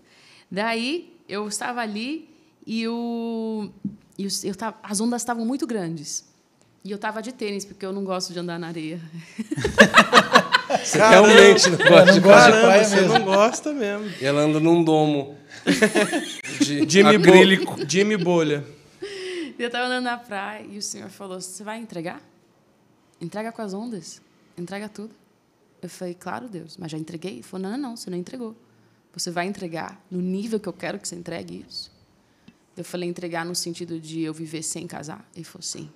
[0.51, 2.28] Daí eu estava ali
[2.66, 3.70] e, o,
[4.18, 6.24] e os- eu tava, as ondas estavam muito grandes.
[6.84, 9.00] E eu estava de tênis, porque eu não gosto de andar na areia.
[10.84, 13.12] Você realmente não gosta de não gosto de Caramba, praia você mesmo.
[13.18, 14.06] não gosta mesmo.
[14.20, 15.36] E ela anda num domo.
[16.60, 17.74] De Jimmy, acrílico.
[17.76, 18.64] Bo Jimmy Bolha.
[19.02, 22.20] E eu estava andando na praia e o senhor falou: Você vai entregar?
[23.20, 24.20] Entrega com as ondas.
[24.56, 25.10] Entrega tudo.
[25.82, 27.32] Eu falei: Claro, Deus, mas já entreguei?
[27.34, 28.54] Ele falou: Não, não, não, você não entregou.
[29.14, 31.90] Você vai entregar no nível que eu quero que você entregue isso.
[32.80, 35.28] Eu falei: Entregar no sentido de eu viver sem casar?
[35.34, 35.90] Ele falou: Sim.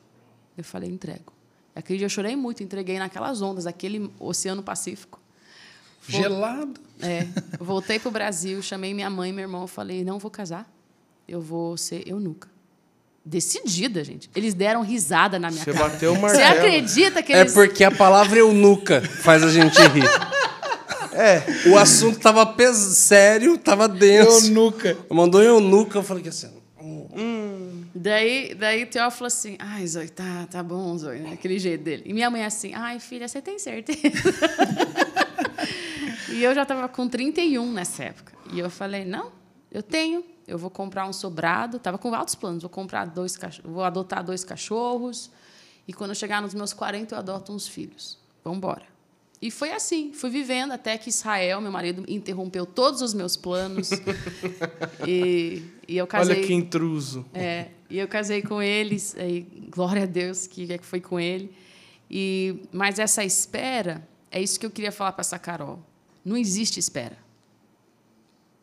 [0.57, 1.33] Eu falei: Entrego.
[1.75, 5.19] Aquele dia eu chorei muito, entreguei naquelas ondas, aquele Oceano Pacífico.
[6.07, 6.79] Gelado.
[7.01, 7.27] É,
[7.59, 10.71] eu voltei pro Brasil, chamei minha mãe e meu irmão, falei, não vou casar,
[11.27, 12.49] eu vou ser eunuca.
[13.25, 14.29] Decidida, gente.
[14.35, 15.89] Eles deram risada na minha Você cara.
[15.89, 16.59] bateu o Você martelo.
[16.59, 17.55] acredita que É eles...
[17.55, 20.05] porque a palavra eunuca faz a gente rir.
[21.13, 21.69] É.
[21.71, 22.77] O assunto tava pes...
[22.77, 24.47] sério, tava denso.
[24.49, 24.97] Eunuca.
[25.09, 26.51] Mandou eunuca, eu falei que assim.
[27.95, 31.33] Daí, daí o Teó falou assim, ai, Zoe, tá, tá bom, Zoe, né?
[31.35, 32.03] aquele jeito dele.
[32.07, 34.01] E minha mãe assim, ai, filha, você tem certeza?
[36.33, 38.33] e eu já estava com 31 nessa época.
[38.53, 39.31] E eu falei, não,
[39.71, 43.71] eu tenho, eu vou comprar um sobrado, estava com altos planos, vou comprar dois cachorros,
[43.71, 45.31] vou adotar dois cachorros,
[45.87, 48.19] e quando eu chegar nos meus 40 eu adoto uns filhos.
[48.43, 48.92] Vamos embora.
[49.43, 53.91] E foi assim, fui vivendo até que Israel, meu marido, interrompeu todos os meus planos.
[55.05, 56.37] e, e eu casei.
[56.37, 57.27] Olha que intruso.
[57.35, 61.53] É, e eu casei com eles, e glória a Deus que, que foi com ele.
[62.09, 65.81] E, mas essa espera, é isso que eu queria falar para essa Carol.
[66.25, 67.19] Não existe espera.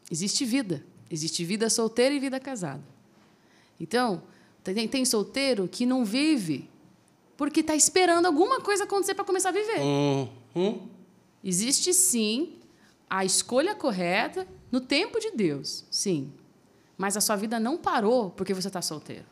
[0.10, 0.82] Existe vida.
[1.12, 2.84] Existe vida solteira e vida casada.
[3.78, 4.24] Então,
[4.64, 6.70] tem, tem solteiro que não vive
[7.36, 9.80] porque está esperando alguma coisa acontecer para começar a viver.
[10.60, 10.88] Uhum.
[11.44, 12.56] Existe sim
[13.10, 16.31] a escolha correta no tempo de Deus, sim.
[16.98, 19.26] Mas a sua vida não parou porque você está solteiro.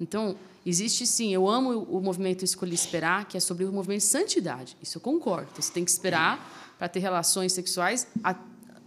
[0.00, 4.06] Então, existe sim, eu amo o movimento Escolhi Esperar, que é sobre o movimento de
[4.06, 4.76] santidade.
[4.82, 5.48] Isso eu concordo.
[5.54, 8.06] Você tem que esperar para ter relações sexuais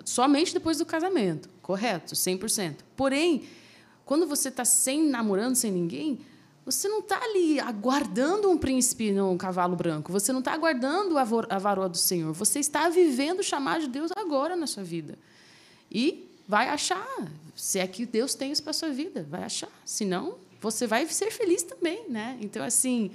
[0.04, 1.48] somente depois do casamento.
[1.62, 2.78] Correto, 100%.
[2.96, 3.44] Porém,
[4.04, 6.20] quando você está sem namorando, sem ninguém,
[6.68, 10.12] você não está ali aguardando um príncipe num cavalo branco.
[10.12, 12.34] Você não está aguardando a a varoa do Senhor.
[12.34, 15.18] Você está vivendo o chamado de Deus agora na sua vida.
[15.90, 17.08] E vai achar,
[17.56, 19.70] se é que Deus tem isso para sua vida, vai achar.
[19.86, 22.38] Senão, você vai ser feliz também, né?
[22.42, 23.12] Então, assim,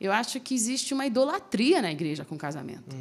[0.00, 2.96] eu acho que existe uma idolatria na igreja com casamento.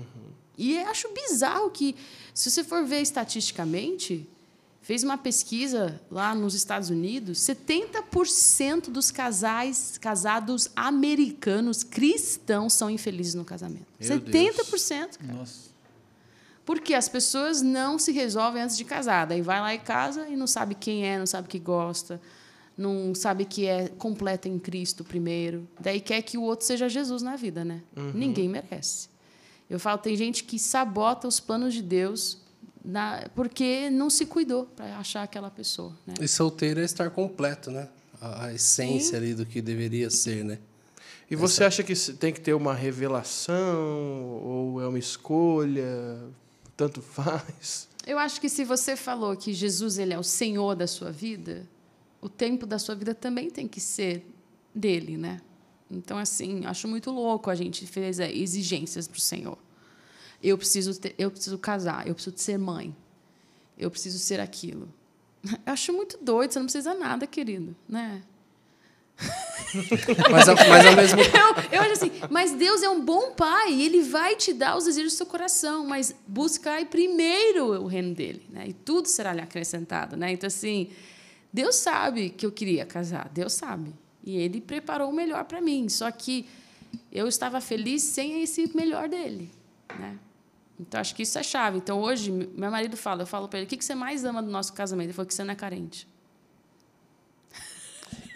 [0.58, 1.96] E eu acho bizarro que,
[2.34, 4.28] se você for ver estatisticamente,
[4.86, 13.34] fez uma pesquisa lá nos Estados Unidos, 70% dos casais casados americanos cristãos são infelizes
[13.34, 13.88] no casamento.
[14.00, 15.18] Meu 70%.
[15.18, 15.34] cara.
[15.34, 15.72] Nossa.
[16.64, 19.26] Porque as pessoas não se resolvem antes de casar.
[19.26, 22.22] Daí vai lá e casa e não sabe quem é, não sabe o que gosta,
[22.78, 25.68] não sabe que é completa em Cristo primeiro.
[25.80, 27.82] Daí quer que o outro seja Jesus na vida, né?
[28.14, 29.10] Ninguém merece.
[29.68, 32.45] Eu falo, tem gente que sabota os planos de Deus
[32.86, 35.94] na- porque não se cuidou para achar aquela pessoa.
[36.06, 36.14] Né?
[36.22, 37.88] E solteiro é estar completo, né?
[38.22, 40.60] A, a essência ali do que deveria ser, né?
[41.30, 46.20] E você acha que se- tem que ter uma revelação ou é uma escolha?
[46.78, 47.88] tanto faz.
[48.06, 51.66] Eu acho que se você falou que Jesus ele é o Senhor da sua vida,
[52.22, 54.26] o tempo da sua vida também tem que ser
[54.74, 55.40] dele, né?
[55.90, 59.58] Então, assim, acho muito louco a gente fazer exigências para o Senhor.
[60.46, 62.96] Eu preciso, ter, eu preciso casar, eu preciso ser mãe,
[63.76, 64.88] eu preciso ser aquilo.
[65.66, 68.24] Eu acho muito doido, você não precisa nada, querido, né?
[70.32, 73.86] Mas, mas ao mesmo eu, eu acho assim, mas Deus é um bom pai, e
[73.86, 78.46] ele vai te dar os desejos do seu coração, mas buscai primeiro o reino dele,
[78.50, 78.68] né?
[78.68, 80.32] E tudo será lhe acrescentado, né?
[80.32, 80.90] Então assim,
[81.52, 83.94] Deus sabe que eu queria casar, Deus sabe.
[84.24, 86.46] E ele preparou o melhor para mim, só que
[87.12, 89.50] eu estava feliz sem esse melhor dele,
[90.00, 90.18] né?
[90.80, 91.78] Então acho que isso é chave.
[91.78, 94.52] Então hoje meu marido fala, eu falo para ele, o que você mais ama do
[94.52, 95.08] nosso casamento?
[95.08, 96.08] Ele falou que você não é carente.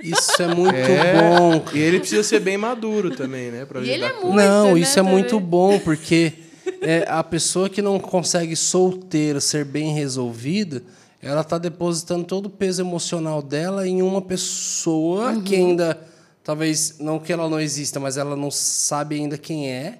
[0.01, 1.65] Isso é muito é, bom.
[1.73, 3.65] E ele precisa ser bem maduro também, né?
[3.65, 5.13] Pra e ele é muito, Não, né, isso é também.
[5.13, 6.33] muito bom, porque
[6.81, 10.81] é, a pessoa que não consegue solteira ser bem resolvida,
[11.21, 15.41] ela está depositando todo o peso emocional dela em uma pessoa uhum.
[15.41, 15.99] que ainda,
[16.43, 19.99] talvez, não que ela não exista, mas ela não sabe ainda quem é.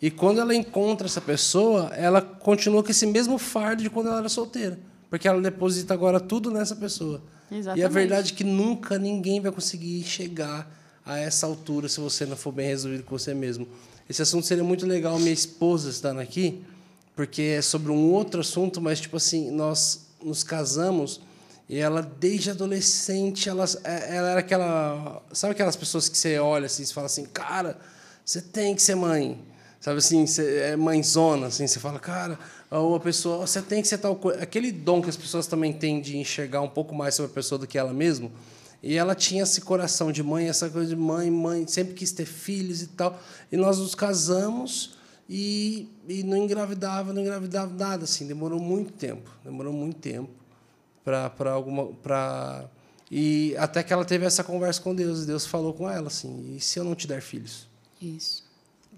[0.00, 4.18] E quando ela encontra essa pessoa, ela continua com esse mesmo fardo de quando ela
[4.18, 4.78] era solteira.
[5.10, 7.22] Porque ela deposita agora tudo nessa pessoa.
[7.50, 7.80] Exatamente.
[7.80, 10.70] E a verdade é que nunca ninguém vai conseguir chegar
[11.04, 13.66] a essa altura se você não for bem resolvido com você mesmo.
[14.08, 16.62] Esse assunto seria muito legal minha esposa estando aqui,
[17.16, 21.20] porque é sobre um outro assunto, mas tipo assim, nós nos casamos
[21.68, 26.66] e ela desde adolescente, ela, é, ela era aquela, sabe aquelas pessoas que você olha
[26.66, 27.78] assim, e fala assim, cara,
[28.24, 29.38] você tem que ser mãe.
[29.80, 32.38] Sabe assim, você é mãezona, assim, você fala, cara,
[32.68, 34.42] ou a pessoa, você tem que ser tal coisa.
[34.42, 37.58] Aquele dom que as pessoas também têm de enxergar um pouco mais sobre a pessoa
[37.60, 38.30] do que ela mesma.
[38.82, 42.26] E ela tinha esse coração de mãe, essa coisa de mãe, mãe, sempre quis ter
[42.26, 43.20] filhos e tal.
[43.52, 44.96] E nós nos casamos
[45.28, 48.26] e, e não engravidava, não engravidava nada, assim.
[48.26, 50.30] Demorou muito tempo, demorou muito tempo
[51.04, 52.68] para alguma para
[53.10, 55.22] e até que ela teve essa conversa com Deus.
[55.22, 57.68] E Deus falou com ela assim: e se eu não te der filhos?
[58.00, 58.47] Isso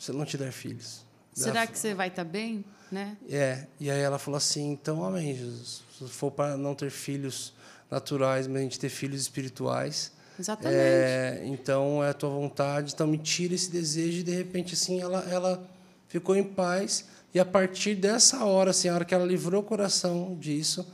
[0.00, 1.04] se não te der filhos.
[1.32, 2.64] Será que você vai estar tá bem?
[2.90, 3.16] Né?
[3.28, 5.82] É, e aí ela falou assim: então, amém, Jesus.
[5.96, 7.52] Se for para não ter filhos
[7.90, 10.12] naturais, mas a gente ter filhos espirituais.
[10.38, 10.74] Exatamente.
[10.74, 12.92] É, então, é a tua vontade.
[12.94, 14.20] Então, me tira esse desejo.
[14.20, 15.62] E, de repente, assim, ela, ela
[16.08, 17.04] ficou em paz.
[17.34, 20.90] E, a partir dessa hora, assim, a hora que ela livrou o coração disso,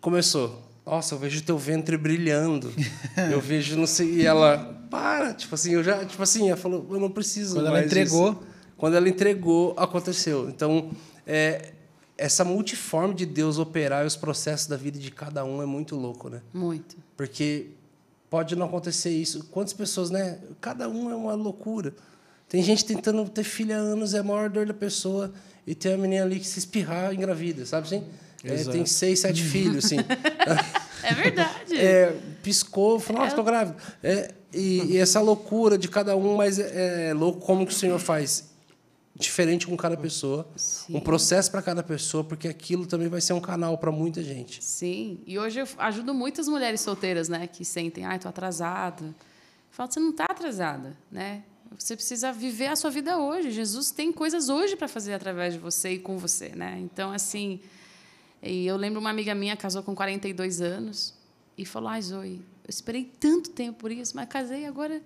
[0.00, 0.69] começou.
[0.84, 2.72] Nossa, eu vejo teu ventre brilhando.
[3.30, 4.14] eu vejo, não sei.
[4.16, 5.34] E ela, para.
[5.34, 6.04] Tipo assim, eu já.
[6.04, 7.54] Tipo assim, ela falou, eu não preciso.
[7.54, 8.30] Quando ela entregou.
[8.32, 8.40] Isso.
[8.76, 10.48] Quando ela entregou, aconteceu.
[10.48, 10.90] Então,
[11.26, 11.72] é,
[12.16, 16.28] essa multiforme de Deus operar os processos da vida de cada um é muito louco,
[16.28, 16.40] né?
[16.52, 16.96] Muito.
[17.16, 17.68] Porque
[18.30, 19.44] pode não acontecer isso.
[19.50, 20.38] Quantas pessoas, né?
[20.60, 21.94] Cada um é uma loucura.
[22.48, 25.32] Tem gente tentando ter filha há anos, é a maior dor da pessoa,
[25.64, 28.04] e tem uma menina ali que se espirrar engravida, sabe assim?
[28.44, 29.96] É, tem seis, sete filhos, assim.
[31.02, 31.76] É verdade.
[31.76, 33.76] É, piscou, falou, nossa, estou grávida.
[34.02, 37.74] É, e, e, essa loucura de cada um, mas é, é, louco como que o
[37.74, 38.50] Senhor faz.
[39.14, 40.48] Diferente com cada pessoa.
[40.56, 40.96] Sim.
[40.96, 44.64] Um processo para cada pessoa, porque aquilo também vai ser um canal para muita gente.
[44.64, 45.20] Sim.
[45.26, 47.46] E hoje eu ajudo muitas mulheres solteiras, né?
[47.46, 49.04] Que sentem, ai, estou atrasada.
[49.04, 49.14] Eu
[49.70, 51.42] falo, você não está atrasada, né?
[51.78, 53.50] Você precisa viver a sua vida hoje.
[53.50, 56.78] Jesus tem coisas hoje para fazer através de você e com você, né?
[56.80, 57.60] Então, assim,
[58.42, 61.14] e eu lembro uma amiga minha casou com 42 anos
[61.56, 65.02] e falou: Ai, Zoe, eu esperei tanto tempo por isso, mas casei agora.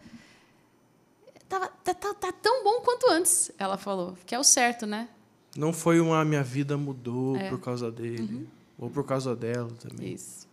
[1.49, 4.17] Tava, tá, tá, tá tão bom quanto antes, ela falou.
[4.25, 5.09] Que é o certo, né?
[5.57, 7.49] Não foi uma minha vida mudou é.
[7.49, 8.35] por causa dele.
[8.35, 8.47] Uhum.
[8.79, 10.15] Ou por causa dela também.
[10.15, 10.49] Isso.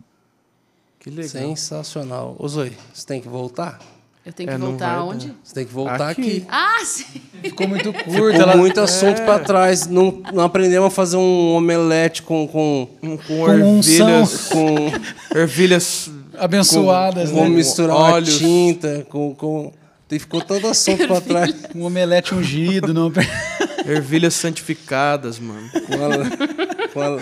[0.99, 1.29] Que legal.
[1.29, 2.35] Sensacional.
[2.37, 3.79] Ô, Zoe, você tem que voltar?
[4.23, 5.33] Eu tenho que é, voltar aonde?
[5.43, 6.21] Você tem que voltar aqui.
[6.21, 6.45] aqui.
[6.47, 7.21] Ah, sim.
[7.41, 8.11] Ficou muito curto.
[8.11, 8.55] Ficou ela...
[8.55, 9.25] muito assunto é.
[9.25, 9.87] para trás.
[9.87, 14.91] Não, não aprendemos a fazer um omelete com com com, com ervilhas, com
[15.35, 17.43] ervilhas abençoadas, com, né?
[17.43, 18.37] Com misturar Óleos.
[18.37, 19.73] tinta, com com
[20.11, 21.55] e ficou todo assunto para trás.
[21.73, 23.11] Um omelete ungido, não.
[23.87, 25.69] ervilhas santificadas, mano.
[25.71, 27.17] Com a, com a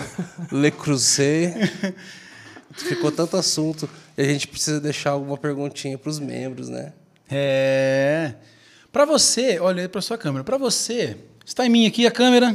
[0.50, 1.54] Le Creuset.
[2.72, 3.88] Ficou tanto assunto.
[4.20, 6.92] E a gente precisa deixar alguma perguntinha para os membros, né?
[7.30, 8.34] É.
[8.92, 10.44] Para você, olha aí para sua câmera.
[10.44, 12.54] Para você, está em mim aqui a câmera?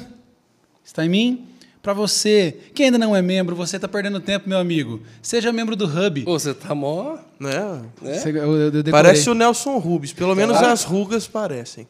[0.84, 1.48] Está em mim?
[1.82, 5.02] Para você, que ainda não é membro, você está perdendo tempo, meu amigo.
[5.24, 6.22] Seja membro do Hub.
[6.22, 7.18] Pô, você tá mó.
[7.40, 7.82] Né?
[8.04, 8.14] É?
[8.14, 10.14] Você, eu, eu Parece o Nelson Rubens.
[10.14, 11.88] Pelo menos as rugas parecem.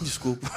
[0.00, 0.50] Desculpa.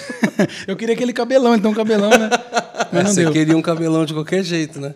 [0.68, 2.28] eu queria aquele cabelão, então cabelão, né?
[2.92, 3.32] Mas não você deu.
[3.32, 4.94] queria um cabelão de qualquer jeito, né?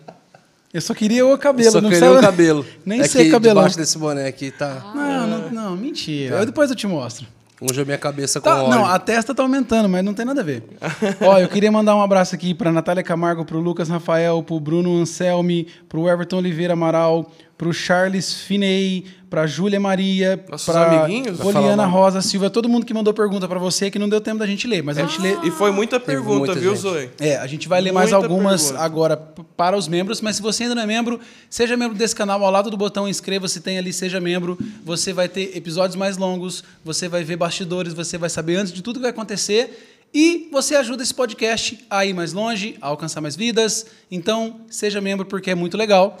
[0.73, 1.67] Eu só queria o cabelo.
[1.67, 2.65] Eu só não queria o cabelo.
[2.85, 3.55] Nem é ser cabelão.
[3.63, 4.91] debaixo desse boné aqui, tá?
[4.95, 6.35] Não, não, não mentira.
[6.35, 6.41] Tá.
[6.41, 7.25] Eu, depois eu te mostro.
[7.61, 8.69] Unja minha cabeça com Tá, óleo.
[8.71, 10.63] não, a testa tá aumentando, mas não tem nada a ver.
[11.21, 14.97] Ó, eu queria mandar um abraço aqui pra Natália Camargo, pro Lucas Rafael, pro Bruno
[14.99, 21.07] Anselmi, pro Everton Oliveira Amaral, pro Charles Finei, pra Júlia Maria, falar
[21.41, 21.85] Poliana.
[21.85, 24.67] Rosa Silva, todo mundo que mandou pergunta pra você que não deu tempo da gente
[24.67, 25.37] ler, mas a gente lê.
[25.41, 26.81] E foi muita pergunta, muita viu, gente.
[26.81, 27.09] Zoe?
[27.17, 28.83] É, a gente vai ler mais Muita algumas pergunta.
[28.83, 31.17] agora para os membros, mas se você ainda não é membro,
[31.49, 32.43] seja membro desse canal.
[32.43, 34.57] Ao lado do botão inscreva-se, tem ali Seja Membro.
[34.83, 38.81] Você vai ter episódios mais longos, você vai ver bastidores, você vai saber antes de
[38.81, 39.97] tudo que vai acontecer.
[40.13, 43.85] E você ajuda esse podcast a ir mais longe, a alcançar mais vidas.
[44.11, 46.17] Então, seja membro porque é muito legal.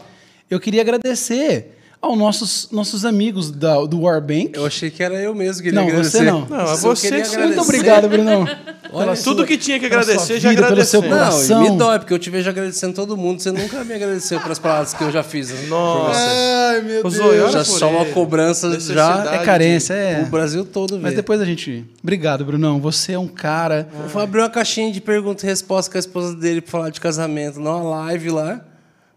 [0.49, 4.51] Eu queria agradecer aos nossos, nossos amigos da, do Warbank.
[4.53, 6.17] Eu achei que era eu mesmo que Não, agradecer.
[6.17, 6.45] você não.
[6.47, 7.37] Não, Eu você sim.
[7.37, 8.47] Muito obrigado, Brunão.
[8.93, 11.55] Olha, Tudo que tinha que sua agradecer, já vida, seu agradeceu.
[11.57, 13.39] Não, me dói, porque eu te vejo agradecendo todo mundo.
[13.41, 15.49] Você nunca me agradeceu pelas palavras que eu já fiz.
[15.51, 15.67] né?
[15.69, 16.19] Nossa.
[16.19, 17.53] Ai, meu Deus.
[17.53, 20.23] Já só uma cobrança já É carência, é.
[20.23, 21.15] o Brasil todo, Mas velho.
[21.17, 21.85] depois a gente.
[22.01, 22.81] Obrigado, Brunão.
[22.81, 23.87] Você é um cara.
[24.11, 26.99] Vou abrir uma caixinha de pergunta e resposta com a esposa dele pra falar de
[26.99, 27.59] casamento.
[27.59, 28.59] Numa live lá,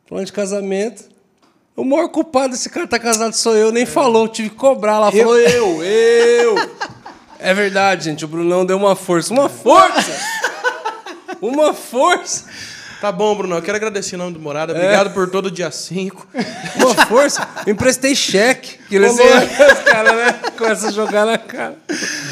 [0.07, 1.14] falando de casamento.
[1.77, 4.95] O maior culpado desse cara tá casado sou eu, nem falou, tive que cobrar.
[4.95, 6.71] Ela falou eu, eu.
[7.41, 9.35] É verdade, gente, o Brunão deu uma força.
[9.35, 10.17] Uma força!
[11.43, 12.45] Uma força!
[13.01, 13.57] Tá bom, Bruno.
[13.57, 14.73] Eu quero agradecer em nome do Morada.
[14.73, 16.29] Obrigado por todo dia 5.
[16.77, 17.47] Uma força!
[17.67, 18.79] Eu emprestei cheque.
[18.89, 20.33] Que eles os caras, né?
[20.57, 21.77] Começam a jogar na cara.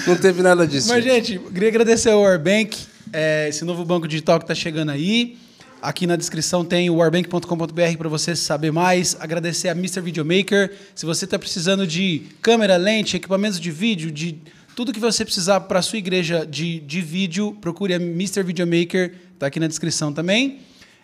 [0.06, 0.88] Não teve nada disso.
[0.88, 4.92] Mas, gente, eu queria agradecer ao Warbank, é, esse novo banco digital que está chegando
[4.92, 5.36] aí.
[5.82, 9.16] Aqui na descrição tem o warbank.com.br para você saber mais.
[9.18, 10.00] Agradecer a Mr.
[10.00, 10.72] Videomaker.
[10.94, 14.38] Se você está precisando de câmera, lente, equipamentos de vídeo, de
[14.76, 18.44] tudo que você precisar para a sua igreja de, de vídeo, procure a Mr.
[18.44, 19.12] Videomaker.
[19.34, 20.60] Está aqui na descrição também.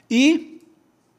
[0.09, 0.61] E.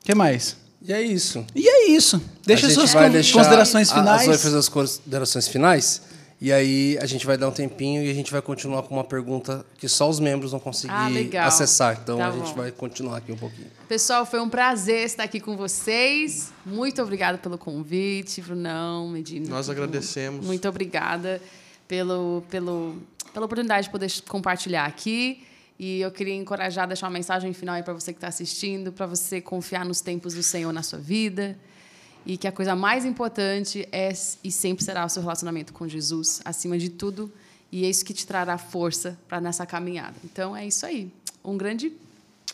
[0.02, 0.56] O que mais?
[0.82, 1.46] E é isso.
[1.54, 2.22] E é isso.
[2.46, 4.22] Deixa A suas con- deixar- considerações a- finais.
[4.22, 6.02] A Zoe fez as considerações finais.
[6.42, 9.04] E aí a gente vai dar um tempinho e a gente vai continuar com uma
[9.04, 10.94] pergunta que só os membros vão conseguir
[11.36, 12.00] Ah, acessar.
[12.02, 12.54] Então Tá a gente bom.
[12.56, 13.68] vai continuar aqui um pouquinho.
[13.90, 16.54] Pessoal, foi um prazer estar aqui com vocês.
[16.66, 19.50] Muito obrigada pelo convite, Brunão, Medina.
[19.50, 20.46] Nós agradecemos.
[20.46, 21.42] Muito obrigada
[21.90, 22.96] pelo, pelo,
[23.34, 25.44] pela oportunidade de poder compartilhar aqui.
[25.78, 29.06] E eu queria encorajar, deixar uma mensagem final aí para você que está assistindo, para
[29.06, 31.58] você confiar nos tempos do Senhor na sua vida.
[32.26, 34.12] E que a coisa mais importante é
[34.44, 37.32] e sempre será o seu relacionamento com Jesus, acima de tudo.
[37.72, 40.16] E é isso que te trará força para nessa caminhada.
[40.24, 41.12] Então é isso aí.
[41.44, 41.92] Um grande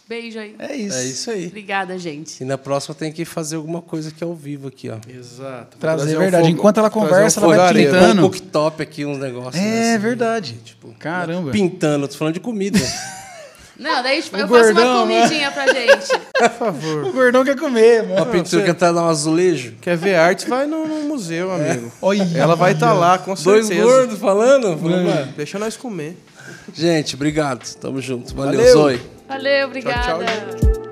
[0.07, 0.55] beijo aí.
[0.59, 0.97] É isso.
[0.97, 1.47] É isso aí.
[1.47, 2.41] Obrigada, gente.
[2.41, 4.97] E na próxima tem que fazer alguma coisa aqui ao vivo aqui, ó.
[5.09, 5.77] Exato.
[5.77, 6.43] Trazer um verdade.
[6.47, 8.21] fogo- Enquanto ela trazer conversa, um ela vai pintando.
[8.25, 9.55] Um cooktop aqui, uns negócios.
[9.55, 10.53] É assim, verdade.
[10.63, 11.51] Tipo, Caramba.
[11.51, 12.77] Pintando, tô falando de comida.
[13.77, 15.21] Não, daí eu faço gordão, uma né?
[15.21, 16.07] comidinha pra gente.
[16.37, 17.03] Por favor.
[17.05, 18.15] O gordão quer comer, mano.
[18.15, 19.73] uma pintura que tá um azulejo.
[19.81, 20.45] Quer ver artes?
[20.45, 21.91] Vai no, no museu, amigo.
[22.01, 22.25] Olha.
[22.35, 23.87] Ela vai estar lá, com Dois certeza.
[23.87, 24.77] gordos falando?
[24.77, 25.33] Falando, mano.
[25.35, 26.17] Deixa nós comer.
[26.73, 27.65] Gente, obrigado.
[27.75, 28.33] Tamo junto.
[28.35, 28.73] Valeu, Valeu.
[28.73, 29.01] Zoe.
[29.27, 30.03] Valeu, obrigada.
[30.03, 30.84] tchau, gente.